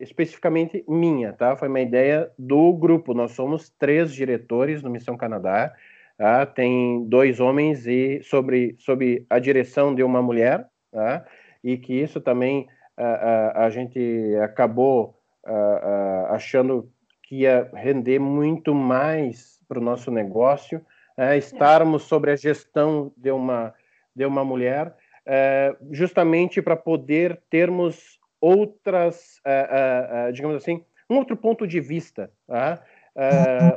especificamente 0.00 0.84
minha, 0.88 1.32
tá? 1.32 1.56
Foi 1.56 1.68
uma 1.68 1.80
ideia 1.80 2.30
do 2.38 2.72
grupo. 2.72 3.14
Nós 3.14 3.32
somos 3.32 3.68
três 3.78 4.12
diretores 4.12 4.82
no 4.82 4.90
Missão 4.90 5.16
Canadá. 5.16 5.72
Tá? 6.16 6.46
Tem 6.46 7.04
dois 7.04 7.38
homens 7.38 7.86
e 7.86 8.20
sobre 8.24 8.74
sobre 8.78 9.24
a 9.30 9.38
direção 9.38 9.94
de 9.94 10.02
uma 10.02 10.20
mulher, 10.20 10.66
tá? 10.90 11.24
E 11.62 11.76
que 11.76 11.94
isso 11.94 12.20
também 12.20 12.68
a, 12.98 13.62
a, 13.62 13.64
a 13.66 13.70
gente 13.70 14.34
acabou 14.42 15.18
a, 15.44 16.28
achando 16.30 16.90
que 17.22 17.40
ia 17.42 17.70
render 17.74 18.18
muito 18.18 18.74
mais 18.74 19.60
para 19.68 19.78
o 19.78 19.82
nosso 19.82 20.10
negócio, 20.10 20.80
é, 21.16 21.36
estarmos 21.36 22.04
sobre 22.04 22.30
a 22.30 22.36
gestão 22.36 23.12
de 23.16 23.30
uma 23.30 23.74
de 24.16 24.24
uma 24.26 24.44
mulher, 24.44 24.96
é, 25.24 25.76
justamente 25.92 26.60
para 26.60 26.74
poder 26.74 27.40
termos 27.48 28.18
outras, 28.40 29.40
uh, 29.46 30.28
uh, 30.28 30.32
digamos 30.32 30.56
assim, 30.56 30.84
um 31.08 31.16
outro 31.16 31.36
ponto 31.36 31.66
de 31.66 31.80
vista, 31.80 32.30
tá? 32.46 32.82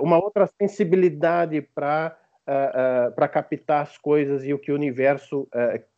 uma 0.02 0.18
outra 0.18 0.48
sensibilidade 0.48 1.62
para 1.62 2.16
para 3.16 3.28
captar 3.28 3.82
as 3.82 3.98
coisas 3.98 4.46
e 4.46 4.54
o 4.54 4.60
que 4.60 4.72
o 4.72 4.76
universo 4.76 5.48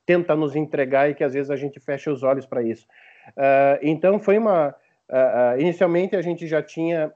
tenta 0.05 0.33
nos 0.35 0.55
entregar 0.55 1.09
e 1.09 1.15
que 1.15 1.23
às 1.23 1.33
vezes 1.33 1.49
a 1.49 1.55
gente 1.55 1.79
fecha 1.79 2.11
os 2.11 2.23
olhos 2.23 2.45
para 2.45 2.61
isso. 2.61 2.85
Então 3.81 4.19
foi 4.19 4.37
uma 4.37 4.75
inicialmente 5.57 6.15
a 6.15 6.21
gente 6.21 6.47
já 6.47 6.61
tinha 6.61 7.13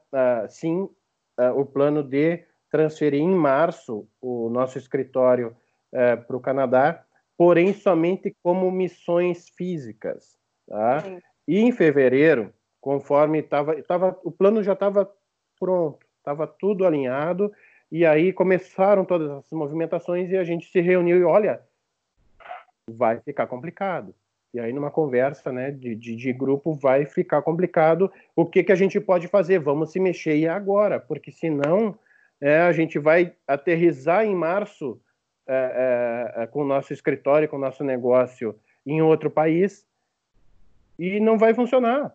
sim 0.48 0.88
o 1.54 1.64
plano 1.64 2.02
de 2.02 2.44
transferir 2.70 3.20
em 3.20 3.34
março 3.34 4.06
o 4.20 4.48
nosso 4.50 4.78
escritório 4.78 5.56
para 5.90 6.36
o 6.36 6.40
Canadá, 6.40 7.04
porém 7.36 7.72
somente 7.72 8.36
como 8.42 8.70
missões 8.70 9.48
físicas. 9.50 10.36
Tá? 10.66 11.02
E 11.46 11.60
em 11.60 11.72
fevereiro, 11.72 12.52
conforme 12.80 13.38
estava, 13.38 13.82
tava, 13.82 14.18
o 14.22 14.30
plano 14.30 14.62
já 14.62 14.74
estava 14.74 15.10
pronto, 15.58 16.06
estava 16.18 16.46
tudo 16.46 16.86
alinhado, 16.86 17.50
e 17.90 18.04
aí 18.04 18.32
começaram 18.34 19.04
todas 19.04 19.30
as 19.30 19.50
movimentações 19.50 20.30
e 20.30 20.36
a 20.36 20.44
gente 20.44 20.66
se 20.70 20.80
reuniu 20.80 21.16
e 21.16 21.24
olha, 21.24 21.62
vai 22.90 23.18
ficar 23.20 23.46
complicado. 23.46 24.14
E 24.52 24.60
aí 24.60 24.72
numa 24.72 24.90
conversa 24.90 25.52
né, 25.52 25.70
de, 25.70 25.94
de, 25.94 26.16
de 26.16 26.32
grupo 26.32 26.74
vai 26.74 27.04
ficar 27.04 27.42
complicado. 27.42 28.10
O 28.34 28.46
que, 28.46 28.64
que 28.64 28.72
a 28.72 28.76
gente 28.76 28.98
pode 28.98 29.28
fazer? 29.28 29.58
Vamos 29.58 29.92
se 29.92 30.00
mexer 30.00 30.36
e 30.36 30.48
agora, 30.48 30.98
porque 30.98 31.30
senão 31.30 31.98
é, 32.40 32.60
a 32.60 32.72
gente 32.72 32.98
vai 32.98 33.34
aterrizar 33.46 34.24
em 34.24 34.34
março 34.34 35.00
é, 35.46 36.34
é, 36.36 36.46
com 36.46 36.62
o 36.62 36.66
nosso 36.66 36.92
escritório, 36.92 37.48
com 37.48 37.56
o 37.56 37.60
nosso 37.60 37.82
negócio 37.82 38.54
em 38.86 39.02
outro 39.02 39.30
país 39.30 39.86
e 40.98 41.20
não 41.20 41.38
vai 41.38 41.54
funcionar. 41.54 42.14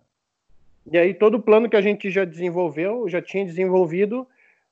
E 0.91 0.97
aí 0.97 1.13
todo 1.13 1.36
o 1.36 1.41
plano 1.41 1.69
que 1.69 1.75
a 1.75 1.81
gente 1.81 2.09
já 2.09 2.25
desenvolveu, 2.25 3.07
já 3.07 3.21
tinha 3.21 3.45
desenvolvido, 3.45 4.27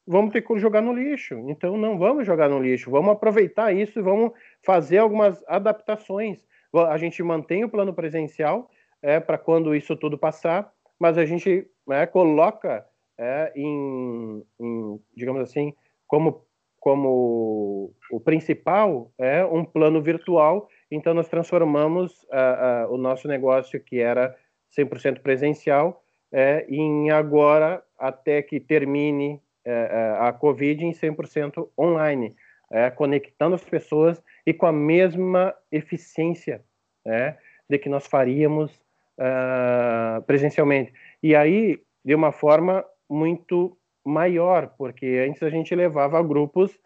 vamos 0.06 0.34
ter 0.34 0.42
que 0.42 0.60
jogar 0.60 0.82
no 0.82 0.94
lixo. 0.94 1.36
Então 1.48 1.78
não 1.78 1.98
vamos 1.98 2.26
jogar 2.26 2.50
no 2.50 2.60
lixo, 2.60 2.92
vamos 2.92 3.12
aproveitar 3.12 3.72
isso 3.72 4.00
e 4.00 4.02
vamos 4.02 4.32
fazer 4.62 4.98
algumas 4.98 5.44
adaptações. 5.48 6.46
A 6.74 6.98
gente 6.98 7.22
mantém 7.22 7.64
o 7.64 7.70
plano 7.70 7.94
presencial 7.94 8.70
é, 9.02 9.20
para 9.20 9.38
quando 9.38 9.76
isso 9.76 9.96
tudo 9.96 10.18
passar, 10.18 10.72
mas 11.00 11.18
a 11.18 11.26
gente 11.26 11.68
é, 11.90 12.06
coloca 12.06 12.86
é, 13.18 13.52
em, 13.56 14.44
em, 14.60 15.00
digamos 15.16 15.42
assim, 15.42 15.74
como, 16.08 16.46
como 16.80 17.94
o 18.12 18.20
principal 18.20 19.12
é 19.18 19.46
um 19.46 19.64
plano 19.66 20.02
virtual. 20.02 20.68
Então, 20.90 21.14
nós 21.14 21.28
transformamos 21.30 22.24
uh, 22.24 22.88
uh, 22.88 22.94
o 22.94 22.98
nosso 22.98 23.28
negócio, 23.28 23.80
que 23.80 24.00
era 24.00 24.36
100% 24.78 25.20
presencial, 25.22 26.04
é, 26.32 26.66
em 26.70 27.12
agora, 27.12 27.84
até 27.98 28.42
que 28.42 28.60
termine 28.60 29.42
é, 29.66 30.16
a 30.20 30.32
Covid, 30.32 30.84
em 30.84 30.92
100% 30.92 31.70
online, 31.78 32.36
é, 32.72 32.90
conectando 32.90 33.56
as 33.56 33.64
pessoas 33.64 34.24
e 34.46 34.54
com 34.54 34.66
a 34.66 34.72
mesma 34.72 35.56
eficiência 35.72 36.64
é, 37.06 37.36
de 37.70 37.78
que 37.78 37.90
nós 37.90 38.08
faríamos 38.08 38.72
uh, 39.18 40.22
presencialmente. 40.24 40.94
E 41.22 41.36
aí, 41.36 41.80
de 42.04 42.16
uma 42.16 42.32
forma 42.32 42.86
muito 43.10 43.78
maior, 44.06 44.74
porque 44.78 45.26
antes 45.28 45.44
a 45.44 45.50
gente 45.50 45.76
levava 45.76 46.22
grupos 46.24 46.78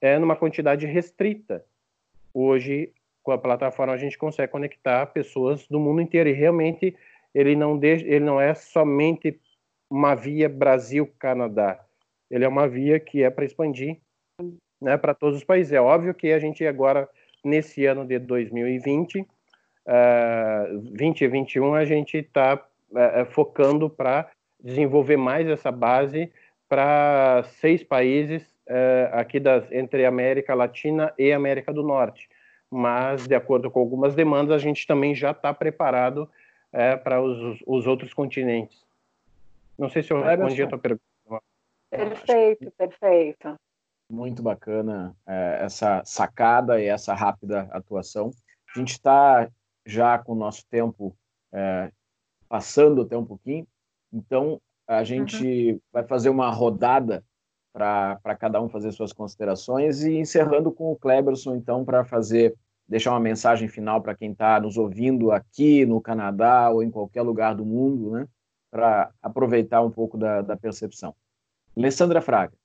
é, 0.00 0.18
numa 0.18 0.36
quantidade 0.36 0.86
restrita. 0.86 1.64
Hoje 2.32 2.92
com 3.28 3.32
a 3.32 3.38
plataforma 3.38 3.92
a 3.92 3.98
gente 3.98 4.16
consegue 4.16 4.50
conectar 4.50 5.04
pessoas 5.08 5.66
do 5.68 5.78
mundo 5.78 6.00
inteiro 6.00 6.30
e 6.30 6.32
realmente 6.32 6.96
ele 7.34 7.54
não 7.54 7.76
deixa, 7.76 8.06
ele 8.06 8.24
não 8.24 8.40
é 8.40 8.54
somente 8.54 9.38
uma 9.90 10.14
via 10.14 10.48
Brasil-Canadá, 10.48 11.84
ele 12.30 12.46
é 12.46 12.48
uma 12.48 12.66
via 12.66 12.98
que 12.98 13.22
é 13.22 13.28
para 13.28 13.44
expandir 13.44 13.98
né, 14.80 14.96
para 14.96 15.14
todos 15.14 15.38
os 15.38 15.44
países. 15.44 15.72
É 15.72 15.80
óbvio 15.80 16.14
que 16.14 16.32
a 16.32 16.38
gente 16.38 16.66
agora, 16.66 17.08
nesse 17.44 17.84
ano 17.86 18.06
de 18.06 18.18
2020, 18.18 19.20
uh, 19.20 19.26
2021, 20.96 21.74
a 21.74 21.84
gente 21.84 22.18
está 22.18 22.54
uh, 22.54 23.26
focando 23.30 23.90
para 23.90 24.30
desenvolver 24.62 25.16
mais 25.16 25.48
essa 25.48 25.70
base 25.70 26.32
para 26.68 27.44
seis 27.60 27.82
países 27.82 28.42
uh, 28.68 29.14
aqui 29.14 29.40
das, 29.40 29.70
entre 29.72 30.04
América 30.04 30.54
Latina 30.54 31.12
e 31.18 31.32
América 31.32 31.72
do 31.72 31.82
Norte 31.82 32.28
mas 32.70 33.26
de 33.26 33.34
acordo 33.34 33.70
com 33.70 33.80
algumas 33.80 34.14
demandas, 34.14 34.54
a 34.54 34.58
gente 34.58 34.86
também 34.86 35.14
já 35.14 35.30
está 35.30 35.54
preparado 35.54 36.28
para 37.02 37.22
os, 37.22 37.62
os, 37.66 37.86
outros 37.86 38.12
continentes. 38.12 38.84
Não 39.78 39.88
sei 39.88 40.02
se 40.02 40.12
eu 40.12 40.20
respondi 40.20 40.62
a 40.62 40.66
tua 40.66 40.78
pergunta. 40.78 41.02
Perfeito, 41.90 42.70
perfeito. 42.72 43.58
Muito 44.10 44.42
bacana 44.42 45.14
é, 45.26 45.64
essa 45.64 46.02
sacada 46.04 46.80
e 46.80 46.86
essa 46.86 47.14
rápida 47.14 47.68
atuação. 47.70 48.30
A 48.74 48.78
gente 48.78 48.92
está 48.92 49.48
já 49.86 50.18
com 50.18 50.32
o 50.32 50.36
nosso 50.36 50.64
tempo 50.70 51.16
é, 51.52 51.90
passando 52.48 53.02
até 53.02 53.16
um 53.16 53.24
pouquinho, 53.24 53.66
Então, 54.12 54.60
a 54.86 55.04
gente 55.04 55.72
uhum. 55.72 55.80
vai 55.92 56.04
fazer 56.04 56.30
uma 56.30 56.50
rodada 56.50 57.22
para 57.72 58.36
cada 58.38 58.60
um 58.60 58.68
fazer 58.68 58.90
suas 58.92 59.12
considerações 59.12 60.02
e 60.02 60.16
encerrando 60.16 60.72
com 60.72 60.90
o 60.90 60.96
Kleberson, 60.96 61.54
então, 61.54 61.84
para 61.84 62.04
fazer 62.04 62.54
deixar 62.88 63.10
uma 63.10 63.20
mensagem 63.20 63.68
final 63.68 64.00
para 64.00 64.16
quem 64.16 64.32
está 64.32 64.58
nos 64.58 64.78
ouvindo 64.78 65.30
aqui 65.30 65.84
no 65.84 66.00
Canadá 66.00 66.70
ou 66.70 66.82
em 66.82 66.90
qualquer 66.90 67.20
lugar 67.20 67.54
do 67.54 67.64
mundo, 67.64 68.10
né? 68.12 68.26
Para 68.70 69.10
aproveitar 69.22 69.82
um 69.82 69.90
pouco 69.90 70.16
da, 70.16 70.40
da 70.40 70.56
percepção. 70.56 71.14
Alessandra 71.76 72.22
Fraga. 72.22 72.57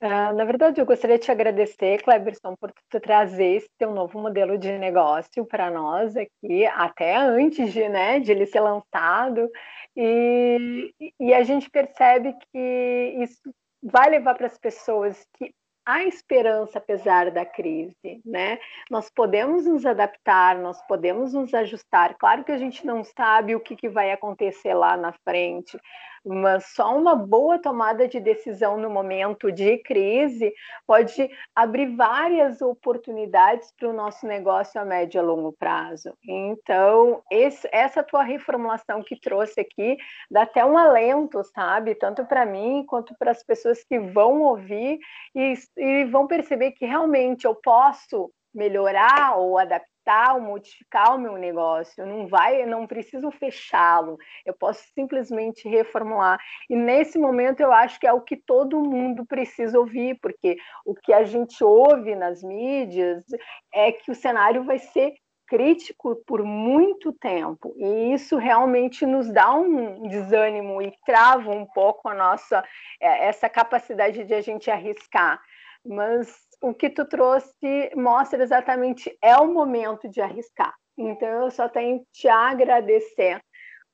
Uh, 0.00 0.34
na 0.34 0.44
verdade, 0.44 0.80
eu 0.80 0.86
gostaria 0.86 1.18
de 1.18 1.24
te 1.24 1.30
agradecer, 1.30 2.02
Cleberson, 2.02 2.54
por 2.56 2.72
tu 2.90 3.00
trazer 3.00 3.56
esse 3.56 3.70
teu 3.78 3.92
novo 3.92 4.18
modelo 4.18 4.58
de 4.58 4.76
negócio 4.78 5.44
para 5.46 5.70
nós 5.70 6.16
aqui, 6.16 6.66
até 6.66 7.16
antes 7.16 7.72
de, 7.72 7.88
né, 7.88 8.20
de 8.20 8.32
ele 8.32 8.46
ser 8.46 8.60
lançado. 8.60 9.50
E, 9.96 10.92
e 11.18 11.32
a 11.32 11.42
gente 11.42 11.70
percebe 11.70 12.34
que 12.52 13.16
isso 13.18 13.54
vai 13.82 14.10
levar 14.10 14.34
para 14.34 14.46
as 14.46 14.58
pessoas 14.58 15.26
que 15.36 15.54
há 15.86 16.04
esperança 16.04 16.78
apesar 16.78 17.30
da 17.30 17.44
crise, 17.44 18.22
né? 18.24 18.58
Nós 18.90 19.10
podemos 19.10 19.66
nos 19.66 19.84
adaptar, 19.84 20.58
nós 20.58 20.80
podemos 20.86 21.34
nos 21.34 21.52
ajustar. 21.52 22.16
Claro 22.16 22.42
que 22.42 22.52
a 22.52 22.58
gente 22.58 22.86
não 22.86 23.04
sabe 23.04 23.54
o 23.54 23.60
que, 23.60 23.76
que 23.76 23.88
vai 23.88 24.10
acontecer 24.10 24.72
lá 24.72 24.96
na 24.96 25.12
frente, 25.12 25.78
mas 26.24 26.66
só 26.74 26.96
uma 26.96 27.14
boa 27.14 27.58
tomada 27.58 28.08
de 28.08 28.18
decisão 28.18 28.78
no 28.78 28.88
momento 28.88 29.52
de 29.52 29.78
crise 29.78 30.52
pode 30.86 31.30
abrir 31.54 31.94
várias 31.94 32.62
oportunidades 32.62 33.72
para 33.78 33.88
o 33.88 33.92
nosso 33.92 34.26
negócio 34.26 34.80
a 34.80 34.84
médio 34.84 35.20
e 35.20 35.22
longo 35.22 35.52
prazo. 35.52 36.16
Então, 36.26 37.22
esse, 37.30 37.68
essa 37.70 38.02
tua 38.02 38.22
reformulação 38.22 39.02
que 39.02 39.20
trouxe 39.20 39.60
aqui 39.60 39.96
dá 40.30 40.42
até 40.42 40.64
um 40.64 40.78
alento, 40.78 41.42
sabe? 41.44 41.94
Tanto 41.94 42.24
para 42.24 42.46
mim 42.46 42.84
quanto 42.86 43.14
para 43.18 43.30
as 43.30 43.42
pessoas 43.42 43.84
que 43.84 43.98
vão 43.98 44.40
ouvir 44.42 44.98
e, 45.34 45.54
e 45.76 46.04
vão 46.04 46.26
perceber 46.26 46.72
que 46.72 46.86
realmente 46.86 47.44
eu 47.44 47.54
posso 47.54 48.30
melhorar 48.54 49.36
ou 49.36 49.58
adaptar 49.58 49.93
adaptar 50.04 50.34
ou 50.34 50.40
modificar 50.40 51.14
o 51.14 51.18
meu 51.18 51.36
negócio, 51.36 52.06
não 52.06 52.26
vai, 52.26 52.64
não 52.66 52.86
preciso 52.86 53.30
fechá-lo, 53.30 54.18
eu 54.44 54.54
posso 54.54 54.84
simplesmente 54.94 55.68
reformular. 55.68 56.38
E 56.68 56.76
nesse 56.76 57.18
momento 57.18 57.60
eu 57.60 57.72
acho 57.72 57.98
que 57.98 58.06
é 58.06 58.12
o 58.12 58.20
que 58.20 58.36
todo 58.36 58.82
mundo 58.82 59.24
precisa 59.24 59.78
ouvir, 59.78 60.18
porque 60.20 60.56
o 60.84 60.94
que 60.94 61.12
a 61.12 61.24
gente 61.24 61.62
ouve 61.64 62.14
nas 62.14 62.42
mídias 62.42 63.24
é 63.72 63.90
que 63.90 64.10
o 64.10 64.14
cenário 64.14 64.64
vai 64.64 64.78
ser 64.78 65.14
crítico 65.46 66.16
por 66.26 66.42
muito 66.42 67.12
tempo 67.12 67.74
e 67.76 68.14
isso 68.14 68.38
realmente 68.38 69.04
nos 69.04 69.30
dá 69.30 69.54
um 69.54 70.08
desânimo 70.08 70.80
e 70.80 70.90
trava 71.04 71.50
um 71.50 71.66
pouco 71.66 72.08
a 72.08 72.14
nossa 72.14 72.64
é, 72.98 73.26
essa 73.26 73.46
capacidade 73.46 74.24
de 74.24 74.32
a 74.32 74.40
gente 74.40 74.70
arriscar 74.70 75.38
mas 75.84 76.34
o 76.60 76.72
que 76.72 76.88
tu 76.88 77.04
trouxe 77.04 77.90
mostra 77.94 78.42
exatamente 78.42 79.16
é 79.22 79.36
o 79.36 79.52
momento 79.52 80.08
de 80.08 80.20
arriscar. 80.20 80.74
Então 80.96 81.28
eu 81.28 81.50
só 81.50 81.68
tenho 81.68 82.00
que 82.00 82.06
te 82.12 82.28
agradecer 82.28 83.40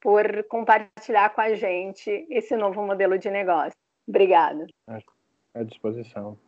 por 0.01 0.45
compartilhar 0.45 1.31
com 1.31 1.41
a 1.41 1.55
gente 1.55 2.27
esse 2.31 2.57
novo 2.57 2.85
modelo 2.87 3.19
de 3.19 3.31
negócio. 3.31 3.77
Obrigada. 4.07 4.67
À 5.55 5.63
disposição. 5.63 6.39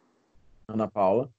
Ana 0.68 0.88
Paula. 0.88 1.30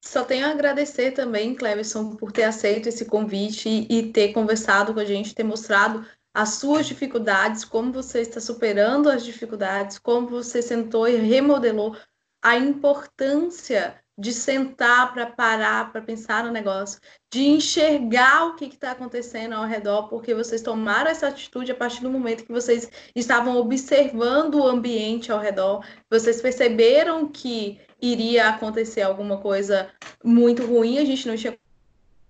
Só 0.00 0.24
tenho 0.24 0.46
a 0.46 0.50
agradecer 0.50 1.12
também, 1.12 1.54
Cleverson, 1.54 2.16
por 2.16 2.32
ter 2.32 2.42
aceito 2.42 2.88
esse 2.88 3.04
convite 3.04 3.86
e 3.88 4.12
ter 4.12 4.32
conversado 4.32 4.92
com 4.92 5.00
a 5.00 5.04
gente, 5.04 5.34
ter 5.34 5.44
mostrado 5.44 6.04
as 6.34 6.54
suas 6.54 6.86
dificuldades, 6.86 7.64
como 7.64 7.92
você 7.92 8.20
está 8.20 8.40
superando 8.40 9.08
as 9.08 9.24
dificuldades, 9.24 9.98
como 9.98 10.26
você 10.26 10.60
sentou 10.60 11.06
e 11.06 11.16
remodelou 11.16 11.94
a 12.42 12.56
importância 12.56 14.02
de 14.18 14.32
sentar 14.32 15.12
para 15.14 15.26
parar, 15.26 15.90
para 15.90 16.02
pensar 16.02 16.44
no 16.44 16.52
negócio, 16.52 17.00
de 17.32 17.44
enxergar 17.44 18.46
o 18.46 18.56
que 18.56 18.66
está 18.66 18.92
acontecendo 18.92 19.54
ao 19.54 19.64
redor, 19.64 20.08
porque 20.08 20.34
vocês 20.34 20.60
tomaram 20.60 21.10
essa 21.10 21.28
atitude 21.28 21.72
a 21.72 21.74
partir 21.74 22.02
do 22.02 22.10
momento 22.10 22.44
que 22.44 22.52
vocês 22.52 22.90
estavam 23.16 23.56
observando 23.56 24.56
o 24.56 24.66
ambiente 24.66 25.32
ao 25.32 25.40
redor, 25.40 25.84
vocês 26.10 26.42
perceberam 26.42 27.26
que 27.26 27.80
iria 28.00 28.48
acontecer 28.48 29.00
alguma 29.00 29.38
coisa 29.38 29.90
muito 30.22 30.66
ruim, 30.66 30.98
a 30.98 31.04
gente 31.04 31.26
não 31.26 31.36
tinha 31.36 31.56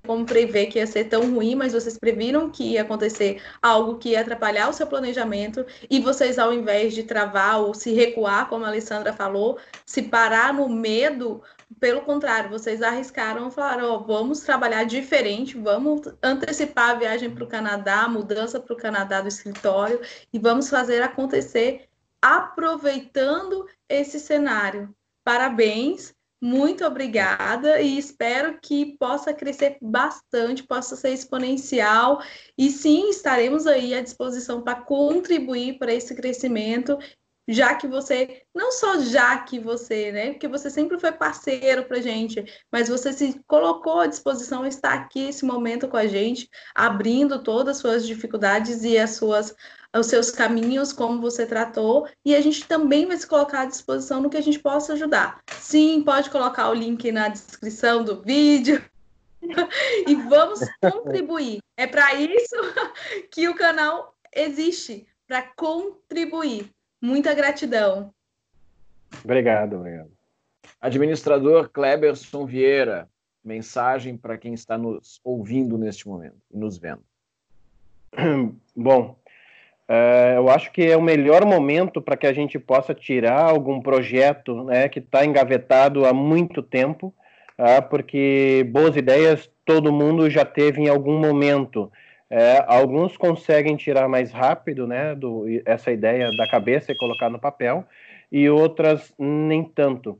como 0.07 0.27
prever 0.27 0.67
que 0.67 0.79
ia 0.79 0.87
ser 0.87 1.05
tão 1.05 1.33
ruim, 1.33 1.55
mas 1.55 1.73
vocês 1.73 1.99
previram 1.99 2.51
que 2.51 2.73
ia 2.73 2.83
acontecer 2.83 3.41
algo 3.61 3.99
que 3.99 4.11
ia 4.11 4.21
atrapalhar 4.21 4.69
o 4.69 4.73
seu 4.73 4.87
planejamento 4.87 5.65
e 5.89 6.01
vocês, 6.01 6.39
ao 6.39 6.53
invés 6.53 6.95
de 6.95 7.05
travar 7.05 7.61
ou 7.61 7.73
se 7.73 7.93
recuar, 7.93 8.49
como 8.49 8.65
a 8.65 8.69
Alessandra 8.69 9.13
falou, 9.13 9.59
se 9.87 10.03
parar 10.03 10.53
no 10.53 10.69
medo, 10.69 11.43
pelo 11.81 12.03
contrário, 12.03 12.51
vocês 12.51 12.83
arriscaram 12.83 13.49
e 13.49 13.51
falaram: 13.51 13.95
oh, 13.95 14.01
vamos 14.01 14.41
trabalhar 14.41 14.85
diferente, 14.85 15.57
vamos 15.57 16.03
antecipar 16.23 16.91
a 16.91 16.95
viagem 16.95 17.31
para 17.31 17.45
o 17.45 17.49
Canadá, 17.49 18.03
a 18.03 18.09
mudança 18.09 18.61
para 18.61 18.75
o 18.75 18.77
Canadá 18.77 19.21
do 19.21 19.29
escritório 19.29 20.01
e 20.33 20.39
vamos 20.39 20.69
fazer 20.69 21.03
acontecer 21.03 21.89
aproveitando 22.21 23.67
esse 23.89 24.21
cenário. 24.21 24.95
Parabéns 25.25 26.15
muito 26.43 26.84
obrigada 26.84 27.80
e 27.80 27.97
espero 27.97 28.59
que 28.61 28.97
possa 28.99 29.32
crescer 29.32 29.78
bastante, 29.80 30.64
possa 30.64 30.97
ser 30.97 31.11
exponencial. 31.11 32.20
E 32.59 32.68
sim, 32.68 33.09
estaremos 33.11 33.64
aí 33.64 33.95
à 33.95 34.03
disposição 34.03 34.61
para 34.61 34.80
contribuir 34.82 35.78
para 35.78 35.95
esse 35.95 36.16
crescimento, 36.16 36.99
já 37.49 37.76
que 37.76 37.86
você, 37.86 38.43
não 38.53 38.72
só 38.72 38.99
já 38.99 39.38
que 39.38 39.61
você, 39.61 40.11
né? 40.11 40.30
Porque 40.32 40.49
você 40.49 40.68
sempre 40.68 40.99
foi 40.99 41.12
parceiro 41.12 41.84
para 41.84 42.01
gente, 42.01 42.45
mas 42.72 42.88
você 42.88 43.12
se 43.12 43.40
colocou 43.47 44.01
à 44.01 44.09
disposição, 44.09 44.66
está 44.66 44.95
aqui 44.95 45.28
esse 45.28 45.45
momento 45.45 45.86
com 45.86 45.97
a 45.97 46.09
gente, 46.09 46.51
abrindo 46.74 47.40
todas 47.40 47.76
as 47.76 47.80
suas 47.80 48.05
dificuldades 48.05 48.82
e 48.82 48.99
as 48.99 49.11
suas 49.12 49.55
os 50.01 50.07
seus 50.07 50.30
caminhos, 50.30 50.93
como 50.93 51.20
você 51.20 51.47
tratou, 51.47 52.09
e 52.24 52.34
a 52.34 52.40
gente 52.40 52.66
também 52.66 53.07
vai 53.07 53.16
se 53.16 53.26
colocar 53.26 53.62
à 53.62 53.66
disposição 53.66 54.20
no 54.20 54.30
que 54.30 54.36
a 54.36 54.43
gente 54.43 54.59
possa 54.59 54.95
ajudar. 54.95 55.43
Sim, 55.59 56.03
pode 56.03 56.30
colocar 56.30 56.70
o 56.70 56.74
link 56.74 57.11
na 57.12 57.28
descrição 57.28 58.03
do 58.03 58.22
vídeo. 58.22 58.82
e 60.07 60.14
vamos 60.14 60.61
contribuir. 60.80 61.61
É 61.76 61.86
para 61.86 62.14
isso 62.14 62.57
que 63.30 63.49
o 63.49 63.55
canal 63.55 64.14
existe 64.34 65.07
para 65.26 65.43
contribuir. 65.43 66.70
Muita 67.01 67.34
gratidão. 67.34 68.14
Obrigado, 69.24 69.76
obrigado. 69.76 70.11
Administrador 70.80 71.68
Kleberson 71.68 72.47
Vieira, 72.47 73.09
mensagem 73.45 74.16
para 74.16 74.38
quem 74.38 74.55
está 74.55 74.78
nos 74.78 75.20
ouvindo 75.22 75.76
neste 75.76 76.09
momento 76.09 76.38
e 76.51 76.57
nos 76.57 76.78
vendo. 76.78 77.05
Bom, 78.76 79.16
é, 79.89 80.35
eu 80.37 80.49
acho 80.49 80.70
que 80.72 80.83
é 80.83 80.97
o 80.97 81.03
melhor 81.03 81.45
momento 81.45 82.01
para 82.01 82.16
que 82.16 82.26
a 82.26 82.33
gente 82.33 82.59
possa 82.59 82.95
tirar 82.95 83.43
algum 83.43 83.80
projeto 83.80 84.64
né, 84.64 84.89
que 84.89 85.01
está 85.01 85.24
engavetado 85.24 86.07
há 86.07 86.12
muito 86.12 86.62
tempo, 86.62 87.12
tá? 87.57 87.83
porque 87.83 88.66
boas 88.70 88.97
ideias 88.97 89.51
todo 89.64 89.93
mundo 89.93 90.30
já 90.30 90.45
teve 90.45 90.83
em 90.83 90.89
algum 90.89 91.18
momento. 91.18 91.91
É, 92.30 92.64
alguns 92.66 93.16
conseguem 93.16 93.76
tirar 93.76 94.09
mais 94.09 94.33
rápido 94.33 94.87
né, 94.87 95.14
do, 95.14 95.45
essa 95.66 95.93
ideia 95.93 96.30
da 96.37 96.49
cabeça 96.49 96.93
e 96.93 96.97
colocar 96.97 97.28
no 97.28 97.39
papel, 97.39 97.85
e 98.30 98.49
outras 98.49 99.12
nem 99.18 99.62
tanto. 99.62 100.18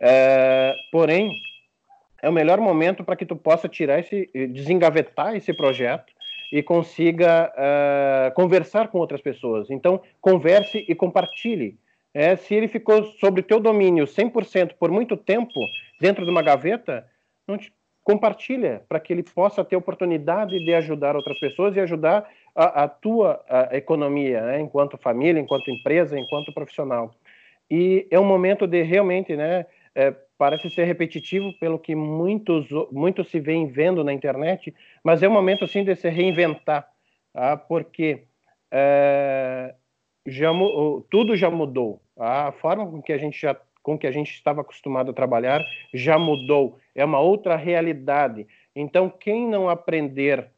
É, 0.00 0.74
porém, 0.90 1.30
é 2.20 2.28
o 2.28 2.32
melhor 2.32 2.58
momento 2.58 3.04
para 3.04 3.14
que 3.14 3.24
tu 3.24 3.36
possa 3.36 3.68
tirar 3.68 4.00
esse, 4.00 4.28
desengavetar 4.50 5.36
esse 5.36 5.52
projeto 5.52 6.11
e 6.52 6.62
consiga 6.62 7.50
uh, 7.50 8.34
conversar 8.34 8.88
com 8.88 8.98
outras 8.98 9.22
pessoas. 9.22 9.70
Então, 9.70 10.02
converse 10.20 10.84
e 10.86 10.94
compartilhe. 10.94 11.78
É, 12.12 12.36
se 12.36 12.54
ele 12.54 12.68
ficou 12.68 13.04
sobre 13.18 13.42
teu 13.42 13.58
domínio 13.58 14.04
100% 14.04 14.74
por 14.78 14.90
muito 14.90 15.16
tempo 15.16 15.58
dentro 15.98 16.26
de 16.26 16.30
uma 16.30 16.42
gaveta, 16.42 17.08
não 17.48 17.56
te, 17.56 17.72
compartilha 18.04 18.82
para 18.86 19.00
que 19.00 19.14
ele 19.14 19.22
possa 19.22 19.64
ter 19.64 19.76
oportunidade 19.76 20.62
de 20.62 20.74
ajudar 20.74 21.16
outras 21.16 21.40
pessoas 21.40 21.74
e 21.74 21.80
ajudar 21.80 22.28
a, 22.54 22.84
a 22.84 22.88
tua 22.88 23.42
a 23.48 23.74
economia, 23.74 24.42
né, 24.42 24.60
enquanto 24.60 24.98
família, 24.98 25.40
enquanto 25.40 25.70
empresa, 25.70 26.18
enquanto 26.18 26.52
profissional. 26.52 27.14
E 27.70 28.06
é 28.10 28.20
um 28.20 28.26
momento 28.26 28.66
de 28.66 28.82
realmente, 28.82 29.34
né, 29.34 29.64
é, 29.94 30.14
parece 30.42 30.68
ser 30.70 30.82
repetitivo 30.86 31.52
pelo 31.52 31.78
que 31.78 31.94
muitos, 31.94 32.66
muitos 32.90 33.30
se 33.30 33.38
vêm 33.38 33.68
vendo 33.68 34.02
na 34.02 34.12
internet, 34.12 34.74
mas 35.04 35.22
é 35.22 35.28
um 35.28 35.32
momento 35.32 35.64
assim 35.64 35.84
de 35.84 35.94
se 35.94 36.08
reinventar, 36.08 36.90
tá? 37.32 37.56
porque 37.56 38.24
é, 38.68 39.72
já, 40.26 40.50
tudo 41.08 41.36
já 41.36 41.48
mudou. 41.48 42.02
A 42.18 42.50
forma 42.50 42.84
com 42.90 43.00
que 43.00 43.12
a 43.12 43.18
gente 43.18 43.40
já 43.40 43.56
com 43.84 43.96
que 43.96 44.04
a 44.04 44.10
gente 44.10 44.32
estava 44.32 44.62
acostumado 44.62 45.12
a 45.12 45.14
trabalhar 45.14 45.64
já 45.94 46.18
mudou. 46.18 46.76
É 46.92 47.04
uma 47.04 47.20
outra 47.20 47.54
realidade. 47.54 48.44
Então, 48.74 49.08
quem 49.08 49.46
não 49.46 49.68
aprender 49.68 50.50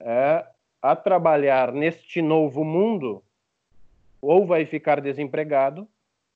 é, 0.00 0.44
a 0.82 0.94
trabalhar 0.94 1.72
neste 1.72 2.20
novo 2.20 2.62
mundo, 2.62 3.22
ou 4.20 4.44
vai 4.44 4.66
ficar 4.66 5.00
desempregado 5.00 5.88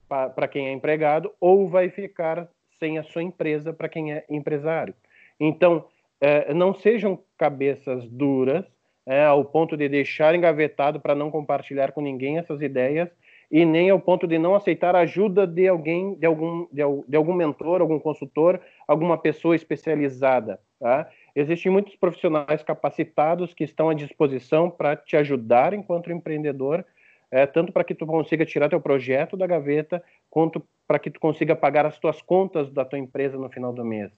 para 0.08 0.48
quem 0.48 0.68
é 0.68 0.72
empregado, 0.72 1.30
ou 1.38 1.68
vai 1.68 1.90
ficar 1.90 2.48
sem 2.78 2.98
a 2.98 3.02
sua 3.02 3.22
empresa 3.22 3.72
para 3.72 3.88
quem 3.88 4.12
é 4.12 4.24
empresário. 4.28 4.94
Então, 5.38 5.84
é, 6.20 6.52
não 6.52 6.74
sejam 6.74 7.18
cabeças 7.36 8.08
duras 8.08 8.64
é, 9.06 9.24
ao 9.24 9.44
ponto 9.44 9.76
de 9.76 9.88
deixar 9.88 10.34
engavetado 10.34 11.00
para 11.00 11.14
não 11.14 11.30
compartilhar 11.30 11.92
com 11.92 12.00
ninguém 12.00 12.38
essas 12.38 12.60
ideias 12.60 13.08
e 13.50 13.64
nem 13.64 13.88
ao 13.88 13.98
ponto 13.98 14.26
de 14.26 14.38
não 14.38 14.54
aceitar 14.54 14.94
a 14.94 15.00
ajuda 15.00 15.46
de 15.46 15.66
alguém, 15.66 16.14
de 16.16 16.26
algum, 16.26 16.66
de, 16.70 16.82
de 17.08 17.16
algum 17.16 17.32
mentor, 17.32 17.80
algum 17.80 17.98
consultor, 17.98 18.60
alguma 18.86 19.16
pessoa 19.16 19.56
especializada. 19.56 20.60
Tá? 20.78 21.08
Existem 21.34 21.72
muitos 21.72 21.96
profissionais 21.96 22.62
capacitados 22.62 23.54
que 23.54 23.64
estão 23.64 23.88
à 23.88 23.94
disposição 23.94 24.68
para 24.68 24.96
te 24.96 25.16
ajudar 25.16 25.72
enquanto 25.72 26.12
empreendedor, 26.12 26.84
é, 27.30 27.46
tanto 27.46 27.72
para 27.72 27.84
que 27.84 27.94
tu 27.94 28.06
consiga 28.06 28.44
tirar 28.44 28.68
teu 28.68 28.80
projeto 28.80 29.36
da 29.36 29.46
gaveta, 29.46 30.02
quanto 30.30 30.62
para 30.86 30.98
que 30.98 31.10
tu 31.10 31.20
consiga 31.20 31.54
pagar 31.54 31.84
as 31.84 31.98
tuas 31.98 32.22
contas 32.22 32.70
da 32.70 32.84
tua 32.84 32.98
empresa 32.98 33.36
no 33.36 33.50
final 33.50 33.72
do 33.72 33.84
mês. 33.84 34.10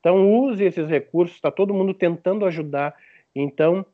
Então 0.00 0.30
use 0.30 0.62
esses 0.64 0.88
recursos, 0.88 1.36
está 1.36 1.50
todo 1.50 1.74
mundo 1.74 1.94
tentando 1.94 2.44
ajudar. 2.46 2.94
Então 3.34 3.84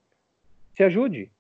se 0.74 0.82
ajude, 0.82 1.30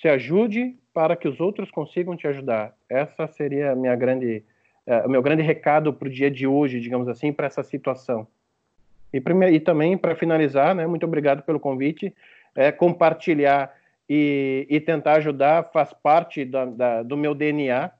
se 0.00 0.08
ajude 0.08 0.76
para 0.92 1.16
que 1.16 1.26
os 1.26 1.40
outros 1.40 1.70
consigam 1.70 2.16
te 2.16 2.26
ajudar. 2.26 2.74
Essa 2.88 3.26
seria 3.26 3.74
minha 3.74 3.96
grande, 3.96 4.44
uh, 4.86 5.06
o 5.06 5.10
meu 5.10 5.22
grande 5.22 5.42
recado 5.42 5.92
para 5.92 6.08
o 6.08 6.10
dia 6.10 6.30
de 6.30 6.46
hoje, 6.46 6.80
digamos 6.80 7.08
assim, 7.08 7.32
para 7.32 7.46
essa 7.46 7.62
situação. 7.62 8.26
E, 9.12 9.22
e 9.52 9.60
também 9.60 9.96
para 9.96 10.14
finalizar, 10.14 10.74
né, 10.74 10.86
muito 10.86 11.04
obrigado 11.04 11.42
pelo 11.42 11.60
convite. 11.60 12.14
É, 12.54 12.70
compartilhar 12.70 13.74
e, 14.08 14.66
e, 14.68 14.80
tentar 14.80 15.14
ajudar 15.14 15.70
faz 15.72 15.92
parte 15.92 16.44
da, 16.44 16.64
da, 16.64 17.02
do 17.02 17.16
meu 17.16 17.34
DNA. 17.34 17.90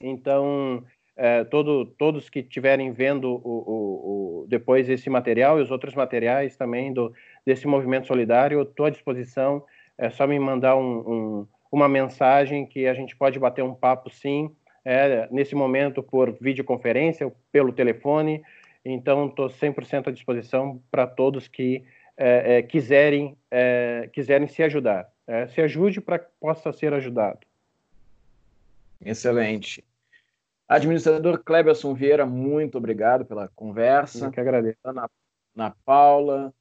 Então, 0.00 0.84
é, 1.16 1.44
todo, 1.44 1.86
todos 1.86 2.28
que 2.28 2.40
estiverem 2.40 2.92
vendo 2.92 3.30
o, 3.30 3.48
o, 3.48 4.42
o, 4.42 4.46
depois 4.48 4.88
esse 4.88 5.10
material 5.10 5.58
e 5.58 5.62
os 5.62 5.70
outros 5.70 5.94
materiais 5.94 6.56
também 6.56 6.92
do, 6.92 7.12
desse 7.44 7.66
movimento 7.66 8.06
solidário, 8.06 8.62
estou 8.62 8.86
à 8.86 8.90
disposição. 8.90 9.64
É 9.96 10.10
só 10.10 10.26
me 10.26 10.38
mandar 10.38 10.76
um, 10.76 10.98
um 10.98 11.46
uma 11.74 11.88
mensagem 11.88 12.64
que 12.64 12.86
a 12.86 12.94
gente 12.94 13.16
pode 13.16 13.36
bater 13.36 13.64
um 13.64 13.74
papo 13.74 14.08
sim, 14.08 14.48
é, 14.84 15.26
nesse 15.32 15.56
momento 15.56 16.04
por 16.04 16.30
videoconferência, 16.40 17.32
pelo 17.50 17.72
telefone. 17.72 18.42
Então, 18.84 19.26
estou 19.26 19.48
100% 19.48 20.06
à 20.06 20.10
disposição 20.12 20.80
para 20.88 21.04
todos 21.04 21.48
que 21.48 21.82
é, 22.16 22.58
é, 22.58 22.62
quiserem, 22.62 23.36
é, 23.50 24.08
quiserem 24.12 24.46
se 24.46 24.62
ajudar. 24.62 25.08
É, 25.26 25.46
se 25.46 25.60
ajude 25.60 26.00
para 26.00 26.18
que 26.18 26.28
possa 26.38 26.72
ser 26.72 26.92
ajudado. 26.92 27.40
Excelente. 29.00 29.84
Administrador 30.68 31.42
Cleberson 31.42 31.94
Vieira, 31.94 32.26
muito 32.26 32.78
obrigado 32.78 33.24
pela 33.24 33.48
conversa. 33.48 34.26
Eu 34.26 34.30
que 34.30 34.40
agradeço. 34.40 34.78
Ana, 34.84 35.10
Ana 35.54 35.76
Paula, 35.84 36.52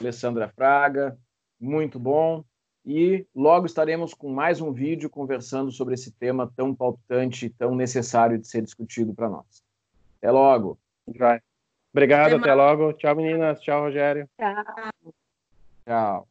Alessandra 0.00 0.48
Fraga, 0.48 1.18
muito 1.60 1.98
bom. 1.98 2.44
E 2.86 3.26
logo 3.34 3.66
estaremos 3.66 4.14
com 4.14 4.32
mais 4.32 4.60
um 4.60 4.72
vídeo 4.72 5.10
conversando 5.10 5.70
sobre 5.70 5.94
esse 5.94 6.10
tema 6.12 6.50
tão 6.56 6.74
palpitante 6.74 7.46
e 7.46 7.50
tão 7.50 7.74
necessário 7.74 8.38
de 8.38 8.48
ser 8.48 8.62
discutido 8.62 9.12
para 9.12 9.28
nós. 9.28 9.62
Até 10.18 10.30
logo. 10.30 10.78
Vai. 11.06 11.40
Obrigado, 11.92 12.36
até, 12.36 12.50
até 12.50 12.54
logo. 12.54 12.92
Tchau, 12.94 13.16
meninas. 13.16 13.60
Tchau, 13.60 13.82
Rogério. 13.82 14.28
Tchau. 14.38 15.12
Tchau. 15.84 16.29